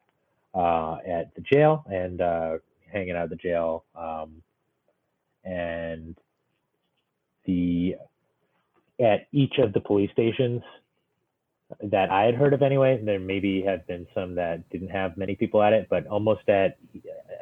uh, 0.53 0.97
at 1.07 1.33
the 1.35 1.41
jail 1.41 1.83
and 1.87 2.21
uh, 2.21 2.57
hanging 2.91 3.15
out 3.15 3.23
at 3.23 3.29
the 3.29 3.35
jail. 3.35 3.85
Um, 3.95 4.41
and 5.43 6.15
the 7.45 7.95
at 8.99 9.27
each 9.31 9.57
of 9.57 9.73
the 9.73 9.79
police 9.79 10.11
stations 10.11 10.61
that 11.81 12.11
I 12.11 12.23
had 12.25 12.35
heard 12.35 12.53
of 12.53 12.61
anyway, 12.61 13.01
there 13.03 13.19
maybe 13.19 13.63
have 13.63 13.87
been 13.87 14.05
some 14.13 14.35
that 14.35 14.69
didn't 14.69 14.89
have 14.89 15.17
many 15.17 15.35
people 15.35 15.63
at 15.63 15.73
it, 15.73 15.87
but 15.89 16.05
almost 16.07 16.47
at 16.49 16.77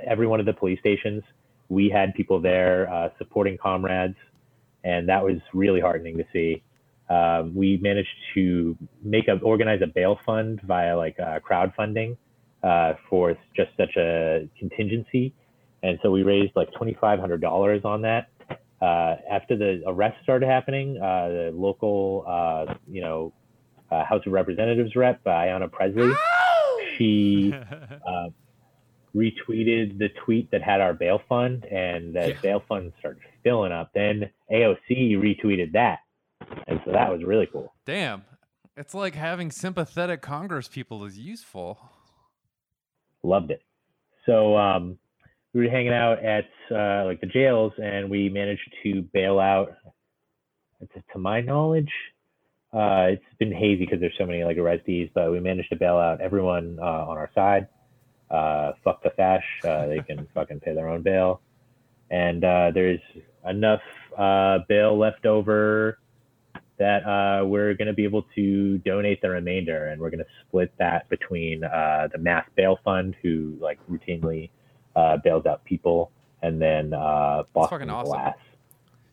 every 0.05 0.27
one 0.27 0.39
of 0.39 0.45
the 0.45 0.53
police 0.53 0.79
stations, 0.79 1.23
we 1.69 1.89
had 1.89 2.13
people 2.15 2.41
there 2.41 2.91
uh, 2.91 3.09
supporting 3.17 3.57
comrades, 3.57 4.15
and 4.83 5.07
that 5.07 5.23
was 5.23 5.37
really 5.53 5.79
heartening 5.79 6.17
to 6.17 6.25
see. 6.33 6.63
Um, 7.09 7.55
we 7.55 7.77
managed 7.77 8.09
to 8.35 8.77
make 9.03 9.27
a 9.27 9.39
organize 9.39 9.81
a 9.81 9.87
bail 9.87 10.19
fund 10.25 10.61
via 10.63 10.95
like 10.97 11.19
uh, 11.19 11.39
crowdfunding 11.39 12.17
uh, 12.63 12.93
for 13.09 13.35
just 13.55 13.69
such 13.77 13.95
a 13.97 14.47
contingency, 14.59 15.33
and 15.81 15.97
so 16.03 16.11
we 16.11 16.23
raised 16.23 16.55
like 16.55 16.71
twenty 16.73 16.97
five 16.99 17.19
hundred 17.19 17.41
dollars 17.41 17.81
on 17.85 18.01
that. 18.01 18.29
Uh, 18.81 19.17
after 19.29 19.57
the 19.57 19.81
arrests 19.87 20.19
started 20.23 20.47
happening, 20.47 20.97
uh, 20.97 21.27
the 21.27 21.51
local, 21.53 22.23
uh, 22.25 22.73
you 22.87 23.01
know, 23.01 23.33
uh, 23.91 24.05
House 24.05 24.25
of 24.25 24.31
Representatives 24.31 24.95
rep, 24.95 25.21
Ayanna 25.25 25.69
Presley, 25.69 26.13
she 26.97 27.53
uh, 28.07 28.29
retweeted 29.15 29.97
the 29.97 30.09
tweet 30.25 30.51
that 30.51 30.61
had 30.61 30.81
our 30.81 30.93
bail 30.93 31.21
fund, 31.29 31.65
and 31.65 32.15
that 32.15 32.29
Yeah. 32.29 32.41
bail 32.41 32.59
fund 32.67 32.93
started 32.99 33.21
filling 33.43 33.71
up. 33.71 33.91
Then 33.93 34.29
AOC 34.51 35.15
retweeted 35.15 35.71
that, 35.73 35.99
and 36.67 36.81
so 36.85 36.91
that 36.91 37.11
was 37.11 37.23
really 37.23 37.47
cool. 37.47 37.73
Damn. 37.85 38.23
It's 38.77 38.93
like 38.93 39.15
having 39.15 39.51
sympathetic 39.51 40.21
Congress 40.21 40.67
people 40.69 41.03
is 41.03 41.17
useful. 41.19 41.77
Loved 43.23 43.51
it. 43.51 43.61
So 44.25 44.55
um, 44.55 44.97
we 45.53 45.65
were 45.65 45.69
hanging 45.69 45.91
out 45.93 46.23
at 46.23 46.45
uh, 46.71 47.03
like 47.05 47.19
the 47.19 47.27
jails, 47.27 47.73
and 47.81 48.09
we 48.09 48.29
managed 48.29 48.71
to 48.83 49.01
bail 49.13 49.39
out. 49.39 49.75
To 51.11 51.19
my 51.19 51.41
knowledge, 51.41 51.91
uh, 52.71 53.07
it's 53.11 53.23
been 53.37 53.51
hazy 53.51 53.83
because 53.83 53.99
there's 53.99 54.13
so 54.17 54.25
many 54.25 54.45
like 54.45 54.55
arrestees, 54.55 55.11
but 55.13 55.29
we 55.29 55.41
managed 55.41 55.69
to 55.71 55.75
bail 55.75 55.97
out 55.97 56.21
everyone 56.21 56.77
uh, 56.81 56.85
on 56.85 57.17
our 57.17 57.29
side. 57.35 57.67
Uh, 58.29 58.73
fuck 58.83 59.01
the 59.03 59.09
fash. 59.11 59.45
Uh, 59.63 59.87
they 59.87 59.99
can 60.07 60.27
fucking 60.33 60.59
pay 60.59 60.73
their 60.73 60.89
own 60.89 61.01
bail. 61.01 61.41
And 62.11 62.43
uh, 62.43 62.71
there's 62.73 63.01
enough 63.47 63.81
uh, 64.17 64.59
bail 64.67 64.97
left 64.97 65.25
over 65.25 65.99
that 66.79 67.05
uh, 67.05 67.45
we're 67.45 67.73
going 67.73 67.87
to 67.87 67.93
be 67.93 68.05
able 68.05 68.25
to 68.35 68.77
donate 68.79 69.21
the 69.21 69.29
remainder, 69.29 69.87
and 69.87 70.01
we're 70.01 70.09
going 70.09 70.23
to 70.23 70.29
split 70.47 70.71
that 70.79 71.07
between 71.09 71.63
uh, 71.63 72.07
the 72.11 72.17
mass 72.17 72.45
bail 72.55 72.79
fund, 72.83 73.15
who 73.21 73.57
like 73.59 73.77
routinely 73.91 74.49
uh, 74.95 75.17
bails 75.17 75.45
out 75.45 75.63
people, 75.65 76.09
and 76.41 76.59
then 76.61 76.93
uh, 76.93 77.43
Boston 77.53 77.79
fucking 77.79 77.89
awesome. 77.89 78.13
Glass. 78.13 78.37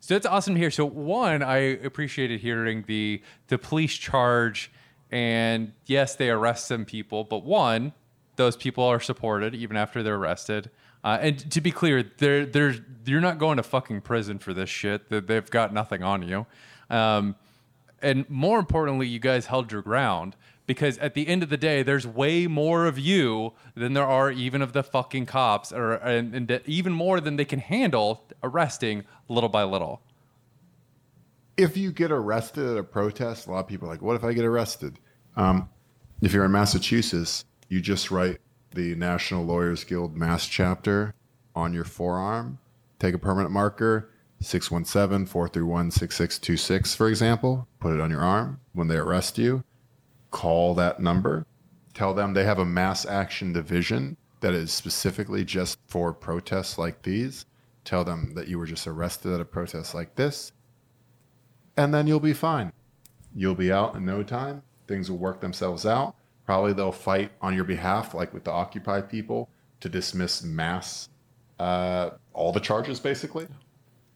So 0.00 0.14
that's 0.14 0.26
awesome 0.26 0.54
to 0.54 0.60
hear. 0.60 0.70
So 0.70 0.84
one, 0.84 1.42
I 1.42 1.56
appreciated 1.56 2.40
hearing 2.40 2.84
the 2.86 3.20
the 3.48 3.58
police 3.58 3.94
charge, 3.94 4.70
and 5.10 5.72
yes, 5.86 6.14
they 6.14 6.30
arrest 6.30 6.68
some 6.68 6.84
people, 6.84 7.24
but 7.24 7.44
one, 7.44 7.92
those 8.36 8.56
people 8.56 8.84
are 8.84 9.00
supported 9.00 9.54
even 9.54 9.76
after 9.76 10.02
they're 10.02 10.16
arrested. 10.16 10.70
Uh, 11.04 11.18
and 11.20 11.50
to 11.52 11.60
be 11.60 11.70
clear, 11.70 12.02
they're 12.18 12.46
they're 12.46 12.74
you're 13.04 13.20
not 13.20 13.38
going 13.38 13.56
to 13.56 13.62
fucking 13.62 14.00
prison 14.00 14.38
for 14.38 14.52
this 14.54 14.70
shit. 14.70 15.08
They've 15.08 15.50
got 15.50 15.72
nothing 15.72 16.02
on 16.02 16.22
you. 16.22 16.46
Um, 16.90 17.36
and 18.02 18.28
more 18.28 18.58
importantly, 18.58 19.06
you 19.06 19.18
guys 19.18 19.46
held 19.46 19.72
your 19.72 19.82
ground 19.82 20.36
because 20.66 20.98
at 20.98 21.14
the 21.14 21.28
end 21.28 21.42
of 21.42 21.48
the 21.48 21.56
day, 21.56 21.82
there's 21.84 22.06
way 22.06 22.46
more 22.48 22.86
of 22.86 22.98
you 22.98 23.52
than 23.76 23.94
there 23.94 24.06
are 24.06 24.30
even 24.32 24.62
of 24.62 24.72
the 24.72 24.82
fucking 24.82 25.26
cops, 25.26 25.72
or 25.72 25.92
and, 25.94 26.34
and 26.34 26.60
even 26.66 26.92
more 26.92 27.20
than 27.20 27.36
they 27.36 27.44
can 27.44 27.60
handle 27.60 28.24
arresting 28.42 29.04
little 29.28 29.48
by 29.48 29.62
little. 29.62 30.02
if 31.56 31.76
you 31.76 31.90
get 31.92 32.10
arrested 32.10 32.66
at 32.66 32.76
a 32.76 32.82
protest, 32.82 33.46
a 33.46 33.50
lot 33.50 33.60
of 33.60 33.66
people 33.66 33.88
are 33.88 33.92
like, 33.92 34.02
what 34.02 34.16
if 34.16 34.24
I 34.24 34.32
get 34.32 34.44
arrested? 34.44 34.98
Um, 35.36 35.68
if 36.20 36.32
you're 36.32 36.44
in 36.44 36.52
Massachusetts, 36.52 37.44
you 37.68 37.80
just 37.80 38.10
write 38.10 38.38
the 38.74 38.94
National 38.94 39.44
Lawyers 39.44 39.84
Guild 39.84 40.16
Mass 40.16 40.46
chapter 40.46 41.14
on 41.54 41.72
your 41.72 41.84
forearm, 41.84 42.58
take 42.98 43.14
a 43.14 43.18
permanent 43.18 43.52
marker, 43.52 44.10
617 44.40 45.26
431 45.26 45.90
6626, 45.90 46.94
for 46.94 47.08
example, 47.08 47.66
put 47.80 47.94
it 47.94 48.00
on 48.00 48.10
your 48.10 48.20
arm. 48.20 48.60
When 48.72 48.88
they 48.88 48.96
arrest 48.96 49.38
you, 49.38 49.64
call 50.30 50.74
that 50.74 51.00
number, 51.00 51.46
tell 51.94 52.12
them 52.12 52.34
they 52.34 52.44
have 52.44 52.58
a 52.58 52.64
mass 52.64 53.06
action 53.06 53.52
division 53.52 54.16
that 54.40 54.52
is 54.52 54.70
specifically 54.70 55.44
just 55.44 55.78
for 55.86 56.12
protests 56.12 56.76
like 56.76 57.02
these. 57.02 57.46
Tell 57.84 58.04
them 58.04 58.34
that 58.34 58.48
you 58.48 58.58
were 58.58 58.66
just 58.66 58.86
arrested 58.86 59.32
at 59.32 59.40
a 59.40 59.44
protest 59.44 59.94
like 59.94 60.16
this 60.16 60.52
and 61.76 61.92
then 61.92 62.06
you'll 62.06 62.20
be 62.20 62.32
fine. 62.32 62.72
You'll 63.34 63.54
be 63.54 63.70
out 63.70 63.94
in 63.94 64.04
no 64.04 64.22
time. 64.22 64.62
Things 64.86 65.10
will 65.10 65.18
work 65.18 65.40
themselves 65.40 65.84
out. 65.84 66.16
Probably 66.46 66.72
they'll 66.72 66.92
fight 66.92 67.32
on 67.42 67.54
your 67.54 67.64
behalf, 67.64 68.14
like 68.14 68.32
with 68.32 68.44
the 68.44 68.52
Occupy 68.52 69.02
people, 69.02 69.50
to 69.80 69.88
dismiss 69.88 70.42
mass, 70.42 71.08
uh, 71.58 72.10
all 72.32 72.52
the 72.52 72.60
charges 72.60 73.00
basically, 73.00 73.46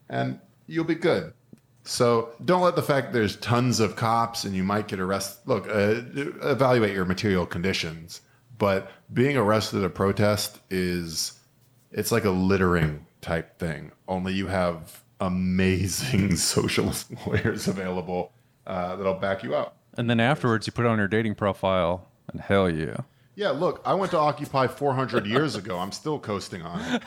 and 0.09 0.39
you'll 0.67 0.85
be 0.85 0.95
good. 0.95 1.33
So 1.83 2.29
don't 2.45 2.61
let 2.61 2.75
the 2.75 2.83
fact 2.83 3.11
there's 3.11 3.35
tons 3.37 3.79
of 3.79 3.95
cops 3.95 4.43
and 4.43 4.55
you 4.55 4.63
might 4.63 4.87
get 4.87 4.99
arrested. 4.99 5.47
Look, 5.47 5.67
uh, 5.67 6.01
evaluate 6.47 6.93
your 6.93 7.05
material 7.05 7.45
conditions, 7.45 8.21
but 8.57 8.91
being 9.13 9.35
arrested 9.35 9.79
at 9.79 9.85
a 9.85 9.89
protest 9.89 10.59
is 10.69 11.33
it's 11.91 12.11
like 12.11 12.25
a 12.25 12.29
littering 12.29 13.05
type 13.21 13.57
thing. 13.57 13.91
Only 14.07 14.33
you 14.33 14.47
have 14.47 15.01
amazing 15.19 16.35
socialist 16.37 17.11
lawyers 17.27 17.67
available 17.67 18.31
uh, 18.67 18.95
that'll 18.95 19.15
back 19.15 19.43
you 19.43 19.55
up. 19.55 19.77
And 19.97 20.09
then 20.09 20.19
afterwards, 20.19 20.67
you 20.67 20.73
put 20.73 20.85
on 20.85 20.97
your 20.99 21.07
dating 21.07 21.35
profile, 21.35 22.07
and 22.31 22.41
hell 22.41 22.69
yeah. 22.69 22.97
Yeah, 23.35 23.51
look, 23.51 23.81
I 23.85 23.93
went 23.93 24.11
to 24.11 24.17
Occupy 24.17 24.67
400 24.67 25.25
years 25.25 25.55
ago. 25.55 25.79
I'm 25.79 25.91
still 25.91 26.19
coasting 26.19 26.61
on 26.61 26.81
it. 26.81 27.01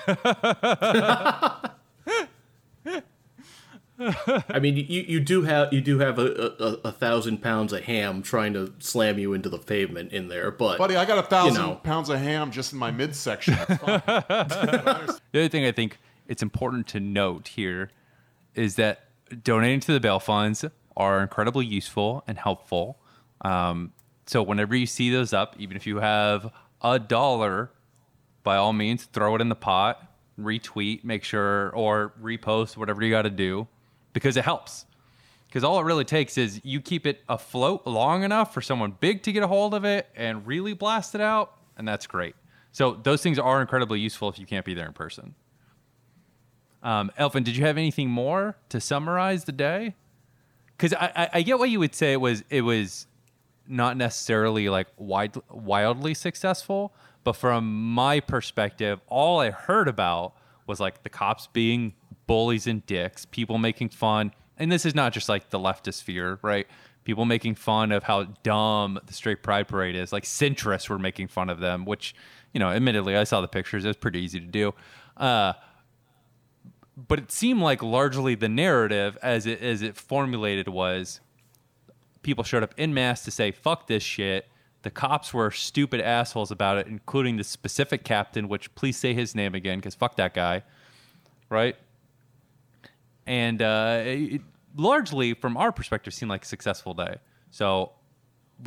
I 4.49 4.59
mean, 4.59 4.77
you, 4.77 5.03
you 5.03 5.21
do 5.21 5.43
have 5.43 5.73
you 5.73 5.81
do 5.81 6.01
have 6.01 6.19
a, 6.19 6.55
a, 6.59 6.89
a 6.89 6.93
thousand 6.93 7.41
pounds 7.43 7.73
of 7.73 7.85
ham 7.85 8.23
trying 8.23 8.53
to 8.55 8.73
slam 8.81 9.19
you 9.19 9.33
into 9.35 9.49
the 9.49 9.59
pavement 9.59 10.13
in 10.13 10.29
there, 10.29 10.51
but 10.51 10.79
Buddy, 10.79 10.97
I 10.97 11.05
got 11.05 11.19
a 11.19 11.23
thousand 11.23 11.63
know. 11.63 11.75
pounds 11.77 12.09
of 12.09 12.19
ham 12.19 12.51
just 12.51 12.73
in 12.73 12.79
my 12.79 12.91
midsection. 12.91 13.55
That's 13.55 13.83
fine. 13.83 14.03
The 15.33 15.41
other 15.41 15.49
thing 15.49 15.65
I 15.65 15.73
think 15.73 15.99
it's 16.27 16.43
important 16.43 16.87
to 16.89 17.01
note 17.01 17.49
here 17.49 17.91
is 18.55 18.77
that 18.77 19.09
donating 19.43 19.81
to 19.81 19.93
the 19.93 20.01
bail 20.01 20.21
funds 20.21 20.65
are 20.97 21.21
incredibly 21.21 21.67
useful 21.67 22.23
and 22.27 22.39
helpful. 22.39 22.99
Um, 23.41 23.93
so 24.27 24.43
whenever 24.43 24.75
you 24.75 24.87
see 24.87 25.11
those 25.11 25.33
up, 25.33 25.57
even 25.59 25.77
if 25.77 25.87
you 25.87 25.99
have 25.99 26.53
a 26.83 26.99
dollar, 26.99 27.71
by 28.43 28.57
all 28.57 28.73
means, 28.73 29.05
throw 29.05 29.35
it 29.35 29.41
in 29.41 29.49
the 29.49 29.55
pot, 29.55 30.11
retweet, 30.41 31.05
make 31.05 31.25
sure, 31.25 31.71
or 31.71 32.13
repost, 32.23 32.77
whatever 32.77 33.03
you 33.03 33.11
got 33.11 33.23
to 33.23 33.31
do, 33.31 33.67
because 34.13 34.37
it 34.37 34.45
helps. 34.45 34.87
Because 35.47 35.63
all 35.63 35.79
it 35.79 35.85
really 35.85 36.05
takes 36.05 36.37
is 36.37 36.61
you 36.65 36.81
keep 36.81 37.07
it 37.07 37.23
afloat 37.29 37.87
long 37.87 38.25
enough 38.25 38.53
for 38.53 38.61
someone 38.61 38.97
big 38.99 39.23
to 39.23 39.33
get 39.33 39.43
a 39.43 39.47
hold 39.47 39.73
of 39.73 39.85
it 39.85 40.09
and 40.17 40.47
really 40.47 40.75
blast 40.75 41.15
it 41.15 41.21
out, 41.21 41.57
and 41.77 41.87
that's 41.87 42.07
great. 42.07 42.35
So 42.73 42.99
those 43.03 43.23
things 43.23 43.39
are 43.39 43.61
incredibly 43.61 44.01
useful 44.01 44.29
if 44.29 44.39
you 44.39 44.47
can't 44.47 44.65
be 44.65 44.75
there 44.75 44.87
in 44.87 44.93
person. 44.93 45.35
Um, 46.83 47.11
Elfin, 47.17 47.45
did 47.45 47.57
you 47.57 47.65
have 47.65 47.79
anything 47.79 48.11
more 48.11 48.57
to 48.69 48.81
summarize 48.81 49.45
the 49.45 49.53
day? 49.53 49.95
Because 50.77 50.93
I, 50.93 51.13
I, 51.15 51.29
I 51.35 51.43
get 51.43 51.59
what 51.59 51.71
you 51.71 51.79
would 51.79 51.95
say 51.95 52.13
it 52.13 52.21
was 52.21 52.43
it 52.51 52.63
was 52.63 53.07
not 53.67 53.97
necessarily 53.97 54.69
like 54.69 54.89
wide, 54.97 55.37
wildly 55.51 56.15
successful, 56.15 56.95
but 57.25 57.35
from 57.35 57.93
my 57.93 58.21
perspective, 58.21 59.01
all 59.07 59.41
I 59.41 59.51
heard 59.51 59.89
about 59.89 60.35
was 60.67 60.81
like 60.81 61.03
the 61.03 61.09
cops 61.09 61.47
being 61.49 61.95
bullies 62.27 62.67
and 62.67 62.85
dicks, 62.87 63.25
people 63.27 63.59
making 63.59 63.91
fun, 63.91 64.33
and 64.59 64.71
this 64.71 64.87
is 64.87 64.95
not 64.95 65.13
just 65.13 65.29
like 65.29 65.51
the 65.51 65.59
leftist 65.59 65.95
sphere, 65.95 66.39
right? 66.43 66.67
People 67.05 67.25
making 67.25 67.55
fun 67.57 67.93
of 67.93 68.05
how 68.05 68.25
dumb 68.43 68.99
the 69.07 69.13
straight 69.13 69.43
pride 69.43 69.69
parade 69.69 69.97
is. 69.97 70.13
Like 70.13 70.25
centrists 70.25 70.89
were 70.89 70.99
making 70.99 71.29
fun 71.29 71.51
of 71.51 71.61
them, 71.61 71.85
which, 71.85 72.15
you 72.53 72.61
know, 72.61 72.71
admittedly, 72.71 73.17
I 73.17 73.25
saw 73.25 73.41
the 73.41 73.49
pictures. 73.49 73.85
It 73.85 73.89
was 73.89 73.97
pretty 73.97 74.21
easy 74.21 74.41
to 74.41 74.47
do. 74.47 74.75
Uh, 75.17 75.55
but 76.97 77.19
it 77.19 77.33
seemed 77.33 77.61
like 77.61 77.83
largely 77.83 78.35
the 78.35 78.49
narrative 78.49 79.19
as 79.23 79.47
it 79.47 79.61
as 79.61 79.83
it 79.83 79.97
formulated 79.97 80.69
was 80.69 81.21
people 82.25 82.43
showed 82.43 82.63
up 82.65 82.75
in 82.77 82.93
mass 82.93 83.23
to 83.25 83.31
say 83.31 83.53
fuck 83.53 83.87
this 83.87 84.03
shit 84.03 84.49
the 84.83 84.91
cops 84.91 85.33
were 85.33 85.51
stupid 85.51 86.01
assholes 86.01 86.51
about 86.51 86.79
it 86.79 86.87
including 86.89 87.37
the 87.37 87.45
specific 87.45 88.03
captain 88.03 88.49
which 88.49 88.75
please 88.75 88.97
say 88.97 89.15
his 89.15 89.35
name 89.35 89.55
again 89.55 89.79
because 89.79 89.95
fuck 89.95 90.17
that 90.17 90.35
guy 90.35 90.63
right 91.49 91.77
and 93.27 93.63
uh, 93.63 94.03
it 94.05 94.41
largely 94.77 95.35
from 95.35 95.57
our 95.57 95.71
perspective 95.73 96.13
seemed 96.13 96.31
like 96.31 96.43
a 96.43 96.49
successful 96.49 96.95
day 96.95 97.17
so 97.51 97.93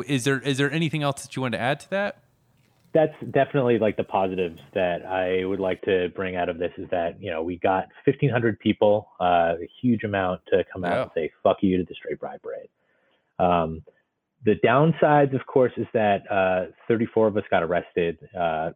is 0.05 0.23
there 0.23 0.39
is 0.39 0.57
there 0.57 0.71
anything 0.71 1.03
else 1.03 1.23
that 1.23 1.35
you 1.35 1.41
want 1.41 1.51
to 1.53 1.59
add 1.59 1.79
to 1.79 1.89
that 1.89 2.19
that's 2.93 3.13
definitely 3.31 3.77
like 3.77 3.97
the 3.97 4.03
positives 4.03 4.59
that 4.73 5.05
I 5.05 5.45
would 5.45 5.59
like 5.59 5.81
to 5.83 6.09
bring 6.15 6.35
out 6.35 6.49
of 6.49 6.57
this 6.57 6.71
is 6.77 6.89
that 6.89 7.21
you 7.21 7.29
know 7.29 7.43
we 7.43 7.57
got 7.57 7.89
1,500 8.05 8.57
people, 8.59 9.09
uh, 9.19 9.53
a 9.61 9.69
huge 9.81 10.03
amount 10.03 10.41
to 10.51 10.63
come 10.71 10.83
out 10.85 10.93
Yeah. 10.93 11.01
and 11.03 11.11
say 11.13 11.31
"fuck 11.43 11.57
you" 11.61 11.77
to 11.77 11.83
the 11.83 11.93
straight 11.93 12.19
pride 12.19 12.41
parade. 12.41 12.69
Um, 13.39 13.83
the 14.45 14.55
downsides, 14.63 15.35
of 15.35 15.45
course, 15.45 15.73
is 15.77 15.87
that 15.93 16.29
uh, 16.31 16.71
34 16.87 17.27
of 17.27 17.37
us 17.37 17.43
got 17.49 17.63
arrested. 17.63 18.17
Uh, 18.37 18.71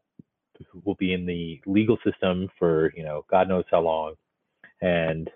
will 0.85 0.95
be 0.95 1.13
in 1.13 1.25
the 1.25 1.59
legal 1.65 1.97
system 2.05 2.47
for 2.59 2.93
you 2.95 3.03
know 3.03 3.25
God 3.31 3.49
knows 3.49 3.63
how 3.71 3.81
long, 3.81 4.13
and 4.81 5.27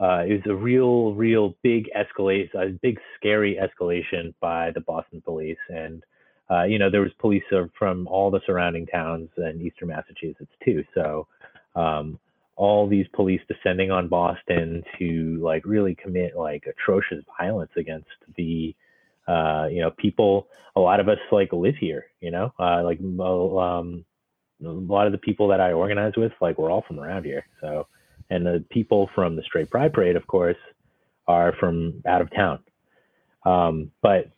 uh, 0.00 0.24
it 0.26 0.32
was 0.32 0.46
a 0.46 0.54
real, 0.54 1.14
real 1.14 1.54
big 1.62 1.88
escalation, 1.96 2.54
a 2.54 2.70
big 2.82 2.98
scary 3.16 3.58
escalation 3.60 4.34
by 4.40 4.70
the 4.72 4.80
Boston 4.80 5.20
police 5.24 5.58
and 5.68 6.02
uh, 6.50 6.64
you 6.64 6.78
know, 6.78 6.90
there 6.90 7.00
was 7.00 7.12
police 7.18 7.44
from 7.78 8.08
all 8.08 8.30
the 8.30 8.40
surrounding 8.44 8.86
towns 8.86 9.28
in 9.36 9.60
eastern 9.60 9.88
Massachusetts 9.88 10.50
too. 10.64 10.82
So 10.94 11.28
um, 11.76 12.18
all 12.60 12.86
these 12.86 13.06
police 13.14 13.40
descending 13.48 13.90
on 13.90 14.06
Boston 14.06 14.82
to 14.98 15.38
like 15.42 15.64
really 15.64 15.94
commit 15.94 16.36
like 16.36 16.66
atrocious 16.66 17.24
violence 17.38 17.70
against 17.74 18.10
the 18.36 18.76
uh, 19.26 19.66
you 19.70 19.80
know 19.80 19.90
people. 19.90 20.46
A 20.76 20.80
lot 20.80 21.00
of 21.00 21.08
us 21.08 21.16
like 21.32 21.54
live 21.54 21.76
here. 21.80 22.04
You 22.20 22.30
know, 22.30 22.52
uh, 22.58 22.84
like 22.84 23.00
um, 23.00 24.04
a 24.62 24.68
lot 24.68 25.06
of 25.06 25.12
the 25.12 25.18
people 25.18 25.48
that 25.48 25.60
I 25.60 25.72
organize 25.72 26.12
with, 26.18 26.32
like 26.42 26.58
we're 26.58 26.70
all 26.70 26.84
from 26.86 27.00
around 27.00 27.24
here. 27.24 27.46
So 27.62 27.86
and 28.28 28.44
the 28.44 28.62
people 28.68 29.08
from 29.14 29.36
the 29.36 29.42
Straight 29.42 29.70
Pride 29.70 29.94
Parade, 29.94 30.16
of 30.16 30.26
course, 30.26 30.58
are 31.26 31.54
from 31.58 32.02
out 32.06 32.20
of 32.20 32.30
town. 32.30 32.58
Um, 33.46 33.90
but 34.02 34.32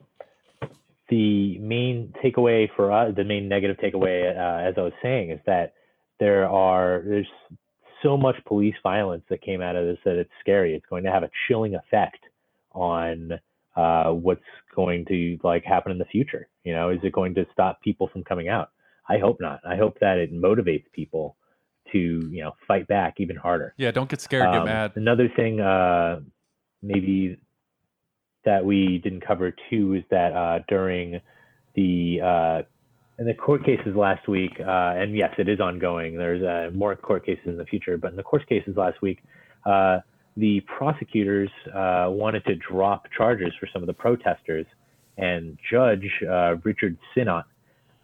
the 1.09 1.59
main 1.59 2.15
takeaway 2.25 2.69
for 2.77 2.93
us, 2.93 3.17
the 3.17 3.25
main 3.25 3.49
negative 3.49 3.79
takeaway, 3.79 4.31
uh, 4.31 4.69
as 4.69 4.75
I 4.79 4.83
was 4.83 4.93
saying, 5.03 5.31
is 5.31 5.41
that 5.47 5.75
there 6.21 6.49
are 6.49 7.03
there's 7.05 7.27
so 8.03 8.17
much 8.17 8.37
police 8.47 8.75
violence 8.83 9.25
that 9.31 9.43
came 9.43 9.61
out 9.63 9.77
of 9.77 9.87
this 9.87 9.99
that 10.05 10.17
it's 10.17 10.31
scary. 10.41 10.75
It's 10.75 10.87
going 10.87 11.05
to 11.05 11.11
have 11.11 11.23
a 11.23 11.31
chilling 11.47 11.75
effect 11.75 12.19
on 12.73 13.39
uh, 13.77 14.11
what's 14.13 14.43
going 14.75 15.05
to 15.07 15.39
like 15.43 15.65
happen 15.65 15.93
in 15.93 15.99
the 15.99 16.05
future. 16.07 16.49
You 16.65 16.75
know, 16.75 16.91
is 16.91 17.01
it 17.03 17.13
going 17.13 17.35
to 17.35 17.47
stop 17.53 17.81
people 17.83 18.09
from 18.09 18.25
coming 18.25 18.49
out? 18.49 18.71
I 19.09 19.19
hope 19.19 19.41
not. 19.41 19.61
I 19.67 19.77
hope 19.77 19.99
that 20.01 20.19
it 20.19 20.33
motivates 20.33 20.85
people 20.93 21.37
to 21.93 21.99
you 21.99 22.43
know 22.43 22.53
fight 22.67 22.87
back 22.87 23.15
even 23.19 23.37
harder. 23.37 23.75
Yeah, 23.77 23.91
don't 23.91 24.09
get 24.09 24.21
scared, 24.21 24.45
get 24.45 24.61
Um, 24.61 24.65
mad. 24.65 24.93
Another 24.97 25.29
thing, 25.29 25.61
uh, 25.61 26.21
maybe 26.83 27.39
that 28.45 28.65
we 28.65 28.99
didn't 28.99 29.21
cover 29.21 29.55
too 29.71 29.95
is 29.95 30.05
that 30.11 30.33
uh, 30.33 30.61
during 30.69 31.21
the 31.75 32.21
uh, 32.23 32.63
in 33.19 33.27
the 33.27 33.35
court 33.35 33.65
cases 33.65 33.95
last 33.95 34.27
week, 34.27 34.53
uh, 34.61 34.95
and 34.97 35.17
yes, 35.17 35.35
it 35.39 35.49
is 35.49 35.61
ongoing. 35.61 36.17
There's 36.17 36.43
uh, 36.43 36.75
more 36.75 36.97
court 36.97 37.27
cases 37.27 37.45
in 37.47 37.57
the 37.57 37.65
future, 37.65 37.99
but 37.99 38.11
in 38.11 38.17
the 38.17 38.23
court 38.23 38.47
cases 38.49 38.77
last 38.77 39.01
week, 39.03 39.23
uh, 39.67 40.01
the 40.37 40.61
prosecutors 40.61 41.51
uh, 41.75 42.07
wanted 42.09 42.45
to 42.47 42.55
drop 42.55 43.07
charges 43.17 43.53
for 43.61 43.69
some 43.73 43.83
of 43.83 43.87
the 43.87 43.93
protesters, 43.93 44.67
and 45.19 45.59
Judge 45.71 46.11
uh, 46.29 46.57
Richard 46.65 46.97
Sinnott, 47.15 47.45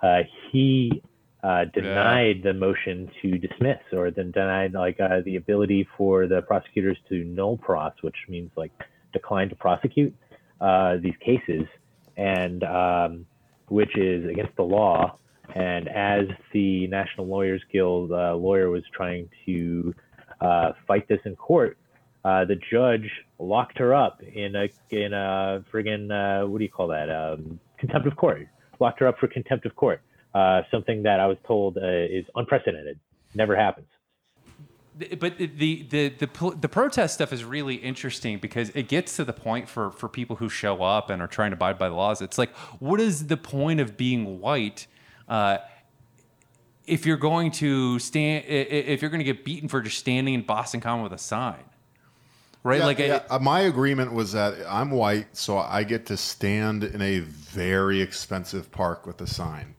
uh, 0.02 0.20
he 0.50 1.02
uh, 1.42 1.64
denied 1.66 2.42
the 2.42 2.52
motion 2.52 3.10
to 3.22 3.38
dismiss, 3.38 3.78
or 3.92 4.10
then 4.10 4.30
denied 4.30 4.74
like 4.74 5.00
uh, 5.00 5.20
the 5.24 5.36
ability 5.36 5.88
for 5.96 6.26
the 6.26 6.42
prosecutors 6.42 6.98
to 7.08 7.24
nolle 7.24 7.60
pros, 7.60 7.92
which 8.02 8.16
means 8.28 8.50
like 8.56 8.72
decline 9.12 9.48
to 9.48 9.54
prosecute 9.54 10.14
uh, 10.60 10.96
these 10.98 11.16
cases, 11.24 11.66
and 12.16 12.62
um, 12.64 13.26
which 13.68 13.96
is 13.96 14.28
against 14.28 14.56
the 14.56 14.62
law. 14.62 15.18
And 15.54 15.88
as 15.88 16.26
the 16.52 16.86
National 16.88 17.26
Lawyers 17.26 17.62
Guild 17.72 18.12
uh, 18.12 18.34
lawyer 18.34 18.70
was 18.70 18.82
trying 18.92 19.30
to 19.46 19.94
uh, 20.40 20.72
fight 20.86 21.08
this 21.08 21.20
in 21.24 21.36
court, 21.36 21.78
uh, 22.24 22.44
the 22.44 22.56
judge 22.70 23.10
locked 23.38 23.78
her 23.78 23.94
up 23.94 24.22
in 24.22 24.54
a 24.56 24.68
in 24.90 25.12
a 25.12 25.64
friggin' 25.72 26.10
uh, 26.10 26.46
what 26.46 26.58
do 26.58 26.64
you 26.64 26.70
call 26.70 26.88
that? 26.88 27.08
Um, 27.08 27.58
contempt 27.78 28.06
of 28.06 28.16
court. 28.16 28.48
Locked 28.80 29.00
her 29.00 29.08
up 29.08 29.18
for 29.18 29.28
contempt 29.28 29.64
of 29.66 29.74
court. 29.74 30.02
Uh, 30.34 30.62
something 30.70 31.02
that 31.04 31.20
I 31.20 31.26
was 31.26 31.38
told 31.46 31.78
uh, 31.78 31.80
is 31.86 32.24
unprecedented. 32.34 32.98
Never 33.34 33.56
happens. 33.56 33.86
But 35.18 35.38
the 35.38 35.46
the 35.46 36.08
the 36.08 36.54
the 36.60 36.68
protest 36.68 37.14
stuff 37.14 37.32
is 37.32 37.44
really 37.44 37.76
interesting 37.76 38.38
because 38.38 38.70
it 38.70 38.88
gets 38.88 39.16
to 39.16 39.24
the 39.24 39.32
point 39.32 39.68
for 39.68 39.90
for 39.92 40.08
people 40.08 40.36
who 40.36 40.48
show 40.48 40.82
up 40.82 41.10
and 41.10 41.22
are 41.22 41.26
trying 41.28 41.50
to 41.50 41.54
abide 41.54 41.78
by 41.78 41.88
the 41.88 41.94
laws. 41.94 42.20
It's 42.20 42.38
like, 42.38 42.54
what 42.80 43.00
is 43.00 43.26
the 43.28 43.36
point 43.36 43.80
of 43.80 43.96
being 43.96 44.40
white? 44.40 44.86
Uh, 45.28 45.58
if 46.86 47.04
you're 47.04 47.18
going 47.18 47.50
to 47.52 47.98
stand, 47.98 48.44
i- 48.48 48.52
i- 48.52 48.86
if 48.92 49.02
you're 49.02 49.10
going 49.10 49.20
to 49.20 49.24
get 49.32 49.44
beaten 49.44 49.68
for 49.68 49.80
just 49.82 49.98
standing 49.98 50.34
in 50.34 50.42
Boston 50.42 50.80
Common 50.80 51.02
with 51.02 51.12
a 51.12 51.18
sign, 51.18 51.64
right? 52.62 52.78
Yeah, 52.80 52.86
like, 52.86 52.98
yeah. 52.98 53.22
Uh, 53.28 53.38
my 53.38 53.60
agreement 53.60 54.12
was 54.14 54.32
that 54.32 54.54
I'm 54.66 54.90
white, 54.90 55.36
so 55.36 55.58
I 55.58 55.84
get 55.84 56.06
to 56.06 56.16
stand 56.16 56.84
in 56.84 57.02
a 57.02 57.20
very 57.20 58.00
expensive 58.00 58.70
park 58.72 59.06
with 59.06 59.20
a 59.20 59.26
sign. 59.26 59.74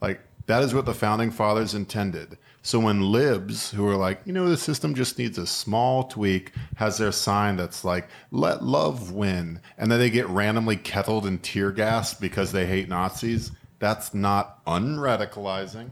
Like 0.00 0.20
that 0.46 0.62
is 0.62 0.72
what 0.74 0.86
the 0.86 0.94
founding 0.94 1.30
fathers 1.30 1.74
intended. 1.74 2.38
So 2.62 2.80
when 2.80 3.00
libs 3.12 3.70
who 3.70 3.86
are 3.86 3.96
like, 3.96 4.20
you 4.24 4.32
know, 4.32 4.48
the 4.48 4.56
system 4.56 4.94
just 4.94 5.18
needs 5.18 5.38
a 5.38 5.46
small 5.46 6.04
tweak, 6.04 6.52
has 6.76 6.98
their 6.98 7.12
sign 7.12 7.56
that's 7.56 7.84
like, 7.84 8.08
let 8.30 8.62
love 8.62 9.12
win, 9.12 9.60
and 9.78 9.90
then 9.90 9.98
they 9.98 10.10
get 10.10 10.28
randomly 10.28 10.76
kettled 10.76 11.26
and 11.26 11.42
tear 11.42 11.70
gassed 11.70 12.20
because 12.20 12.52
they 12.52 12.66
hate 12.66 12.88
Nazis, 12.88 13.52
that's 13.78 14.12
not 14.12 14.64
unradicalizing. 14.66 15.90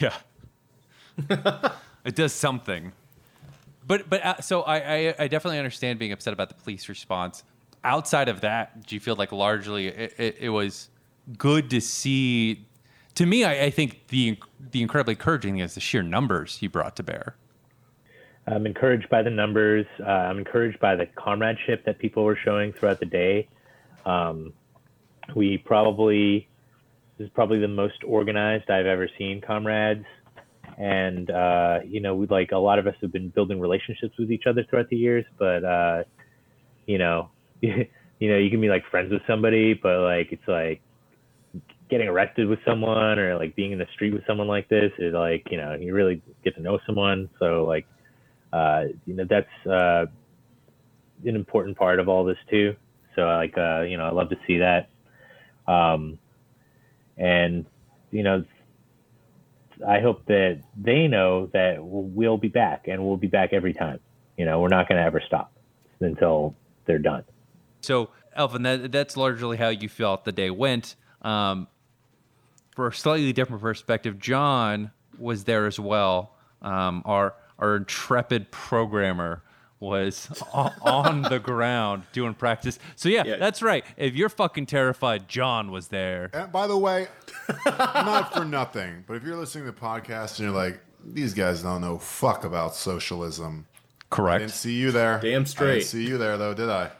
Yeah. 0.00 0.14
it 2.04 2.14
does 2.14 2.32
something. 2.32 2.92
But 3.86 4.10
but 4.10 4.24
uh, 4.24 4.40
so 4.40 4.62
I, 4.62 4.76
I 4.76 5.14
I 5.20 5.28
definitely 5.28 5.58
understand 5.58 5.98
being 5.98 6.12
upset 6.12 6.32
about 6.32 6.48
the 6.48 6.54
police 6.56 6.88
response. 6.88 7.44
Outside 7.84 8.28
of 8.28 8.40
that, 8.40 8.86
do 8.86 8.96
you 8.96 9.00
feel 9.00 9.14
like 9.14 9.30
largely 9.30 9.86
it, 9.86 10.14
it, 10.18 10.36
it 10.40 10.48
was 10.48 10.88
good 11.38 11.70
to 11.70 11.80
see? 11.80 12.66
To 13.16 13.26
me, 13.26 13.44
I, 13.44 13.64
I 13.64 13.70
think 13.70 14.08
the 14.08 14.38
the 14.72 14.82
incredibly 14.82 15.14
encouraging 15.14 15.54
thing 15.54 15.60
is 15.60 15.74
the 15.74 15.80
sheer 15.80 16.02
numbers 16.02 16.58
he 16.58 16.68
brought 16.68 16.96
to 16.96 17.02
bear. 17.02 17.36
I'm 18.46 18.66
encouraged 18.66 19.08
by 19.08 19.22
the 19.22 19.30
numbers. 19.30 19.86
Uh, 20.00 20.08
I'm 20.08 20.38
encouraged 20.38 20.78
by 20.78 20.94
the 20.94 21.06
comradeship 21.16 21.84
that 21.86 21.98
people 21.98 22.24
were 22.24 22.38
showing 22.44 22.72
throughout 22.72 23.00
the 23.00 23.06
day. 23.06 23.48
Um, 24.04 24.52
we 25.34 25.58
probably 25.58 26.48
this 27.18 27.26
is 27.26 27.32
probably 27.34 27.58
the 27.58 27.68
most 27.68 28.04
organized 28.04 28.70
I've 28.70 28.86
ever 28.86 29.08
seen 29.18 29.40
comrades, 29.40 30.04
and 30.76 31.30
uh, 31.30 31.78
you 31.86 32.00
know, 32.00 32.14
we 32.14 32.26
like 32.26 32.52
a 32.52 32.58
lot 32.58 32.78
of 32.78 32.86
us 32.86 32.94
have 33.00 33.12
been 33.12 33.30
building 33.30 33.58
relationships 33.58 34.14
with 34.18 34.30
each 34.30 34.44
other 34.46 34.62
throughout 34.68 34.90
the 34.90 34.96
years, 34.96 35.24
but 35.38 35.64
uh, 35.64 36.04
you 36.86 36.98
know, 36.98 37.30
you 37.62 37.88
know, 38.20 38.36
you 38.36 38.50
can 38.50 38.60
be 38.60 38.68
like 38.68 38.84
friends 38.90 39.10
with 39.10 39.22
somebody, 39.26 39.72
but 39.72 40.00
like 40.00 40.32
it's 40.32 40.46
like 40.46 40.82
getting 41.88 42.08
arrested 42.08 42.48
with 42.48 42.58
someone 42.64 43.18
or 43.18 43.36
like 43.36 43.54
being 43.54 43.72
in 43.72 43.78
the 43.78 43.86
street 43.94 44.12
with 44.12 44.26
someone 44.26 44.48
like 44.48 44.68
this 44.68 44.90
is 44.98 45.14
like 45.14 45.46
you 45.50 45.56
know 45.56 45.74
you 45.74 45.94
really 45.94 46.20
get 46.42 46.54
to 46.56 46.60
know 46.60 46.78
someone 46.86 47.28
so 47.38 47.64
like 47.64 47.86
uh, 48.52 48.84
you 49.04 49.14
know 49.14 49.24
that's 49.28 49.66
uh, 49.66 50.06
an 51.24 51.36
important 51.36 51.76
part 51.76 51.98
of 51.98 52.08
all 52.08 52.24
this 52.24 52.38
too. 52.50 52.74
So 53.14 53.22
like 53.22 53.56
uh, 53.56 53.82
you 53.82 53.96
know 53.96 54.04
I 54.04 54.12
love 54.12 54.30
to 54.30 54.36
see 54.46 54.58
that, 54.58 54.88
um, 55.66 56.18
and 57.16 57.66
you 58.10 58.22
know 58.22 58.44
I 59.86 60.00
hope 60.00 60.24
that 60.26 60.62
they 60.76 61.06
know 61.06 61.46
that 61.52 61.76
we'll 61.80 62.38
be 62.38 62.48
back 62.48 62.88
and 62.88 63.04
we'll 63.04 63.16
be 63.16 63.26
back 63.26 63.52
every 63.52 63.72
time. 63.72 64.00
You 64.36 64.44
know 64.44 64.60
we're 64.60 64.68
not 64.68 64.88
going 64.88 65.00
to 65.00 65.04
ever 65.04 65.22
stop 65.26 65.52
until 66.00 66.54
they're 66.86 66.98
done. 66.98 67.24
So, 67.80 68.10
Elvin, 68.34 68.62
that, 68.62 68.92
that's 68.92 69.16
largely 69.16 69.56
how 69.56 69.68
you 69.68 69.88
felt 69.88 70.24
the 70.24 70.32
day 70.32 70.50
went. 70.50 70.96
Um, 71.22 71.68
for 72.76 72.86
a 72.86 72.94
slightly 72.94 73.32
different 73.32 73.60
perspective, 73.62 74.20
John 74.20 74.92
was 75.18 75.42
there 75.44 75.66
as 75.66 75.80
well. 75.80 76.30
Um, 76.62 77.02
our 77.04 77.34
our 77.58 77.74
intrepid 77.76 78.50
programmer 78.52 79.42
was 79.80 80.28
o- 80.54 80.70
on 80.82 81.22
the 81.22 81.38
ground 81.38 82.02
doing 82.12 82.34
practice. 82.34 82.78
So 82.94 83.08
yeah, 83.08 83.24
Yeah. 83.26 83.36
that's 83.36 83.60
right. 83.62 83.84
If 83.96 84.14
you're 84.14 84.28
fucking 84.28 84.66
terrified, 84.66 85.26
John 85.28 85.70
was 85.70 85.88
there. 85.88 86.30
And 86.32 86.52
by 86.52 86.66
the 86.66 86.76
way, 86.78 87.08
not 87.66 88.32
for 88.34 88.44
nothing, 88.44 89.04
but 89.06 89.16
if 89.16 89.24
you're 89.24 89.36
listening 89.36 89.64
to 89.66 89.72
the 89.72 89.78
podcast 89.78 90.38
and 90.38 90.46
you're 90.46 90.56
like, 90.56 90.80
these 91.04 91.34
guys 91.34 91.62
don't 91.62 91.80
know 91.80 91.98
fuck 91.98 92.44
about 92.44 92.74
socialism. 92.74 93.66
Correct. 94.10 94.36
I 94.36 94.38
didn't 94.46 94.52
see 94.52 94.74
you 94.74 94.92
there. 94.92 95.18
Damn 95.20 95.42
I 95.42 95.44
straight. 95.44 95.72
didn't 95.80 95.86
see 95.88 96.06
you 96.06 96.16
there 96.18 96.36
though, 96.38 96.54
did 96.54 96.68
I? 96.70 96.90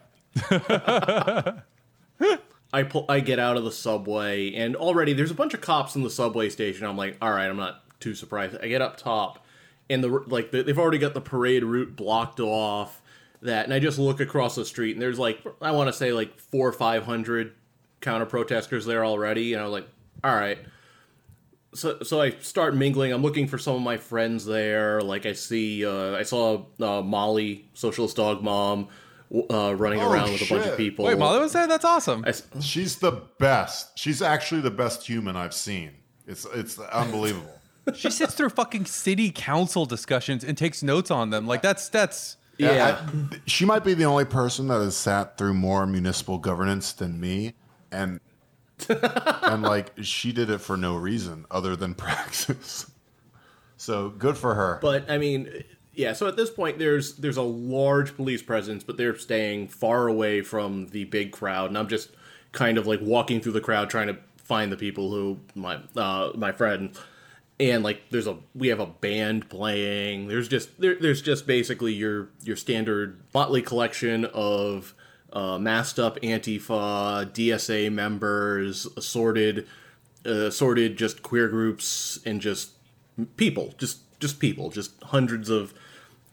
I 2.77 2.83
pull, 2.83 3.07
I 3.09 3.20
get 3.20 3.39
out 3.39 3.57
of 3.57 3.64
the 3.64 3.72
subway, 3.72 4.53
and 4.53 4.77
already 4.77 5.14
there's 5.14 5.31
a 5.31 5.35
bunch 5.35 5.55
of 5.55 5.62
cops 5.62 5.97
in 5.97 6.03
the 6.03 6.11
subway 6.11 6.51
station. 6.51 6.85
I'm 6.85 6.99
like, 6.99 7.16
all 7.22 7.31
right, 7.31 7.49
I'm 7.49 7.57
not 7.57 7.83
too 8.01 8.14
surprised. 8.14 8.55
I 8.62 8.68
get 8.68 8.83
up 8.83 8.99
top, 8.99 9.47
and 9.89 10.05
the 10.05 10.09
like 10.09 10.51
the, 10.51 10.62
they've 10.62 10.79
already 10.79 10.99
got 10.99 11.14
the 11.14 11.22
parade 11.22 11.64
route 11.64 11.97
blocked 11.97 12.39
off. 12.39 13.01
That, 13.41 13.64
and 13.64 13.72
I 13.72 13.79
just 13.79 13.99
look 13.99 14.20
across 14.20 14.57
the 14.57 14.66
street, 14.66 14.93
and 14.93 15.01
there's 15.01 15.18
like 15.18 15.41
I 15.62 15.70
want 15.70 15.89
to 15.89 15.93
say 15.95 16.12
like 16.12 16.39
four 16.39 16.68
or 16.68 16.72
five 16.72 17.05
hundred 17.05 17.55
counter 18.03 18.27
protesters 18.27 18.85
there 18.85 19.07
already, 19.07 19.55
and 19.55 19.62
I 19.62 19.64
was 19.64 19.72
like, 19.72 19.89
all 20.22 20.35
right. 20.35 20.59
So, 21.72 22.03
so 22.03 22.20
I 22.20 22.31
start 22.41 22.77
mingling. 22.77 23.11
I'm 23.11 23.22
looking 23.22 23.49
for 23.49 23.57
some 23.57 23.74
of 23.74 23.83
my 23.83 23.97
friends 23.97 24.45
there. 24.45 25.01
Like 25.01 25.24
I 25.24 25.33
see, 25.33 25.87
uh, 25.87 26.14
I 26.14 26.24
saw 26.24 26.64
uh, 26.79 27.01
Molly, 27.01 27.70
socialist 27.72 28.16
dog 28.16 28.43
mom, 28.43 28.89
uh, 29.51 29.74
running 29.77 30.01
Oh, 30.01 30.11
around 30.12 30.33
with 30.33 30.43
a 30.43 30.55
bunch 30.55 30.66
of 30.66 30.77
people. 30.77 31.05
Wait, 31.05 31.18
Molly 31.18 31.41
was 31.41 31.53
there. 31.53 31.66
That's 31.66 31.85
awesome. 31.85 32.24
I 32.27 32.31
s- 32.31 32.43
She's 32.61 32.97
the 32.97 33.22
best. 33.39 33.99
She's 33.99 34.22
actually 34.22 34.61
the 34.61 34.70
best 34.70 35.07
human 35.07 35.37
I've 35.37 35.55
seen. 35.55 35.91
It's 36.27 36.47
it's 36.55 36.79
unbelievable. 36.79 37.53
She 37.95 38.11
sits 38.11 38.35
through 38.35 38.49
fucking 38.49 38.87
city 38.87 39.31
council 39.31 39.87
discussions 39.87 40.43
and 40.43 40.59
takes 40.59 40.83
notes 40.83 41.09
on 41.12 41.31
them. 41.31 41.47
Like 41.47 41.62
that's 41.62 41.89
that's. 41.89 42.37
yeah. 42.59 42.99
I- 43.09 43.37
she 43.47 43.64
might 43.64 43.85
be 43.85 43.95
the 43.95 44.07
only 44.07 44.24
person 44.24 44.66
that 44.68 44.81
has 44.81 44.97
sat 44.97 45.39
through 45.39 45.55
more 45.55 45.87
municipal 45.87 46.39
governance 46.39 46.93
than 46.93 47.20
me, 47.20 47.55
and 47.93 48.18
and 48.89 49.62
like 49.62 49.93
she 50.03 50.33
did 50.33 50.51
it 50.51 50.59
for 50.61 50.77
no 50.77 50.97
reason 50.97 51.47
other 51.49 51.77
than 51.77 51.95
praxis. 52.07 52.91
So 53.77 54.09
good 54.09 54.37
for 54.37 54.55
her. 54.55 54.79
But 54.83 55.09
I 55.11 55.18
mean, 55.18 55.49
yeah. 55.97 56.12
So 56.12 56.28
at 56.28 56.36
this 56.36 56.51
point, 56.51 56.78
there's 56.78 57.16
there's 57.16 57.38
a 57.38 57.42
large 57.42 58.14
police 58.14 58.42
presence, 58.42 58.84
but 58.84 58.97
they're 58.97 59.16
staying 59.18 59.68
far 59.68 60.07
away 60.07 60.42
from 60.42 60.88
the 60.88 61.05
big 61.05 61.32
crowd, 61.32 61.70
and 61.70 61.78
I'm 61.78 61.88
just 61.88 62.11
kind 62.53 62.78
of 62.78 62.86
like 62.86 63.01
walking 63.03 63.40
through 63.40 63.53
the 63.53 63.61
crowd 63.61 63.90
trying 63.90 64.09
to 64.09 64.18
find 64.36 64.70
the 64.70 64.76
people 64.76 65.11
who 65.11 65.38
my 65.55 65.80
uh, 65.97 66.32
my 66.34 66.53
friend. 66.53 66.97
And 67.59 67.82
like, 67.82 68.11
there's 68.11 68.26
a 68.26 68.36
we 68.55 68.68
have 68.68 68.80
a 68.80 68.86
band 68.86 69.49
playing. 69.49 70.28
There's 70.28 70.49
just 70.49 70.78
there, 70.78 70.97
there's 70.97 71.22
just 71.22 71.47
basically 71.47 71.94
your 71.94 72.28
your 72.42 72.57
standard 72.57 73.22
motley 73.32 73.62
collection 73.62 74.26
of 74.26 74.94
uh, 75.32 75.59
masked 75.59 75.99
up 75.99 76.20
Antifa, 76.20 77.32
DSA 77.32 77.90
members, 77.90 78.86
assorted, 78.99 79.66
uh, 80.26 80.47
assorted 80.47 80.99
just 80.99 81.22
queer 81.22 81.49
groups, 81.49 82.20
and 82.26 82.42
just 82.42 82.72
people, 83.38 83.74
just 83.78 84.01
just 84.20 84.38
people, 84.38 84.68
just 84.68 85.03
hundreds 85.05 85.49
of 85.49 85.72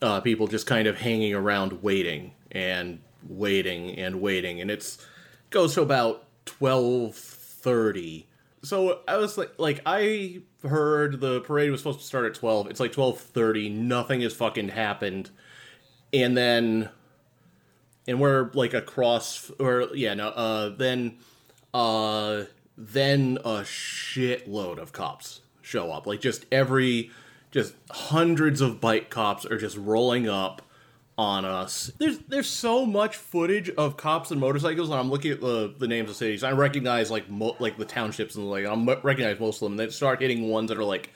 uh, 0.04 0.22
people 0.22 0.48
just 0.48 0.68
kind 0.68 0.88
of 0.88 0.98
hanging 0.98 1.34
around 1.34 1.82
waiting 1.82 2.34
and 2.52 3.00
waiting 3.28 3.98
and 3.98 4.22
waiting, 4.22 4.62
and 4.62 4.70
it's 4.70 5.04
goes 5.50 5.74
to 5.76 5.82
about 5.82 6.26
twelve 6.46 7.16
thirty. 7.16 8.28
So 8.64 9.02
I 9.08 9.18
was 9.18 9.38
like, 9.38 9.54
like 9.58 9.82
I 9.86 10.42
heard 10.62 11.20
the 11.20 11.42
parade 11.42 11.72
was 11.72 11.80
supposed 11.82 12.00
to 12.00 12.06
start 12.06 12.26
at 12.26 12.34
twelve. 12.34 12.70
It's 12.70 12.80
like 12.80 12.92
twelve 12.92 13.20
thirty. 13.20 13.70
Nothing 13.70 14.22
has 14.22 14.34
fucking 14.34 14.70
happened, 14.70 15.32
and 16.12 16.36
then, 16.38 16.90
and 18.08 18.20
we're 18.20 18.52
like 18.54 18.74
across, 18.74 19.52
or 19.60 19.88
yeah, 19.94 20.14
no, 20.14 20.30
uh, 20.30 20.70
then, 20.76 21.18
uh, 21.74 22.44
then 22.78 23.38
a 23.46 23.62
shitload 23.62 24.78
of 24.80 24.92
cops 24.92 25.42
show 25.62 25.92
up. 25.92 26.06
Like 26.08 26.22
just 26.22 26.46
every, 26.52 27.12
just 27.54 27.76
hundreds 27.92 28.60
of 28.62 28.82
bike 28.82 29.10
cops 29.12 29.46
are 29.46 29.60
just 29.60 29.78
rolling 29.78 30.28
up 30.28 30.64
on 31.18 31.46
us. 31.46 31.92
There's 32.00 32.18
there's 32.28 32.50
so 32.50 32.86
much 32.86 33.16
footage 33.16 33.70
of 33.70 33.96
cops 33.96 34.32
and 34.32 34.42
motorcycles, 34.42 34.90
and 34.90 35.00
I'm 35.00 35.12
looking 35.12 35.32
at 35.32 35.40
the 35.40 35.74
the 35.78 35.88
names 35.88 36.10
of 36.10 36.16
cities. 36.16 36.44
I 36.44 36.52
recognize 36.52 37.12
like 37.12 37.30
mo- 37.30 37.56
like 37.60 37.78
the 37.78 37.86
townships 37.86 38.36
and 38.36 38.50
like 38.50 38.66
I 38.66 38.76
recognize 39.04 39.40
most 39.40 39.62
of 39.62 39.68
them. 39.68 39.78
They 39.78 39.90
start 39.90 40.22
hitting 40.22 40.50
ones 40.50 40.70
that 40.70 40.78
are 40.80 40.84
like 40.84 41.12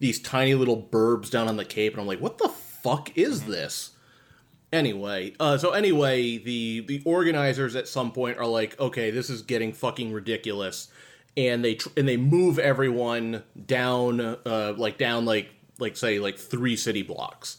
these 0.00 0.20
tiny 0.20 0.54
little 0.56 0.82
burbs 0.82 1.30
down 1.30 1.46
on 1.46 1.56
the 1.56 1.64
Cape, 1.64 1.92
and 1.92 2.00
I'm 2.00 2.08
like, 2.08 2.20
what 2.20 2.38
the 2.38 2.48
fuck 2.48 3.16
is 3.16 3.44
this? 3.44 3.92
Anyway, 4.72 5.34
uh, 5.38 5.56
so 5.56 5.70
anyway, 5.70 6.38
the 6.38 6.80
the 6.80 7.00
organizers 7.04 7.76
at 7.76 7.86
some 7.86 8.10
point 8.10 8.38
are 8.38 8.46
like, 8.46 8.78
okay, 8.80 9.12
this 9.12 9.30
is 9.30 9.42
getting 9.42 9.72
fucking 9.72 10.12
ridiculous, 10.12 10.88
and 11.36 11.64
they 11.64 11.76
tr- 11.76 11.90
and 11.96 12.08
they 12.08 12.16
move 12.16 12.58
everyone 12.58 13.44
down, 13.64 14.20
uh, 14.20 14.74
like 14.76 14.98
down 14.98 15.24
like 15.24 15.50
like 15.78 15.96
say 15.96 16.18
like 16.18 16.38
three 16.38 16.76
city 16.76 17.02
blocks 17.02 17.58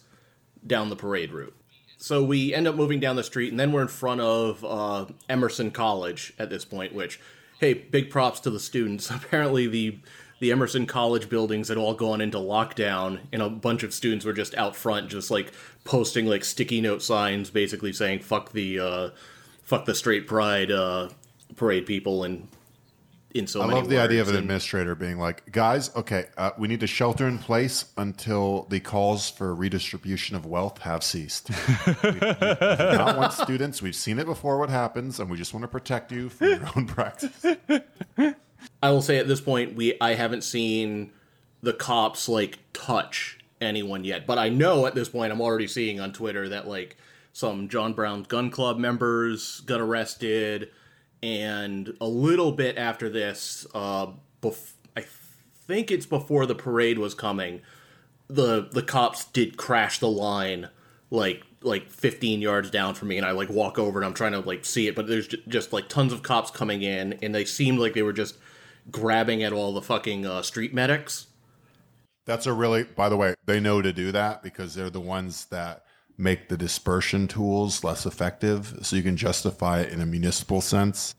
down 0.65 0.89
the 0.89 0.95
parade 0.95 1.31
route. 1.31 1.55
So 1.97 2.23
we 2.23 2.53
end 2.53 2.67
up 2.67 2.75
moving 2.75 2.99
down 2.99 3.15
the 3.15 3.23
street, 3.23 3.49
and 3.49 3.59
then 3.59 3.71
we're 3.71 3.81
in 3.81 3.87
front 3.87 4.21
of 4.21 4.63
uh, 4.63 5.05
Emerson 5.29 5.71
College 5.71 6.33
at 6.37 6.49
this 6.49 6.63
point. 6.63 6.93
Which, 6.93 7.19
hey, 7.59 7.73
big 7.73 8.09
props 8.09 8.39
to 8.41 8.49
the 8.49 8.59
students. 8.59 9.09
Apparently, 9.11 9.67
the 9.67 9.99
the 10.39 10.51
Emerson 10.51 10.85
College 10.85 11.29
buildings 11.29 11.69
had 11.69 11.77
all 11.77 11.95
gone 11.95 12.21
into 12.21 12.37
lockdown, 12.37 13.19
and 13.33 13.41
a 13.41 13.49
bunch 13.49 13.81
of 13.81 13.93
students 13.93 14.25
were 14.25 14.33
just 14.33 14.53
out 14.55 14.75
front, 14.75 15.09
just 15.09 15.31
like 15.31 15.51
posting 15.83 16.27
like 16.27 16.45
sticky 16.45 16.81
note 16.81 17.01
signs, 17.01 17.49
basically 17.49 17.91
saying 17.91 18.19
"fuck 18.19 18.51
the 18.51 18.79
uh, 18.79 19.09
fuck 19.63 19.85
the 19.85 19.95
straight 19.95 20.27
pride 20.27 20.71
uh, 20.71 21.09
parade 21.55 21.87
people," 21.87 22.23
and 22.23 22.47
in 23.33 23.45
so 23.45 23.61
I 23.61 23.65
love 23.65 23.89
the 23.89 23.99
idea 23.99 24.21
of 24.21 24.29
an 24.29 24.35
and- 24.35 24.43
administrator 24.43 24.95
being 24.95 25.17
like, 25.17 25.51
guys, 25.51 25.93
okay, 25.95 26.27
uh, 26.37 26.51
we 26.57 26.67
need 26.67 26.79
to 26.79 26.87
shelter 26.87 27.27
in 27.27 27.37
place 27.37 27.85
until 27.97 28.63
the 28.69 28.79
calls 28.79 29.29
for 29.29 29.53
redistribution 29.53 30.35
of 30.35 30.45
wealth 30.45 30.79
have 30.79 31.03
ceased. 31.03 31.49
we, 32.03 32.11
we 32.11 32.19
do 32.19 32.97
not 32.97 33.17
want 33.17 33.33
students. 33.33 33.81
We've 33.81 33.95
seen 33.95 34.19
it 34.19 34.25
before 34.25 34.57
what 34.57 34.69
happens, 34.69 35.19
and 35.19 35.29
we 35.29 35.37
just 35.37 35.53
want 35.53 35.63
to 35.63 35.67
protect 35.67 36.11
you 36.11 36.29
from 36.29 36.47
your 36.47 36.69
own 36.75 36.85
practice. 36.87 37.45
I 38.81 38.91
will 38.91 39.01
say 39.01 39.17
at 39.17 39.27
this 39.27 39.41
point, 39.41 39.75
we 39.75 39.97
I 39.99 40.13
haven't 40.13 40.43
seen 40.43 41.11
the 41.61 41.73
cops 41.73 42.29
like 42.29 42.59
touch 42.73 43.39
anyone 43.59 44.03
yet, 44.03 44.25
but 44.25 44.37
I 44.37 44.49
know 44.49 44.85
at 44.85 44.95
this 44.95 45.09
point 45.09 45.31
I'm 45.31 45.41
already 45.41 45.67
seeing 45.67 45.99
on 45.99 46.13
Twitter 46.13 46.49
that 46.49 46.67
like 46.67 46.95
some 47.33 47.67
John 47.69 47.93
Brown 47.93 48.23
Gun 48.23 48.49
Club 48.49 48.77
members 48.77 49.59
got 49.61 49.79
arrested, 49.79 50.69
and 51.21 51.95
a 51.99 52.07
little 52.07 52.51
bit 52.51 52.77
after 52.77 53.09
this, 53.09 53.65
uh, 53.73 54.07
bef- 54.41 54.73
I 54.95 55.05
think 55.67 55.91
it's 55.91 56.05
before 56.05 56.45
the 56.45 56.55
parade 56.55 56.97
was 56.99 57.13
coming, 57.13 57.61
the 58.27 58.67
the 58.71 58.83
cops 58.83 59.25
did 59.25 59.57
crash 59.57 59.99
the 59.99 60.09
line 60.09 60.69
like 61.09 61.43
like 61.61 61.89
15 61.89 62.41
yards 62.41 62.69
down 62.69 62.93
from 62.93 63.07
me 63.07 63.17
and 63.17 63.25
I 63.25 63.31
like 63.31 63.49
walk 63.49 63.79
over 63.79 63.97
and 63.99 64.05
I'm 64.05 64.13
trying 64.13 64.33
to 64.33 64.41
like 64.41 64.63
see 64.63 64.87
it 64.87 64.95
but 64.95 65.07
there's 65.07 65.27
ju- 65.27 65.41
just 65.47 65.73
like 65.73 65.89
tons 65.89 66.13
of 66.13 66.21
cops 66.21 66.51
coming 66.51 66.81
in 66.81 67.13
and 67.21 67.33
they 67.33 67.45
seemed 67.45 67.79
like 67.79 67.93
they 67.93 68.03
were 68.03 68.13
just 68.13 68.37
grabbing 68.91 69.43
at 69.43 69.53
all 69.53 69.73
the 69.73 69.81
fucking 69.81 70.25
uh, 70.25 70.41
street 70.41 70.73
medics. 70.73 71.27
That's 72.25 72.45
a 72.45 72.53
really, 72.53 72.83
by 72.83 73.09
the 73.09 73.17
way, 73.17 73.35
they 73.45 73.59
know 73.59 73.81
to 73.81 73.93
do 73.93 74.11
that 74.11 74.43
because 74.43 74.75
they're 74.75 74.89
the 74.89 74.99
ones 74.99 75.45
that 75.45 75.85
make 76.17 76.49
the 76.49 76.57
dispersion 76.57 77.27
tools 77.27 77.83
less 77.83 78.05
effective. 78.05 78.79
So 78.81 78.95
you 78.95 79.03
can 79.03 79.17
justify 79.17 79.81
it 79.81 79.91
in 79.93 80.01
a 80.01 80.05
municipal 80.05 80.61
sense. 80.61 81.13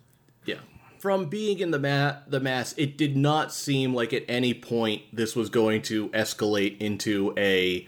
yeah 0.44 0.57
from 0.99 1.26
being 1.26 1.61
in 1.61 1.70
the 1.70 1.78
ma- 1.78 2.16
the 2.26 2.40
mass 2.40 2.74
it 2.76 2.99
did 2.99 3.16
not 3.16 3.53
seem 3.55 3.94
like 3.94 4.12
at 4.12 4.24
any 4.28 4.53
point 4.53 5.01
this 5.12 5.36
was 5.36 5.49
going 5.49 5.80
to 5.80 6.09
escalate 6.09 6.76
into 6.80 7.32
a 7.38 7.86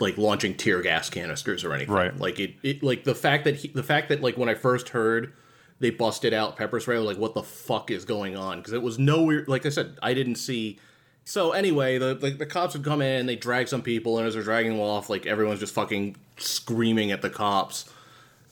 like 0.00 0.16
launching 0.16 0.54
tear 0.54 0.80
gas 0.80 1.10
canisters 1.10 1.64
or 1.64 1.74
anything 1.74 1.92
Right. 1.94 2.16
like 2.18 2.40
it, 2.40 2.54
it 2.62 2.82
like 2.82 3.04
the 3.04 3.14
fact 3.14 3.44
that 3.44 3.56
he, 3.56 3.68
the 3.68 3.82
fact 3.82 4.08
that 4.08 4.22
like 4.22 4.38
when 4.38 4.48
I 4.48 4.54
first 4.54 4.88
heard 4.90 5.34
they 5.80 5.90
busted 5.90 6.32
out 6.32 6.56
pepper 6.56 6.80
spray 6.80 6.96
I 6.96 7.00
was 7.00 7.06
like 7.06 7.18
what 7.18 7.34
the 7.34 7.42
fuck 7.42 7.90
is 7.90 8.06
going 8.06 8.36
on 8.38 8.58
because 8.58 8.72
it 8.72 8.80
was 8.82 8.98
nowhere 8.98 9.44
like 9.46 9.66
I 9.66 9.68
said 9.68 9.98
I 10.00 10.14
didn't 10.14 10.36
see 10.36 10.78
so 11.26 11.52
anyway 11.52 11.98
the, 11.98 12.14
the 12.14 12.30
the 12.30 12.46
cops 12.46 12.72
would 12.74 12.84
come 12.84 13.02
in 13.02 13.26
they 13.26 13.36
drag 13.36 13.68
some 13.68 13.82
people 13.82 14.16
and 14.16 14.26
as 14.26 14.32
they're 14.32 14.42
dragging 14.42 14.72
them 14.72 14.80
off 14.80 15.10
like 15.10 15.26
everyone's 15.26 15.60
just 15.60 15.74
fucking 15.74 16.16
screaming 16.38 17.12
at 17.12 17.20
the 17.20 17.28
cops 17.28 17.90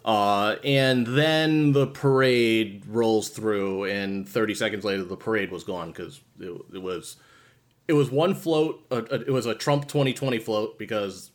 uh, 0.04 0.56
and 0.62 1.06
then 1.06 1.72
the 1.72 1.86
parade 1.86 2.84
rolls 2.86 3.30
through, 3.30 3.84
and 3.84 4.28
30 4.28 4.54
seconds 4.54 4.84
later, 4.84 5.02
the 5.02 5.16
parade 5.16 5.50
was 5.50 5.64
gone 5.64 5.92
because 5.92 6.20
it, 6.38 6.52
it 6.74 6.82
was 6.82 7.16
it 7.88 7.94
was 7.94 8.10
one 8.10 8.34
float. 8.34 8.84
It 8.90 9.32
was 9.32 9.46
a 9.46 9.54
Trump 9.54 9.88
2020 9.88 10.38
float 10.40 10.78
because 10.78 11.30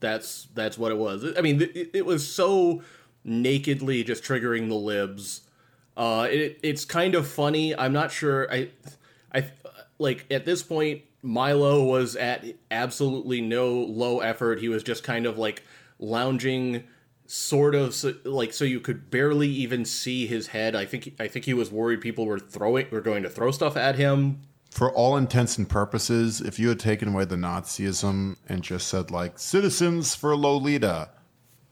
that's 0.00 0.48
that's 0.54 0.78
what 0.78 0.92
it 0.92 0.98
was. 0.98 1.26
I 1.36 1.42
mean, 1.42 1.60
it, 1.60 1.90
it 1.92 2.06
was 2.06 2.26
so 2.26 2.82
nakedly 3.22 4.02
just 4.02 4.24
triggering 4.24 4.68
the 4.68 4.74
libs. 4.74 5.42
Uh, 5.94 6.26
it, 6.30 6.58
it's 6.62 6.86
kind 6.86 7.14
of 7.14 7.28
funny. 7.28 7.76
I'm 7.76 7.92
not 7.92 8.10
sure. 8.10 8.50
I, 8.50 8.70
I 9.34 9.44
like 9.98 10.26
at 10.30 10.44
this 10.44 10.62
point, 10.62 11.02
Milo 11.22 11.84
was 11.84 12.16
at 12.16 12.44
absolutely 12.70 13.40
no 13.40 13.72
low 13.72 14.20
effort. 14.20 14.60
He 14.60 14.68
was 14.68 14.82
just 14.82 15.02
kind 15.02 15.26
of 15.26 15.38
like 15.38 15.62
lounging, 15.98 16.84
sort 17.26 17.74
of 17.74 17.94
so, 17.94 18.14
like 18.24 18.52
so 18.52 18.64
you 18.64 18.80
could 18.80 19.10
barely 19.10 19.48
even 19.48 19.84
see 19.84 20.26
his 20.26 20.48
head. 20.48 20.74
I 20.74 20.84
think 20.84 21.14
I 21.18 21.28
think 21.28 21.44
he 21.44 21.54
was 21.54 21.70
worried 21.70 22.00
people 22.00 22.26
were 22.26 22.38
throwing 22.38 22.86
were 22.90 23.00
going 23.00 23.22
to 23.24 23.30
throw 23.30 23.50
stuff 23.50 23.76
at 23.76 23.96
him. 23.96 24.40
For 24.70 24.92
all 24.92 25.16
intents 25.16 25.56
and 25.56 25.68
purposes, 25.68 26.40
if 26.40 26.58
you 26.58 26.68
had 26.68 26.78
taken 26.78 27.08
away 27.08 27.24
the 27.24 27.36
Nazism 27.36 28.36
and 28.48 28.62
just 28.62 28.86
said, 28.86 29.10
like, 29.10 29.38
citizens 29.38 30.14
for 30.14 30.36
Lolita, 30.36 31.08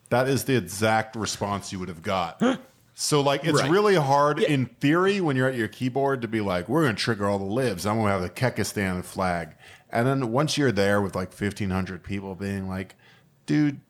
that 0.08 0.26
is 0.26 0.44
the 0.44 0.56
exact 0.56 1.14
response 1.14 1.72
you 1.72 1.78
would 1.78 1.88
have 1.88 2.02
got. 2.02 2.40
So, 2.99 3.20
like, 3.20 3.44
it's 3.44 3.61
Right. 3.61 3.70
really 3.70 3.97
hard 3.97 4.40
in 4.40 4.66
theory 4.80 5.20
when 5.20 5.36
you're 5.36 5.49
at 5.51 5.55
your 5.55 5.68
keyboard 5.68 6.22
to 6.22 6.28
be 6.28 6.40
like, 6.40 6.66
we're 6.66 6.84
going 6.84 6.97
to 6.97 7.01
trigger 7.03 7.28
all 7.28 7.38
the 7.38 7.44
libs. 7.44 7.84
I'm 7.84 7.97
going 7.97 8.07
to 8.07 8.12
have 8.12 8.22
the 8.22 8.30
Kekistan 8.30 9.05
flag. 9.05 9.55
And 9.90 10.07
then 10.07 10.32
once 10.32 10.57
you're 10.57 10.72
there 10.72 11.03
with 11.03 11.14
like 11.14 11.30
1,500 11.30 12.03
people 12.03 12.34
being 12.34 12.66
like, 12.66 12.94
dude, 13.44 13.80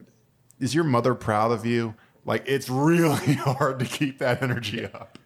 is 0.58 0.74
your 0.74 0.82
mother 0.82 1.14
proud 1.14 1.52
of 1.52 1.64
you? 1.64 1.94
Like, 2.24 2.42
it's 2.48 2.68
really 2.68 3.34
hard 3.34 3.78
to 3.78 3.84
keep 3.84 4.18
that 4.18 4.42
energy 4.42 4.86
up. 4.86 5.20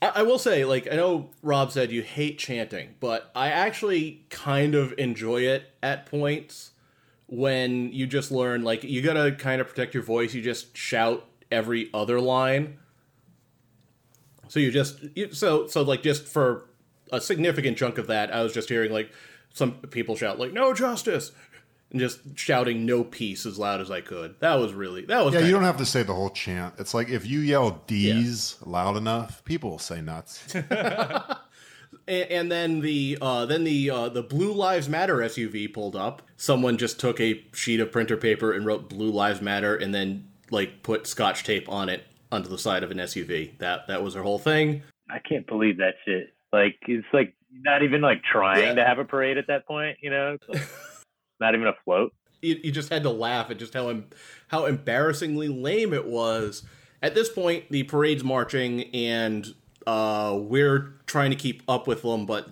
I, 0.00 0.12
I 0.16 0.22
will 0.22 0.38
say, 0.38 0.64
like, 0.64 0.90
I 0.90 0.96
know 0.96 1.28
Rob 1.42 1.70
said 1.72 1.92
you 1.92 2.00
hate 2.00 2.38
chanting, 2.38 2.94
but 3.00 3.30
I 3.36 3.48
actually 3.48 4.24
kind 4.30 4.74
of 4.74 4.94
enjoy 4.96 5.42
it 5.42 5.64
at 5.82 6.06
points 6.06 6.70
when 7.26 7.92
you 7.92 8.06
just 8.06 8.30
learn, 8.30 8.62
like, 8.62 8.82
you 8.82 9.02
gotta 9.02 9.32
kind 9.32 9.60
of 9.60 9.68
protect 9.68 9.92
your 9.92 10.02
voice. 10.02 10.32
You 10.32 10.40
just 10.40 10.74
shout 10.74 11.26
every 11.52 11.90
other 11.92 12.18
line. 12.18 12.78
So 14.48 14.60
you 14.60 14.70
just, 14.70 15.04
you, 15.14 15.32
so, 15.32 15.66
so, 15.66 15.82
like, 15.82 16.02
just 16.02 16.26
for 16.26 16.68
a 17.12 17.20
significant 17.20 17.76
chunk 17.76 17.98
of 17.98 18.06
that, 18.08 18.34
I 18.34 18.42
was 18.42 18.52
just 18.52 18.68
hearing, 18.68 18.92
like, 18.92 19.10
some 19.52 19.72
people 19.72 20.16
shout, 20.16 20.38
like, 20.38 20.52
no 20.52 20.74
justice! 20.74 21.32
And 21.90 22.00
just 22.00 22.36
shouting 22.36 22.84
no 22.84 23.04
peace 23.04 23.46
as 23.46 23.58
loud 23.58 23.80
as 23.80 23.90
I 23.92 24.00
could. 24.00 24.34
That 24.40 24.56
was 24.56 24.72
really, 24.72 25.04
that 25.06 25.24
was 25.24 25.34
Yeah, 25.34 25.40
you 25.40 25.52
don't 25.52 25.62
have 25.62 25.76
to 25.76 25.86
say 25.86 26.02
the 26.02 26.14
whole 26.14 26.30
chant. 26.30 26.74
It's 26.78 26.94
like 26.94 27.08
if 27.08 27.24
you 27.24 27.38
yell 27.38 27.80
D's 27.86 28.56
loud 28.66 28.96
enough, 28.96 29.44
people 29.44 29.70
will 29.70 29.78
say 29.78 30.00
nuts. 30.00 30.52
And, 32.08 32.30
and 32.30 32.52
then 32.52 32.80
the 32.80 33.18
uh, 33.20 33.46
then 33.46 33.64
the 33.64 33.90
uh, 33.90 34.08
the 34.08 34.22
Blue 34.22 34.52
Lives 34.52 34.88
Matter 34.88 35.16
SUV 35.18 35.72
pulled 35.72 35.96
up. 35.96 36.22
Someone 36.36 36.78
just 36.78 37.00
took 37.00 37.20
a 37.20 37.44
sheet 37.52 37.80
of 37.80 37.90
printer 37.90 38.16
paper 38.16 38.52
and 38.52 38.64
wrote 38.64 38.88
"Blue 38.88 39.10
Lives 39.10 39.40
Matter" 39.40 39.74
and 39.74 39.94
then 39.94 40.28
like 40.50 40.82
put 40.82 41.06
scotch 41.06 41.42
tape 41.42 41.68
on 41.68 41.88
it 41.88 42.04
onto 42.32 42.48
the 42.48 42.58
side 42.58 42.82
of 42.82 42.90
an 42.90 42.98
SUV. 42.98 43.56
That 43.58 43.86
that 43.88 44.02
was 44.02 44.14
her 44.14 44.22
whole 44.22 44.38
thing. 44.38 44.82
I 45.10 45.18
can't 45.20 45.46
believe 45.46 45.78
that 45.78 45.94
shit. 46.04 46.34
Like 46.52 46.76
it's 46.88 47.06
like 47.12 47.34
not 47.52 47.82
even 47.82 48.00
like 48.00 48.22
trying 48.22 48.62
Yeah. 48.62 48.74
to 48.74 48.84
have 48.84 48.98
a 48.98 49.04
parade 49.04 49.38
at 49.38 49.46
that 49.48 49.66
point. 49.66 49.98
You 50.02 50.10
know, 50.10 50.36
like, 50.48 50.62
not 51.40 51.54
even 51.54 51.66
a 51.66 51.74
float. 51.84 52.12
You, 52.42 52.60
you 52.62 52.70
just 52.72 52.90
had 52.90 53.02
to 53.04 53.10
laugh 53.10 53.50
at 53.50 53.58
just 53.58 53.74
how 53.74 53.88
em- 53.88 54.08
how 54.48 54.66
embarrassingly 54.66 55.48
lame 55.48 55.92
it 55.94 56.06
was. 56.06 56.62
At 57.02 57.14
this 57.14 57.28
point, 57.28 57.64
the 57.70 57.82
parade's 57.84 58.24
marching, 58.24 58.84
and 58.94 59.46
uh, 59.86 60.36
we're 60.40 60.94
trying 61.06 61.30
to 61.30 61.36
keep 61.36 61.62
up 61.68 61.86
with 61.86 62.02
them, 62.02 62.26
but 62.26 62.48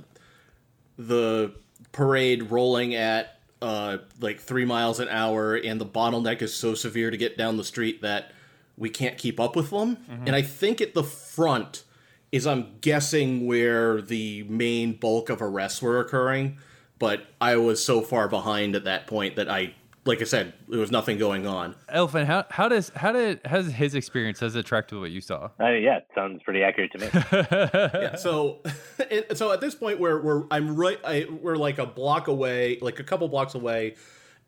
the 0.96 1.54
parade 1.92 2.50
rolling 2.50 2.94
at 2.94 3.38
uh, 3.62 3.98
like 4.20 4.38
three 4.40 4.64
miles 4.64 5.00
an 5.00 5.08
hour, 5.08 5.54
and 5.54 5.80
the 5.80 5.86
bottleneck 5.86 6.42
is 6.42 6.54
so 6.54 6.74
severe 6.74 7.10
to 7.10 7.16
get 7.16 7.36
down 7.38 7.56
the 7.56 7.64
street 7.64 8.02
that 8.02 8.32
we 8.76 8.90
can't 8.90 9.18
keep 9.18 9.38
up 9.38 9.56
with 9.56 9.70
them. 9.70 9.98
And 10.26 10.34
I 10.34 10.42
think 10.42 10.80
at 10.80 10.94
the 10.94 11.04
front 11.04 11.84
is, 12.32 12.46
I'm 12.46 12.76
guessing, 12.80 13.46
where 13.46 14.02
the 14.02 14.44
main 14.44 14.94
bulk 14.94 15.30
of 15.30 15.40
arrests 15.40 15.80
were 15.80 16.00
occurring. 16.00 16.58
But 16.98 17.26
I 17.40 17.56
was 17.56 17.84
so 17.84 18.00
far 18.00 18.28
behind 18.28 18.74
at 18.76 18.84
that 18.84 19.06
point 19.06 19.36
that 19.36 19.48
I, 19.48 19.74
like 20.04 20.20
I 20.20 20.24
said, 20.24 20.54
there 20.68 20.80
was 20.80 20.90
nothing 20.90 21.18
going 21.18 21.46
on. 21.46 21.74
Elfin, 21.88 22.26
how 22.26 22.46
how 22.50 22.68
does 22.68 22.90
how 22.94 23.12
did 23.12 23.40
has 23.44 23.72
his 23.72 23.94
experience 23.94 24.40
has 24.40 24.54
it 24.54 24.64
tracked 24.64 24.92
with 24.92 25.00
what 25.00 25.10
you 25.10 25.20
saw? 25.20 25.50
Uh, 25.60 25.70
yeah, 25.70 25.98
it 25.98 26.08
sounds 26.14 26.42
pretty 26.42 26.62
accurate 26.62 26.92
to 26.92 26.98
me. 26.98 27.08
yeah, 28.00 28.16
so 28.16 28.60
it, 28.98 29.36
so 29.36 29.52
at 29.52 29.60
this 29.60 29.74
point 29.74 29.98
where 29.98 30.20
we're 30.20 30.44
I'm 30.50 30.76
right 30.76 30.98
I, 31.04 31.26
we're 31.28 31.56
like 31.56 31.78
a 31.78 31.86
block 31.86 32.28
away, 32.28 32.78
like 32.80 33.00
a 33.00 33.04
couple 33.04 33.28
blocks 33.28 33.54
away, 33.54 33.96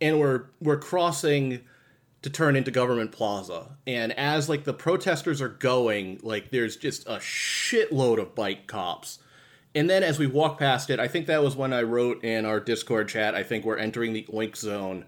and 0.00 0.18
we're 0.20 0.44
we're 0.60 0.78
crossing 0.78 1.62
to 2.26 2.30
turn 2.30 2.56
into 2.56 2.72
Government 2.72 3.12
Plaza. 3.12 3.76
And 3.86 4.12
as 4.18 4.48
like 4.48 4.64
the 4.64 4.74
protesters 4.74 5.40
are 5.40 5.48
going, 5.48 6.18
like 6.24 6.50
there's 6.50 6.76
just 6.76 7.06
a 7.06 7.18
shitload 7.18 8.18
of 8.18 8.34
bike 8.34 8.66
cops. 8.66 9.20
And 9.76 9.88
then 9.88 10.02
as 10.02 10.18
we 10.18 10.26
walk 10.26 10.58
past 10.58 10.90
it, 10.90 10.98
I 10.98 11.06
think 11.06 11.28
that 11.28 11.40
was 11.40 11.54
when 11.54 11.72
I 11.72 11.82
wrote 11.82 12.24
in 12.24 12.44
our 12.44 12.58
Discord 12.58 13.08
chat, 13.08 13.36
I 13.36 13.44
think 13.44 13.64
we're 13.64 13.76
entering 13.76 14.12
the 14.12 14.24
oink 14.24 14.56
zone 14.56 15.04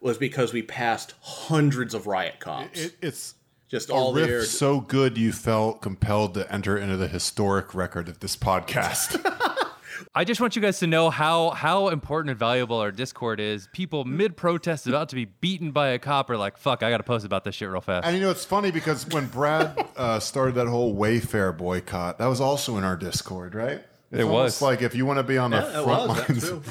was 0.00 0.16
because 0.16 0.52
we 0.52 0.62
passed 0.62 1.14
hundreds 1.20 1.92
of 1.92 2.06
riot 2.06 2.38
cops. 2.38 2.80
It, 2.80 2.94
it's 3.02 3.34
just 3.66 3.90
all 3.90 4.14
riff 4.14 4.28
there. 4.28 4.44
so 4.44 4.80
good 4.80 5.18
you 5.18 5.32
felt 5.32 5.82
compelled 5.82 6.34
to 6.34 6.52
enter 6.52 6.78
into 6.78 6.96
the 6.96 7.08
historic 7.08 7.74
record 7.74 8.08
of 8.08 8.20
this 8.20 8.36
podcast. 8.36 9.20
I 10.14 10.24
just 10.24 10.40
want 10.40 10.56
you 10.56 10.62
guys 10.62 10.78
to 10.80 10.86
know 10.86 11.10
how 11.10 11.50
how 11.50 11.88
important 11.88 12.30
and 12.30 12.38
valuable 12.38 12.78
our 12.78 12.92
Discord 12.92 13.40
is. 13.40 13.68
People 13.72 14.04
mid 14.04 14.36
protest 14.36 14.86
about 14.86 15.08
to 15.10 15.14
be 15.14 15.24
beaten 15.24 15.70
by 15.72 15.88
a 15.88 15.98
cop 15.98 16.30
are 16.30 16.36
like, 16.36 16.56
"Fuck, 16.56 16.82
I 16.82 16.90
got 16.90 16.98
to 16.98 17.02
post 17.02 17.24
about 17.24 17.44
this 17.44 17.54
shit 17.54 17.68
real 17.68 17.80
fast." 17.80 18.06
and 18.06 18.16
you 18.16 18.22
know 18.22 18.30
it's 18.30 18.44
funny 18.44 18.70
because 18.70 19.06
when 19.08 19.26
Brad 19.26 19.78
uh, 19.96 20.20
started 20.20 20.54
that 20.56 20.66
whole 20.66 20.94
Wayfair 20.94 21.56
boycott, 21.56 22.18
that 22.18 22.26
was 22.26 22.40
also 22.40 22.76
in 22.76 22.84
our 22.84 22.96
Discord, 22.96 23.54
right? 23.54 23.82
It's 24.12 24.20
It 24.20 24.24
was. 24.26 24.60
like 24.60 24.82
if 24.82 24.94
you 24.94 25.06
want 25.06 25.18
to 25.18 25.22
be 25.22 25.38
on 25.38 25.50
the 25.52 25.58
Yeah, 25.58 25.82
front 25.84 26.08
was, 26.08 26.28
lines. 26.28 26.64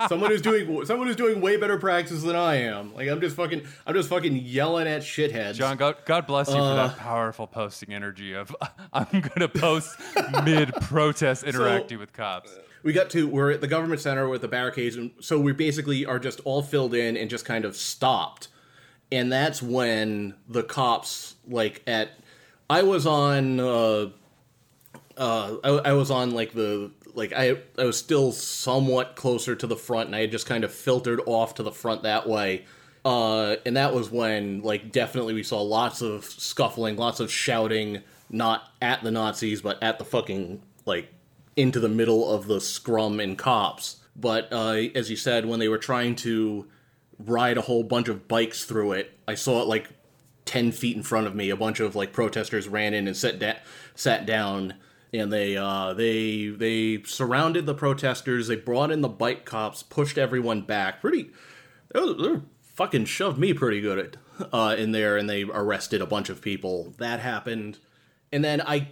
someone 0.08 0.30
who's 0.30 0.42
doing 0.42 0.84
someone 0.84 1.06
who's 1.06 1.16
doing 1.16 1.40
way 1.40 1.56
better 1.56 1.78
practice 1.78 2.22
than 2.22 2.36
I 2.36 2.56
am. 2.56 2.94
Like 2.94 3.08
I'm 3.08 3.20
just 3.20 3.36
fucking 3.36 3.62
I'm 3.86 3.94
just 3.94 4.08
fucking 4.08 4.36
yelling 4.36 4.86
at 4.86 5.02
shitheads. 5.02 5.54
John, 5.54 5.76
God, 5.76 5.96
God 6.04 6.26
bless 6.26 6.48
you 6.48 6.54
for 6.54 6.60
Uh. 6.60 6.86
that 6.88 6.98
powerful 6.98 7.46
posting 7.46 7.94
energy 7.94 8.34
of 8.34 8.54
I'm 8.92 9.20
gonna 9.20 9.48
post 9.48 9.98
mid 10.44 10.72
protest 10.82 11.44
interacting 11.44 11.98
with 11.98 12.12
cops. 12.12 12.52
we 12.82 12.92
got 12.92 13.10
to 13.10 13.26
we're 13.26 13.50
at 13.50 13.60
the 13.60 13.66
government 13.68 14.00
center 14.00 14.28
with 14.28 14.42
the 14.42 14.48
barricades, 14.48 14.96
and 14.96 15.12
so 15.20 15.38
we 15.40 15.52
basically 15.52 16.04
are 16.04 16.18
just 16.18 16.40
all 16.44 16.62
filled 16.62 16.94
in 16.94 17.16
and 17.16 17.30
just 17.30 17.44
kind 17.44 17.64
of 17.64 17.76
stopped. 17.76 18.48
And 19.12 19.32
that's 19.32 19.60
when 19.62 20.34
the 20.48 20.62
cops 20.62 21.36
like 21.48 21.82
at 21.86 22.10
I 22.68 22.82
was 22.82 23.06
on 23.06 23.58
uh 23.60 24.10
uh 25.20 25.56
I, 25.62 25.90
I 25.90 25.92
was 25.92 26.10
on 26.10 26.32
like 26.32 26.52
the 26.52 26.90
like 27.14 27.32
I 27.32 27.58
I 27.78 27.84
was 27.84 27.98
still 27.98 28.32
somewhat 28.32 29.14
closer 29.14 29.54
to 29.54 29.66
the 29.66 29.76
front 29.76 30.06
and 30.06 30.16
I 30.16 30.20
had 30.20 30.32
just 30.32 30.46
kind 30.46 30.64
of 30.64 30.72
filtered 30.72 31.20
off 31.26 31.54
to 31.56 31.62
the 31.62 31.70
front 31.70 32.02
that 32.02 32.28
way. 32.28 32.64
Uh 33.04 33.56
and 33.66 33.76
that 33.76 33.94
was 33.94 34.10
when 34.10 34.62
like 34.62 34.90
definitely 34.90 35.34
we 35.34 35.42
saw 35.42 35.60
lots 35.60 36.00
of 36.00 36.24
scuffling, 36.24 36.96
lots 36.96 37.20
of 37.20 37.30
shouting 37.30 38.02
not 38.30 38.72
at 38.80 39.02
the 39.02 39.10
Nazis 39.10 39.60
but 39.60 39.80
at 39.82 39.98
the 39.98 40.04
fucking 40.04 40.62
like 40.86 41.12
into 41.54 41.78
the 41.80 41.88
middle 41.88 42.32
of 42.32 42.46
the 42.46 42.60
scrum 42.60 43.20
and 43.20 43.36
cops. 43.36 43.96
But 44.16 44.48
uh 44.50 44.88
as 44.94 45.10
you 45.10 45.16
said 45.16 45.44
when 45.44 45.60
they 45.60 45.68
were 45.68 45.78
trying 45.78 46.16
to 46.16 46.66
ride 47.18 47.58
a 47.58 47.62
whole 47.62 47.82
bunch 47.82 48.08
of 48.08 48.26
bikes 48.26 48.64
through 48.64 48.92
it, 48.92 49.18
I 49.28 49.34
saw 49.34 49.60
it 49.60 49.68
like 49.68 49.90
10 50.46 50.72
feet 50.72 50.96
in 50.96 51.02
front 51.02 51.26
of 51.26 51.34
me 51.34 51.50
a 51.50 51.56
bunch 51.56 51.78
of 51.78 51.94
like 51.94 52.14
protesters 52.14 52.66
ran 52.66 52.94
in 52.94 53.06
and 53.06 53.16
sat, 53.16 53.38
da- 53.38 53.58
sat 53.94 54.24
down 54.24 54.74
and 55.12 55.32
they 55.32 55.56
uh, 55.56 55.92
they 55.94 56.48
they 56.48 57.02
surrounded 57.04 57.66
the 57.66 57.74
protesters. 57.74 58.48
They 58.48 58.56
brought 58.56 58.90
in 58.90 59.00
the 59.00 59.08
bike 59.08 59.44
cops 59.44 59.82
pushed 59.82 60.18
everyone 60.18 60.62
back. 60.62 61.00
Pretty 61.00 61.30
they, 61.92 62.00
were, 62.00 62.12
they 62.14 62.28
were 62.28 62.42
fucking 62.62 63.04
shoved 63.06 63.38
me 63.38 63.52
pretty 63.52 63.80
good 63.80 63.98
at 63.98 64.16
uh, 64.52 64.74
in 64.78 64.92
there 64.92 65.16
and 65.16 65.28
they 65.28 65.42
arrested 65.44 66.00
a 66.00 66.06
bunch 66.06 66.28
of 66.28 66.40
people. 66.40 66.94
That 66.98 67.20
happened. 67.20 67.78
And 68.32 68.44
then 68.44 68.60
i 68.62 68.88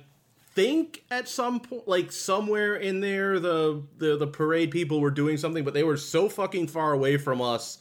think 0.55 1.05
at 1.09 1.29
some 1.29 1.61
point 1.61 1.87
like 1.87 2.11
somewhere 2.11 2.75
in 2.75 2.99
there 2.99 3.39
the, 3.39 3.81
the 3.99 4.17
the 4.17 4.27
parade 4.27 4.73
people 4.73 5.01
were 5.01 5.13
doing 5.13 5.37
something 5.37 5.63
but 5.63 5.73
they 5.73 5.85
were 5.85 5.97
so 5.97 6.29
fucking 6.29 6.67
far 6.67 6.93
away 6.93 7.17
from 7.17 7.41
us. 7.41 7.79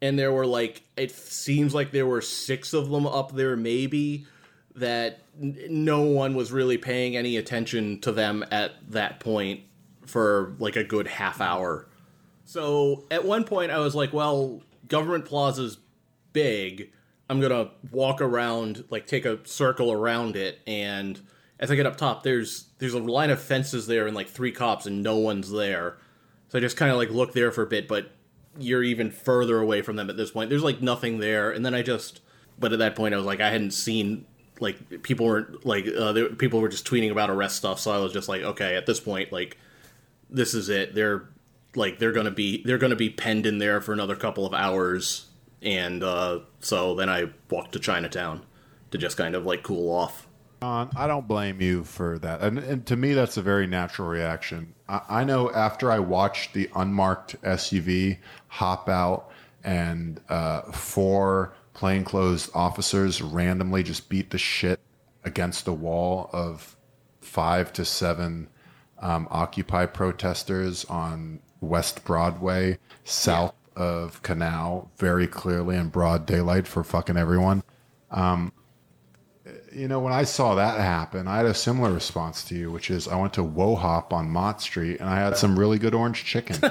And 0.00 0.18
there 0.18 0.32
were 0.32 0.46
like 0.46 0.82
it 0.96 1.10
seems 1.10 1.74
like 1.74 1.90
there 1.90 2.06
were 2.06 2.20
six 2.20 2.72
of 2.72 2.90
them 2.90 3.06
up 3.06 3.32
there 3.32 3.56
maybe 3.56 4.26
that 4.76 5.21
no 5.38 6.02
one 6.02 6.34
was 6.34 6.52
really 6.52 6.78
paying 6.78 7.16
any 7.16 7.36
attention 7.36 8.00
to 8.00 8.12
them 8.12 8.44
at 8.50 8.72
that 8.90 9.20
point 9.20 9.60
for 10.06 10.54
like 10.58 10.76
a 10.76 10.84
good 10.84 11.06
half 11.06 11.40
hour 11.40 11.88
so 12.44 13.04
at 13.10 13.24
one 13.24 13.44
point 13.44 13.70
i 13.70 13.78
was 13.78 13.94
like 13.94 14.12
well 14.12 14.60
government 14.88 15.24
plaza's 15.24 15.78
big 16.32 16.90
i'm 17.30 17.40
gonna 17.40 17.70
walk 17.90 18.20
around 18.20 18.84
like 18.90 19.06
take 19.06 19.24
a 19.24 19.38
circle 19.46 19.90
around 19.90 20.36
it 20.36 20.58
and 20.66 21.20
as 21.58 21.70
i 21.70 21.74
get 21.74 21.86
up 21.86 21.96
top 21.96 22.22
there's 22.22 22.66
there's 22.78 22.94
a 22.94 22.98
line 22.98 23.30
of 23.30 23.40
fences 23.40 23.86
there 23.86 24.06
and 24.06 24.14
like 24.14 24.28
three 24.28 24.52
cops 24.52 24.84
and 24.84 25.02
no 25.02 25.16
one's 25.16 25.50
there 25.50 25.96
so 26.48 26.58
i 26.58 26.60
just 26.60 26.76
kind 26.76 26.90
of 26.90 26.98
like 26.98 27.10
look 27.10 27.32
there 27.32 27.50
for 27.50 27.62
a 27.62 27.66
bit 27.66 27.88
but 27.88 28.12
you're 28.58 28.82
even 28.82 29.10
further 29.10 29.60
away 29.60 29.82
from 29.82 29.96
them 29.96 30.10
at 30.10 30.16
this 30.16 30.30
point. 30.30 30.50
There's 30.50 30.62
like 30.62 30.82
nothing 30.82 31.18
there, 31.18 31.50
and 31.50 31.64
then 31.64 31.74
I 31.74 31.82
just. 31.82 32.20
But 32.58 32.72
at 32.72 32.78
that 32.80 32.94
point, 32.94 33.14
I 33.14 33.16
was 33.16 33.26
like, 33.26 33.40
I 33.40 33.50
hadn't 33.50 33.72
seen 33.72 34.26
like 34.62 35.02
people 35.02 35.26
weren't 35.26 35.66
like 35.66 35.86
uh, 35.86 36.12
there, 36.12 36.28
people 36.30 36.60
were 36.60 36.68
just 36.68 36.86
tweeting 36.86 37.10
about 37.10 37.28
arrest 37.28 37.56
stuff, 37.56 37.80
so 37.80 37.90
I 37.90 37.98
was 37.98 38.12
just 38.12 38.28
like, 38.28 38.42
okay, 38.42 38.76
at 38.76 38.86
this 38.86 39.00
point, 39.00 39.32
like 39.32 39.58
this 40.30 40.54
is 40.54 40.68
it. 40.68 40.94
They're 40.94 41.28
like 41.74 41.98
they're 41.98 42.12
gonna 42.12 42.30
be 42.30 42.62
they're 42.62 42.78
gonna 42.78 42.96
be 42.96 43.10
penned 43.10 43.44
in 43.44 43.58
there 43.58 43.80
for 43.80 43.92
another 43.92 44.14
couple 44.14 44.46
of 44.46 44.54
hours, 44.54 45.26
and 45.60 46.02
uh, 46.04 46.40
so 46.60 46.94
then 46.94 47.08
I 47.08 47.30
walked 47.50 47.72
to 47.72 47.80
Chinatown 47.80 48.46
to 48.92 48.98
just 48.98 49.16
kind 49.16 49.34
of 49.34 49.44
like 49.44 49.64
cool 49.64 49.90
off. 49.90 50.28
John, 50.62 50.90
I 50.96 51.08
don't 51.08 51.26
blame 51.26 51.60
you 51.60 51.82
for 51.82 52.20
that. 52.20 52.40
And, 52.40 52.56
and 52.56 52.86
to 52.86 52.94
me, 52.94 53.14
that's 53.14 53.36
a 53.36 53.42
very 53.42 53.66
natural 53.66 54.06
reaction. 54.06 54.74
I, 54.88 55.00
I 55.08 55.24
know 55.24 55.50
after 55.50 55.90
I 55.90 55.98
watched 55.98 56.54
the 56.54 56.70
unmarked 56.76 57.42
SUV 57.42 58.18
hop 58.46 58.88
out 58.88 59.32
and 59.64 60.20
uh, 60.28 60.62
four 60.70 61.54
plainclothes 61.74 62.50
officers 62.54 63.22
randomly 63.22 63.82
just 63.82 64.08
beat 64.08 64.30
the 64.30 64.38
shit 64.38 64.80
against 65.24 65.64
the 65.64 65.72
wall 65.72 66.30
of 66.32 66.76
five 67.20 67.72
to 67.74 67.84
seven 67.84 68.48
um, 69.00 69.26
Occupy 69.30 69.86
protesters 69.86 70.84
on 70.86 71.40
West 71.60 72.04
Broadway, 72.04 72.78
south 73.04 73.54
of 73.74 74.22
Canal, 74.22 74.90
very 74.98 75.26
clearly 75.26 75.76
in 75.76 75.88
broad 75.88 76.26
daylight 76.26 76.66
for 76.66 76.84
fucking 76.84 77.16
everyone 77.16 77.62
you 79.74 79.88
know, 79.88 80.00
when 80.00 80.12
I 80.12 80.24
saw 80.24 80.54
that 80.54 80.78
happen, 80.78 81.26
I 81.26 81.38
had 81.38 81.46
a 81.46 81.54
similar 81.54 81.92
response 81.92 82.44
to 82.44 82.54
you, 82.54 82.70
which 82.70 82.90
is 82.90 83.08
I 83.08 83.16
went 83.16 83.32
to 83.34 83.42
Wo 83.42 83.74
Hop 83.74 84.12
on 84.12 84.28
Mott 84.30 84.60
Street 84.60 85.00
and 85.00 85.08
I 85.08 85.16
had 85.16 85.36
some 85.36 85.58
really 85.58 85.78
good 85.78 85.94
orange 85.94 86.24
chicken. 86.24 86.56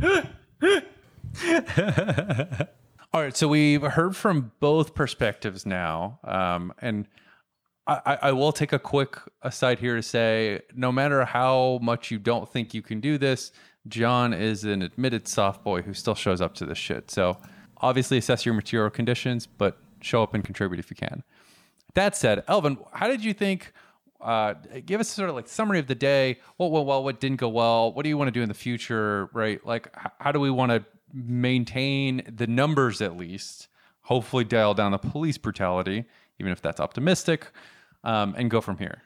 All 3.12 3.22
right, 3.22 3.36
so 3.36 3.48
we've 3.48 3.82
heard 3.82 4.16
from 4.16 4.52
both 4.60 4.94
perspectives 4.94 5.64
now, 5.64 6.18
um, 6.24 6.72
and 6.80 7.06
I, 7.86 8.18
I- 8.22 8.32
will 8.32 8.52
take 8.52 8.72
a 8.72 8.78
quick 8.78 9.16
aside 9.42 9.78
here 9.78 9.96
to 9.96 10.02
say, 10.02 10.60
no 10.74 10.90
matter 10.92 11.24
how 11.24 11.78
much 11.82 12.10
you 12.10 12.18
don't 12.18 12.50
think 12.50 12.74
you 12.74 12.82
can 12.82 13.00
do 13.00 13.16
this, 13.16 13.52
John 13.88 14.32
is 14.34 14.64
an 14.64 14.82
admitted 14.82 15.28
soft 15.28 15.62
boy 15.62 15.82
who 15.82 15.94
still 15.94 16.16
shows 16.16 16.40
up 16.40 16.54
to 16.56 16.66
this 16.66 16.78
shit. 16.78 17.10
So 17.10 17.38
obviously 17.78 18.18
assess 18.18 18.44
your 18.44 18.54
material 18.54 18.90
conditions, 18.90 19.46
but 19.46 19.78
show 20.00 20.22
up 20.22 20.34
and 20.34 20.44
contribute 20.44 20.80
if 20.80 20.90
you 20.90 20.96
can. 20.96 21.22
That 21.94 22.16
said, 22.16 22.42
Elvin, 22.48 22.78
how 22.92 23.08
did 23.08 23.24
you 23.24 23.32
think? 23.32 23.72
Uh, 24.20 24.54
give 24.84 25.00
us 25.00 25.08
sort 25.08 25.28
of 25.28 25.36
like 25.36 25.46
summary 25.46 25.78
of 25.78 25.86
the 25.86 25.94
day. 25.94 26.40
What 26.56 26.70
went 26.72 26.86
well? 26.86 27.04
What 27.04 27.20
didn't 27.20 27.36
go 27.38 27.48
well? 27.48 27.92
What 27.92 28.02
do 28.02 28.08
you 28.08 28.18
want 28.18 28.28
to 28.28 28.32
do 28.32 28.42
in 28.42 28.48
the 28.48 28.54
future? 28.54 29.28
Right? 29.32 29.64
Like, 29.64 29.94
how 30.18 30.32
do 30.32 30.40
we 30.40 30.50
want 30.50 30.72
to 30.72 30.84
maintain 31.12 32.22
the 32.28 32.46
numbers 32.46 33.00
at 33.00 33.16
least? 33.16 33.68
Hopefully, 34.02 34.44
dial 34.44 34.74
down 34.74 34.92
the 34.92 34.98
police 34.98 35.38
brutality, 35.38 36.04
even 36.38 36.52
if 36.52 36.62
that's 36.62 36.80
optimistic, 36.80 37.50
um, 38.04 38.34
and 38.38 38.50
go 38.50 38.60
from 38.60 38.78
here. 38.78 39.02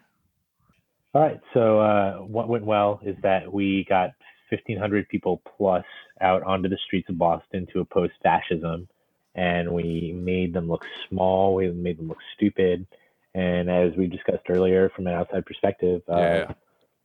All 1.15 1.23
right. 1.23 1.41
So 1.55 1.81
uh, 1.81 2.19
what 2.19 2.49
went 2.49 2.65
well 2.65 3.01
is 3.03 3.17
that 3.23 3.53
we 3.53 3.85
got 3.89 4.11
1,500 4.51 5.09
people 5.09 5.43
plus 5.57 5.85
out 6.21 6.43
onto 6.43 6.69
the 6.69 6.79
streets 6.87 7.09
of 7.09 7.19
Boston 7.19 7.67
to 7.73 7.81
oppose 7.81 8.11
fascism, 8.23 8.89
and 9.35 9.73
we 9.73 10.13
made 10.15 10.53
them 10.53 10.69
look 10.69 10.85
small. 11.09 11.55
We 11.55 11.71
made 11.71 11.99
them 11.99 12.09
look 12.09 12.19
stupid, 12.37 12.87
and 13.35 13.71
as 13.71 13.93
we 13.97 14.07
discussed 14.07 14.45
earlier, 14.49 14.91
from 14.95 15.07
an 15.07 15.15
outside 15.15 15.47
perspective, 15.47 16.03
uh, 16.09 16.17
Yeah. 16.19 16.53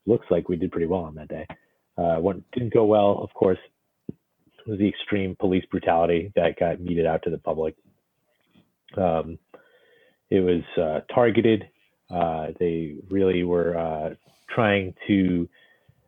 looks 0.05 0.25
like 0.29 0.49
we 0.49 0.55
did 0.57 0.71
pretty 0.71 0.87
well 0.87 1.01
on 1.01 1.15
that 1.15 1.29
day. 1.29 1.47
Uh, 1.97 2.17
what 2.17 2.37
didn't 2.51 2.73
go 2.73 2.83
well, 2.85 3.19
of 3.23 3.33
course, 3.33 3.59
the 4.65 4.87
extreme 4.87 5.35
police 5.39 5.65
brutality 5.69 6.31
that 6.35 6.59
got 6.59 6.79
meted 6.79 7.05
out 7.05 7.21
to 7.23 7.29
the 7.29 7.37
public. 7.37 7.75
Um, 8.97 9.37
it 10.29 10.39
was 10.39 10.63
uh, 10.77 11.01
targeted. 11.13 11.67
Uh, 12.09 12.47
they 12.59 12.95
really 13.09 13.43
were 13.43 13.77
uh, 13.77 14.15
trying 14.49 14.93
to 15.07 15.47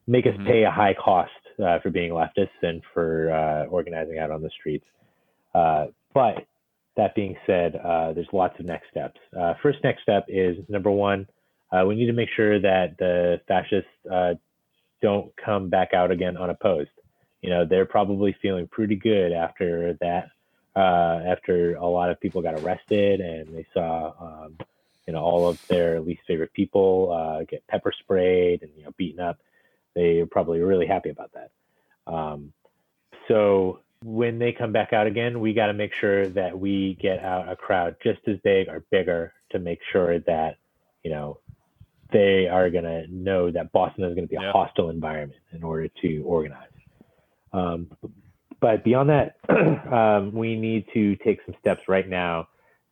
make 0.07 0.25
us 0.25 0.35
Mhm. 0.35 0.45
pay 0.45 0.63
a 0.63 0.71
high 0.71 0.93
cost 0.93 1.31
uh, 1.59 1.79
for 1.79 1.89
being 1.89 2.11
leftists 2.11 2.61
and 2.61 2.81
for 2.93 3.31
uh, 3.31 3.65
organizing 3.65 4.19
out 4.19 4.31
on 4.31 4.41
the 4.41 4.49
streets. 4.49 4.85
Uh, 5.53 5.87
but 6.13 6.45
that 6.95 7.13
being 7.15 7.37
said, 7.45 7.75
uh, 7.75 8.13
there's 8.13 8.31
lots 8.31 8.59
of 8.59 8.65
next 8.65 8.89
steps. 8.89 9.19
Uh, 9.37 9.53
first 9.61 9.83
next 9.83 10.01
step 10.01 10.25
is 10.27 10.57
number 10.69 10.91
one, 10.91 11.27
uh, 11.71 11.83
we 11.85 11.95
need 11.95 12.07
to 12.07 12.13
make 12.13 12.29
sure 12.35 12.59
that 12.59 12.97
the 12.97 13.41
fascists 13.47 13.89
uh, 14.11 14.33
don't 15.01 15.31
come 15.37 15.69
back 15.69 15.93
out 15.93 16.09
again 16.11 16.37
unopposed. 16.37 16.89
You 17.41 17.49
know, 17.51 17.65
they're 17.65 17.85
probably 17.85 18.35
feeling 18.41 18.67
pretty 18.67 18.95
good 18.95 19.31
after 19.31 19.93
that, 20.01 20.29
uh, 20.75 21.21
after 21.25 21.75
a 21.75 21.85
lot 21.85 22.09
of 22.09 22.19
people 22.19 22.41
got 22.41 22.55
arrested 22.55 23.21
and 23.21 23.55
they 23.55 23.65
saw, 23.73 24.13
um, 24.19 24.57
you 25.05 25.13
know, 25.13 25.21
all 25.21 25.47
of 25.47 25.57
their 25.69 26.01
least 26.01 26.21
favorite 26.27 26.51
people 26.53 27.11
uh, 27.11 27.43
get 27.43 27.65
pepper 27.67 27.93
sprayed 27.99 28.63
and, 28.63 28.71
you 28.75 28.83
know, 28.83 28.91
beaten 28.97 29.19
up. 29.19 29.37
They 29.95 30.19
are 30.19 30.25
probably 30.25 30.59
really 30.59 30.87
happy 30.87 31.09
about 31.09 31.31
that. 31.33 31.51
Um, 32.11 32.53
so 33.27 33.79
when 34.03 34.39
they 34.39 34.51
come 34.51 34.71
back 34.71 34.93
out 34.93 35.07
again, 35.07 35.39
we 35.39 35.53
got 35.53 35.67
to 35.67 35.73
make 35.73 35.93
sure 35.99 36.29
that 36.29 36.57
we 36.57 36.97
get 37.01 37.23
out 37.23 37.49
a 37.49 37.55
crowd 37.55 37.95
just 38.03 38.19
as 38.27 38.37
big 38.43 38.67
or 38.67 38.83
bigger 38.91 39.33
to 39.51 39.59
make 39.59 39.79
sure 39.91 40.19
that, 40.19 40.57
you 41.03 41.11
know, 41.11 41.39
they 42.11 42.47
are 42.47 42.69
going 42.69 42.83
to 42.83 43.07
know 43.07 43.51
that 43.51 43.71
Boston 43.71 44.03
is 44.05 44.13
going 44.13 44.27
to 44.27 44.29
be 44.29 44.35
a 44.37 44.41
Yeah. 44.41 44.51
hostile 44.51 44.89
environment 44.89 45.41
in 45.51 45.63
order 45.63 45.87
to 46.01 46.21
organize. 46.23 46.69
Um, 47.53 47.89
but 48.59 48.83
beyond 48.83 49.09
that, 49.09 49.35
um, 49.93 50.33
we 50.33 50.55
need 50.55 50.85
to 50.93 51.15
take 51.17 51.39
some 51.45 51.55
steps 51.59 51.81
right 51.87 52.07
now 52.07 52.47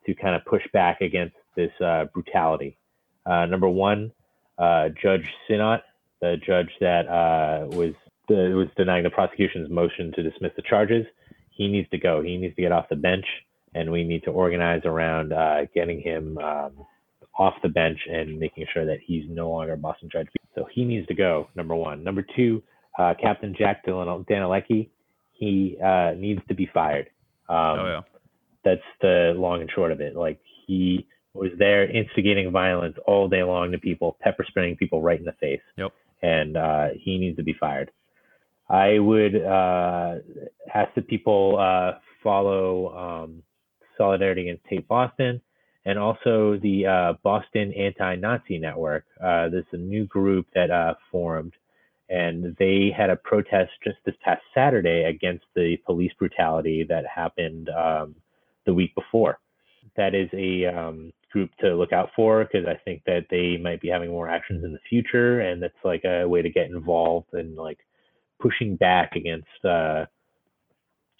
to 0.05 0.13
kind 0.13 0.35
of 0.35 0.45
push 0.45 0.63
back 0.73 1.01
against 1.01 1.35
this 1.55 1.71
uh, 1.83 2.05
brutality. 2.13 2.77
Uh, 3.25 3.45
number 3.45 3.67
one, 3.67 4.11
uh, 4.57 4.89
Judge 5.01 5.27
Sinnott, 5.47 5.81
the 6.21 6.37
judge 6.45 6.69
that 6.79 7.07
uh, 7.07 7.65
was 7.67 7.93
the, 8.27 8.53
was 8.55 8.67
denying 8.77 9.03
the 9.03 9.09
prosecution's 9.09 9.69
motion 9.69 10.11
to 10.13 10.23
dismiss 10.23 10.51
the 10.55 10.61
charges, 10.61 11.05
he 11.55 11.67
needs 11.67 11.89
to 11.89 11.97
go. 11.97 12.21
He 12.21 12.37
needs 12.37 12.55
to 12.55 12.61
get 12.61 12.71
off 12.71 12.89
the 12.89 12.95
bench, 12.95 13.25
and 13.73 13.91
we 13.91 14.03
need 14.03 14.23
to 14.23 14.31
organize 14.31 14.81
around 14.85 15.33
uh, 15.33 15.65
getting 15.73 16.01
him 16.01 16.37
um, 16.37 16.85
off 17.37 17.53
the 17.63 17.69
bench 17.69 17.99
and 18.11 18.39
making 18.39 18.65
sure 18.73 18.85
that 18.85 18.99
he's 19.03 19.23
no 19.29 19.49
longer 19.49 19.75
Boston 19.75 20.09
judge. 20.11 20.27
So 20.53 20.67
he 20.71 20.85
needs 20.85 21.07
to 21.07 21.13
go. 21.13 21.47
Number 21.55 21.75
one. 21.75 22.03
Number 22.03 22.25
two, 22.35 22.61
uh, 22.97 23.13
Captain 23.21 23.55
Jack 23.57 23.85
Dan- 23.85 24.25
Danilecki, 24.29 24.89
he 25.33 25.77
uh, 25.83 26.11
needs 26.17 26.41
to 26.47 26.53
be 26.53 26.69
fired. 26.73 27.09
Um, 27.47 27.57
oh 27.57 27.85
yeah. 27.85 28.01
that's 28.63 28.81
the 29.01 29.33
long 29.35 29.61
and 29.61 29.69
short 29.69 29.91
of 29.91 30.01
it. 30.01 30.15
Like 30.15 30.39
he 30.65 31.07
was 31.33 31.51
there 31.59 31.89
instigating 31.89 32.51
violence 32.51 32.95
all 33.05 33.27
day 33.27 33.43
long 33.43 33.71
to 33.71 33.77
people, 33.77 34.17
pepper 34.21 34.45
spraying 34.47 34.77
people 34.77 35.01
right 35.01 35.19
in 35.19 35.25
the 35.25 35.33
face. 35.33 35.61
Yep. 35.77 35.91
And 36.21 36.57
uh, 36.57 36.87
he 36.99 37.17
needs 37.17 37.37
to 37.37 37.43
be 37.43 37.53
fired. 37.59 37.91
I 38.69 38.97
would 38.97 39.35
uh, 39.35 40.15
ask 40.73 40.95
that 40.95 41.07
people 41.07 41.57
uh, 41.59 41.99
follow 42.23 42.95
um, 42.95 43.43
Solidarity 43.97 44.43
Against 44.43 44.63
Hate 44.67 44.87
Boston 44.87 45.41
and 45.85 45.99
also 45.99 46.57
the 46.61 46.85
uh, 46.87 47.13
Boston 47.21 47.73
Anti-Nazi 47.73 48.57
Network. 48.57 49.05
Uh, 49.21 49.49
there's 49.49 49.65
a 49.71 49.77
new 49.77 50.05
group 50.05 50.47
that 50.55 50.71
uh, 50.71 50.95
formed, 51.11 51.53
and 52.09 52.55
they 52.59 52.93
had 52.95 53.09
a 53.09 53.15
protest 53.15 53.71
just 53.83 53.97
this 54.05 54.15
past 54.23 54.41
Saturday 54.53 55.03
against 55.03 55.45
the 55.55 55.77
police 55.85 56.11
brutality 56.17 56.85
that 56.87 57.05
happened 57.07 57.69
um, 57.69 58.15
the 58.65 58.73
week 58.73 58.93
before. 58.95 59.39
That 59.97 60.13
is 60.13 60.29
a 60.33 60.65
um, 60.65 61.11
group 61.31 61.49
to 61.59 61.75
look 61.75 61.91
out 61.91 62.09
for 62.15 62.43
because 62.43 62.67
I 62.67 62.79
think 62.85 63.03
that 63.05 63.25
they 63.29 63.57
might 63.57 63.81
be 63.81 63.89
having 63.89 64.09
more 64.09 64.29
actions 64.29 64.63
in 64.63 64.71
the 64.71 64.79
future, 64.89 65.41
and 65.41 65.61
that's 65.61 65.73
like 65.83 66.03
a 66.05 66.27
way 66.27 66.41
to 66.41 66.49
get 66.49 66.67
involved 66.67 67.33
and 67.33 67.55
like 67.55 67.79
pushing 68.39 68.75
back 68.75 69.15
against, 69.15 69.65
uh, 69.65 70.05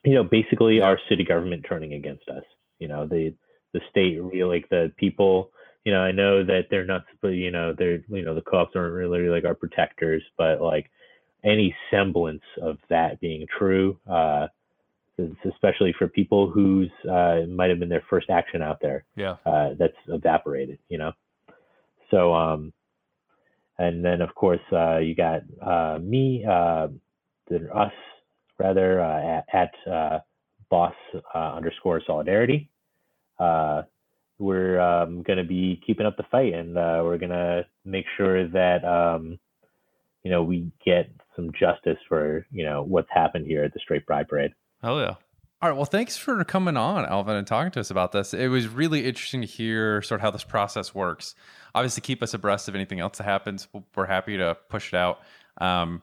you 0.04 0.14
know, 0.14 0.24
basically 0.24 0.82
our 0.82 1.00
city 1.10 1.24
government 1.24 1.66
turning 1.68 1.94
against 1.94 2.28
us. 2.30 2.44
You 2.80 2.88
know, 2.88 3.08
the 3.08 3.34
the 3.74 3.82
state 3.90 4.22
really 4.22 4.44
like 4.44 4.70
the 4.70 4.92
people. 4.98 5.52
You 5.86 5.94
know, 5.94 6.02
I 6.02 6.12
know 6.12 6.44
that 6.44 6.64
they're 6.70 6.86
not, 6.86 7.06
you 7.24 7.52
know, 7.52 7.74
they're 7.78 8.04
you 8.10 8.26
know 8.26 8.36
the 8.36 8.42
co-ops 8.42 8.76
aren't 8.76 8.94
really 8.94 9.30
like 9.30 9.46
our 9.46 9.56
protectors, 9.56 10.24
but 10.38 10.60
like 10.60 10.90
any 11.44 11.76
semblance 11.92 12.42
of 12.62 12.78
that 12.90 13.22
being 13.22 13.46
true, 13.58 13.98
uh, 14.10 14.48
especially 15.46 15.94
for 15.98 16.08
people 16.08 16.50
whose 16.50 16.90
uh, 17.10 17.42
might 17.48 17.70
have 17.70 17.80
been 17.80 17.90
their 17.90 18.04
first 18.10 18.30
action 18.30 18.62
out 18.62 18.80
there 18.82 19.06
Yeah. 19.16 19.36
uh, 19.46 19.76
that's 19.78 19.96
evaporated, 20.08 20.80
you 20.90 20.98
know. 20.98 21.14
So, 22.12 22.34
um, 22.34 22.74
and 23.78 24.04
then 24.04 24.22
of 24.22 24.34
course 24.36 24.62
uh, 24.72 24.98
you 24.98 25.16
got 25.16 25.42
uh, 25.62 26.00
me, 26.00 26.44
uh, 26.46 26.88
the, 27.48 27.70
us 27.74 27.94
rather 28.58 29.02
uh, 29.02 29.42
at, 29.54 29.72
at 29.86 29.92
uh, 29.92 30.20
boss 30.70 30.96
uh, 31.34 31.54
underscore 31.56 32.02
solidarity. 32.06 32.70
Uh, 33.38 33.84
we're 34.38 34.80
um, 34.80 35.24
going 35.24 35.38
to 35.38 35.44
be 35.44 35.82
keeping 35.86 36.06
up 36.06 36.18
the 36.18 36.26
fight, 36.32 36.54
and 36.54 36.78
uh, 36.78 37.02
we're 37.04 37.18
going 37.18 37.32
to 37.32 37.66
make 37.84 38.06
sure 38.18 38.48
that 38.48 38.84
um, 38.84 39.40
you 40.24 40.32
know 40.32 40.44
we 40.44 40.72
get 40.86 41.10
some 41.36 41.52
justice 41.58 41.98
for 42.08 42.46
you 42.52 42.66
know 42.66 42.84
what's 42.84 43.10
happened 43.12 43.46
here 43.46 43.64
at 43.64 43.74
the 43.74 43.80
Straight 43.80 44.06
Pride 44.06 44.28
Parade. 44.28 44.52
Hell 44.82 45.00
yeah. 45.00 45.16
All 45.62 45.70
right. 45.70 45.76
Well, 45.76 45.86
thanks 45.86 46.18
for 46.18 46.44
coming 46.44 46.76
on, 46.76 47.06
Alvin, 47.06 47.38
and 47.38 47.48
talking 47.48 47.72
to 47.72 47.80
us 47.80 47.90
about 47.90 48.12
this. 48.12 48.34
It 48.34 48.50
was 48.50 48.68
really 48.68 49.06
interesting 49.06 49.42
to 49.42 49.48
hear 49.48 50.02
sort 50.02 50.20
of 50.20 50.22
how 50.22 50.32
this 50.32 50.44
process 50.44 50.94
works. 50.94 51.34
Obviously, 51.74 52.02
keep 52.02 52.22
us 52.22 52.34
abreast 52.34 52.68
of 52.68 52.76
anything 52.76 53.00
else 53.00 53.18
that 53.18 53.24
happens. 53.24 53.68
We're 53.96 54.06
happy 54.06 54.38
to 54.38 54.58
push 54.70 54.94
it 54.94 54.98
out. 54.98 55.22
Um, 55.60 56.02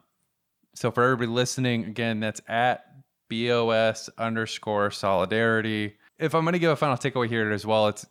so, 0.74 0.90
for 0.90 1.04
everybody 1.04 1.30
listening, 1.30 1.84
again, 1.84 2.18
that's 2.18 2.40
at 2.48 2.86
BOS 3.28 4.08
underscore 4.16 4.90
solidarity. 4.90 5.96
If 6.18 6.34
I'm 6.34 6.44
going 6.44 6.54
to 6.54 6.58
give 6.58 6.70
a 6.70 6.76
final 6.76 6.96
takeaway 6.96 7.28
here 7.28 7.50
as 7.50 7.66
well, 7.66 7.88
it's 7.88 8.06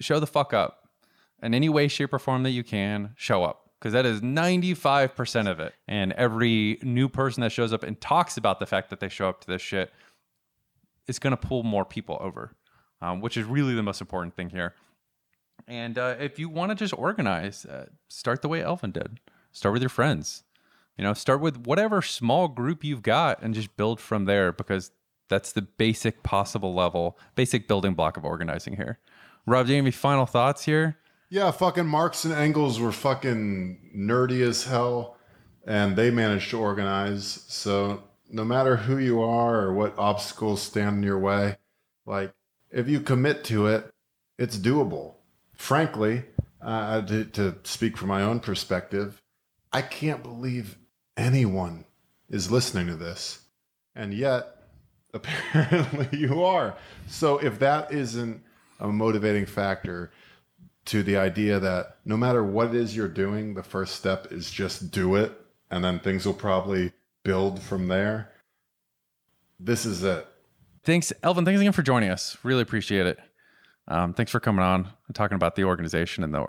show 0.00 0.20
the 0.20 0.26
fuck 0.26 0.52
up 0.52 0.88
in 1.42 1.54
any 1.54 1.68
way, 1.68 1.88
shape, 1.88 2.12
or 2.12 2.18
form 2.18 2.42
that 2.44 2.50
you 2.50 2.64
can. 2.64 3.14
Show 3.16 3.44
up 3.44 3.70
because 3.78 3.92
that 3.92 4.06
is 4.06 4.20
95% 4.20 5.50
of 5.50 5.60
it. 5.60 5.74
And 5.86 6.12
every 6.12 6.78
new 6.82 7.08
person 7.08 7.42
that 7.42 7.52
shows 7.52 7.72
up 7.72 7.82
and 7.82 8.00
talks 8.00 8.36
about 8.36 8.58
the 8.58 8.66
fact 8.66 8.90
that 8.90 9.00
they 9.00 9.08
show 9.08 9.28
up 9.28 9.40
to 9.42 9.46
this 9.46 9.62
shit 9.62 9.92
is 11.06 11.18
going 11.18 11.30
to 11.32 11.36
pull 11.36 11.62
more 11.62 11.84
people 11.84 12.18
over, 12.20 12.52
um, 13.00 13.20
which 13.20 13.36
is 13.36 13.44
really 13.44 13.74
the 13.74 13.82
most 13.82 14.00
important 14.00 14.34
thing 14.34 14.50
here. 14.50 14.74
And 15.68 15.98
uh, 15.98 16.16
if 16.18 16.38
you 16.38 16.48
want 16.48 16.70
to 16.70 16.74
just 16.74 16.94
organize, 16.96 17.64
uh, 17.64 17.86
start 18.08 18.42
the 18.42 18.48
way 18.48 18.62
Elvin 18.62 18.92
did. 18.92 19.20
Start 19.52 19.72
with 19.72 19.82
your 19.82 19.90
friends. 19.90 20.44
You 20.96 21.04
know, 21.04 21.12
start 21.12 21.40
with 21.40 21.66
whatever 21.66 22.00
small 22.02 22.48
group 22.48 22.82
you've 22.82 23.02
got 23.02 23.42
and 23.42 23.54
just 23.54 23.76
build 23.76 24.00
from 24.00 24.24
there 24.24 24.52
because 24.52 24.90
that's 25.28 25.52
the 25.52 25.62
basic 25.62 26.22
possible 26.22 26.74
level, 26.74 27.18
basic 27.34 27.68
building 27.68 27.94
block 27.94 28.16
of 28.16 28.24
organizing 28.24 28.76
here. 28.76 28.98
Rob, 29.46 29.66
do 29.66 29.72
you 29.72 29.76
have 29.76 29.84
any 29.84 29.92
final 29.92 30.26
thoughts 30.26 30.64
here? 30.64 30.98
Yeah, 31.28 31.50
fucking 31.52 31.86
Marx 31.86 32.24
and 32.24 32.34
Engels 32.34 32.80
were 32.80 32.92
fucking 32.92 33.92
nerdy 33.96 34.40
as 34.46 34.64
hell, 34.64 35.16
and 35.66 35.94
they 35.96 36.10
managed 36.10 36.50
to 36.50 36.58
organize. 36.58 37.44
So 37.48 38.02
no 38.30 38.44
matter 38.44 38.76
who 38.76 38.98
you 38.98 39.22
are 39.22 39.60
or 39.62 39.72
what 39.72 39.96
obstacles 39.98 40.62
stand 40.62 40.98
in 40.98 41.02
your 41.04 41.18
way, 41.18 41.58
like 42.06 42.32
if 42.70 42.88
you 42.88 43.00
commit 43.00 43.44
to 43.44 43.66
it, 43.66 43.92
it's 44.38 44.56
doable. 44.56 45.14
Frankly, 45.54 46.24
uh, 46.60 47.02
to, 47.02 47.24
to 47.24 47.56
speak 47.62 47.96
from 47.96 48.08
my 48.08 48.22
own 48.22 48.40
perspective, 48.40 49.22
I 49.72 49.82
can't 49.82 50.22
believe 50.22 50.76
anyone 51.16 51.84
is 52.28 52.50
listening 52.50 52.88
to 52.88 52.96
this, 52.96 53.40
and 53.94 54.12
yet 54.12 54.56
apparently 55.14 56.18
you 56.18 56.42
are. 56.42 56.76
So 57.06 57.38
if 57.38 57.58
that 57.60 57.92
isn't 57.92 58.42
a 58.80 58.88
motivating 58.88 59.46
factor 59.46 60.10
to 60.86 61.02
the 61.02 61.16
idea 61.16 61.58
that 61.58 61.96
no 62.04 62.16
matter 62.16 62.44
what 62.44 62.68
it 62.68 62.74
is 62.76 62.96
you're 62.96 63.08
doing, 63.08 63.54
the 63.54 63.62
first 63.62 63.96
step 63.96 64.28
is 64.30 64.50
just 64.50 64.90
do 64.90 65.16
it, 65.16 65.32
and 65.70 65.82
then 65.84 65.98
things 65.98 66.24
will 66.24 66.34
probably 66.34 66.92
build 67.24 67.60
from 67.60 67.88
there. 67.88 68.32
This 69.58 69.84
is 69.84 70.04
it. 70.04 70.26
Thanks, 70.84 71.12
Elvin. 71.22 71.44
Thanks 71.44 71.60
again 71.60 71.72
for 71.72 71.82
joining 71.82 72.10
us. 72.10 72.36
Really 72.44 72.62
appreciate 72.62 73.06
it. 73.06 73.18
Um, 73.88 74.14
thanks 74.14 74.30
for 74.30 74.40
coming 74.40 74.64
on 74.64 74.88
and 75.06 75.14
talking 75.16 75.34
about 75.34 75.56
the 75.56 75.64
organization 75.64 76.22
and 76.22 76.32
the 76.34 76.46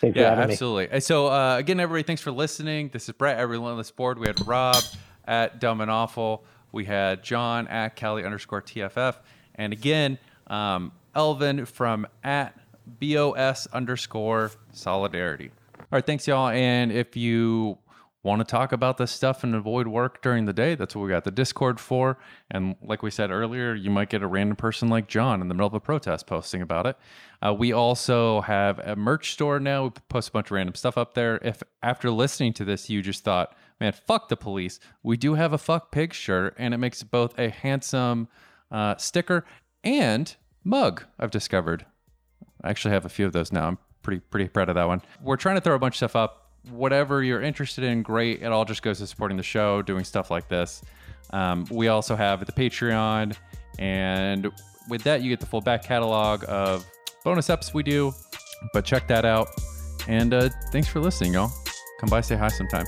Thanks 0.00 0.16
Yeah, 0.16 0.30
having 0.30 0.46
me. 0.48 0.52
absolutely. 0.52 0.90
Uh, 0.90 1.00
So 1.00 1.26
uh, 1.28 1.56
again, 1.58 1.78
everybody, 1.78 2.02
thanks 2.04 2.22
for 2.22 2.30
listening. 2.32 2.88
This 2.92 3.08
is 3.08 3.14
Brett 3.14 3.38
at 3.38 3.48
Relentless 3.48 3.90
Board. 3.90 4.18
We 4.18 4.26
had 4.26 4.46
Rob 4.46 4.82
at 5.26 5.60
Dumb 5.60 5.80
and 5.82 5.90
Awful. 5.90 6.44
We 6.72 6.84
had 6.84 7.22
John 7.22 7.68
at 7.68 7.96
Cali 7.96 8.24
underscore 8.24 8.62
TFF. 8.62 9.16
And 9.54 9.72
again, 9.72 10.18
um, 10.46 10.92
Elvin 11.14 11.64
from 11.66 12.06
at 12.24 12.58
BOS 13.00 13.66
underscore 13.72 14.52
Solidarity. 14.72 15.50
All 15.78 15.86
right, 15.92 16.06
thanks, 16.06 16.26
y'all. 16.26 16.48
And 16.48 16.92
if 16.92 17.16
you 17.16 17.78
want 18.22 18.40
to 18.40 18.44
talk 18.44 18.72
about 18.72 18.98
this 18.98 19.10
stuff 19.10 19.44
and 19.44 19.54
avoid 19.54 19.86
work 19.86 20.20
during 20.22 20.44
the 20.44 20.52
day, 20.52 20.74
that's 20.74 20.94
what 20.94 21.02
we 21.02 21.08
got 21.08 21.24
the 21.24 21.30
Discord 21.30 21.80
for. 21.80 22.18
And 22.50 22.76
like 22.82 23.02
we 23.02 23.10
said 23.10 23.30
earlier, 23.30 23.74
you 23.74 23.90
might 23.90 24.10
get 24.10 24.22
a 24.22 24.26
random 24.26 24.56
person 24.56 24.88
like 24.88 25.08
John 25.08 25.40
in 25.40 25.48
the 25.48 25.54
middle 25.54 25.66
of 25.66 25.74
a 25.74 25.80
protest 25.80 26.26
posting 26.26 26.60
about 26.60 26.86
it. 26.86 26.96
Uh, 27.44 27.54
we 27.54 27.72
also 27.72 28.42
have 28.42 28.78
a 28.80 28.94
merch 28.94 29.32
store 29.32 29.58
now. 29.58 29.84
We 29.84 29.90
post 30.08 30.28
a 30.28 30.32
bunch 30.32 30.48
of 30.48 30.52
random 30.52 30.74
stuff 30.74 30.98
up 30.98 31.14
there. 31.14 31.38
If 31.42 31.62
after 31.82 32.10
listening 32.10 32.52
to 32.54 32.64
this, 32.64 32.90
you 32.90 33.00
just 33.00 33.24
thought, 33.24 33.56
man, 33.80 33.92
fuck 33.92 34.28
the 34.28 34.36
police, 34.36 34.78
we 35.02 35.16
do 35.16 35.34
have 35.34 35.52
a 35.52 35.58
fuck 35.58 35.90
pig 35.90 36.12
shirt, 36.12 36.54
and 36.58 36.74
it 36.74 36.78
makes 36.78 37.02
both 37.02 37.38
a 37.38 37.48
handsome 37.48 38.28
uh, 38.70 38.96
sticker 38.96 39.44
and 39.82 40.36
mug, 40.64 41.04
I've 41.18 41.30
discovered. 41.30 41.86
I 42.62 42.70
actually 42.70 42.92
have 42.92 43.04
a 43.04 43.08
few 43.08 43.26
of 43.26 43.32
those 43.32 43.52
now. 43.52 43.66
I'm 43.66 43.78
pretty 44.02 44.20
pretty 44.20 44.48
proud 44.48 44.68
of 44.68 44.74
that 44.74 44.86
one. 44.86 45.02
We're 45.22 45.36
trying 45.36 45.56
to 45.56 45.60
throw 45.60 45.74
a 45.74 45.78
bunch 45.78 45.94
of 45.94 45.96
stuff 45.96 46.16
up 46.16 46.40
whatever 46.70 47.22
you're 47.22 47.42
interested 47.42 47.84
in, 47.84 48.02
great. 48.02 48.42
It 48.42 48.46
all 48.46 48.64
just 48.64 48.82
goes 48.82 48.98
to 48.98 49.06
supporting 49.06 49.36
the 49.36 49.42
show, 49.42 49.82
doing 49.82 50.04
stuff 50.04 50.30
like 50.30 50.48
this. 50.48 50.82
Um, 51.30 51.66
we 51.70 51.88
also 51.88 52.16
have 52.16 52.44
the 52.44 52.52
Patreon, 52.52 53.36
and 53.78 54.50
with 54.88 55.02
that, 55.04 55.22
you 55.22 55.28
get 55.28 55.40
the 55.40 55.46
full 55.46 55.60
back 55.60 55.84
catalog 55.84 56.44
of 56.48 56.84
bonus 57.24 57.48
eps 57.48 57.72
we 57.72 57.82
do. 57.82 58.12
But 58.72 58.84
check 58.84 59.06
that 59.08 59.24
out. 59.24 59.48
And 60.08 60.34
uh, 60.34 60.50
thanks 60.70 60.88
for 60.88 61.00
listening, 61.00 61.34
y'all. 61.34 61.52
Come 62.00 62.08
by, 62.08 62.20
say 62.20 62.36
hi 62.36 62.48
sometime. 62.48 62.86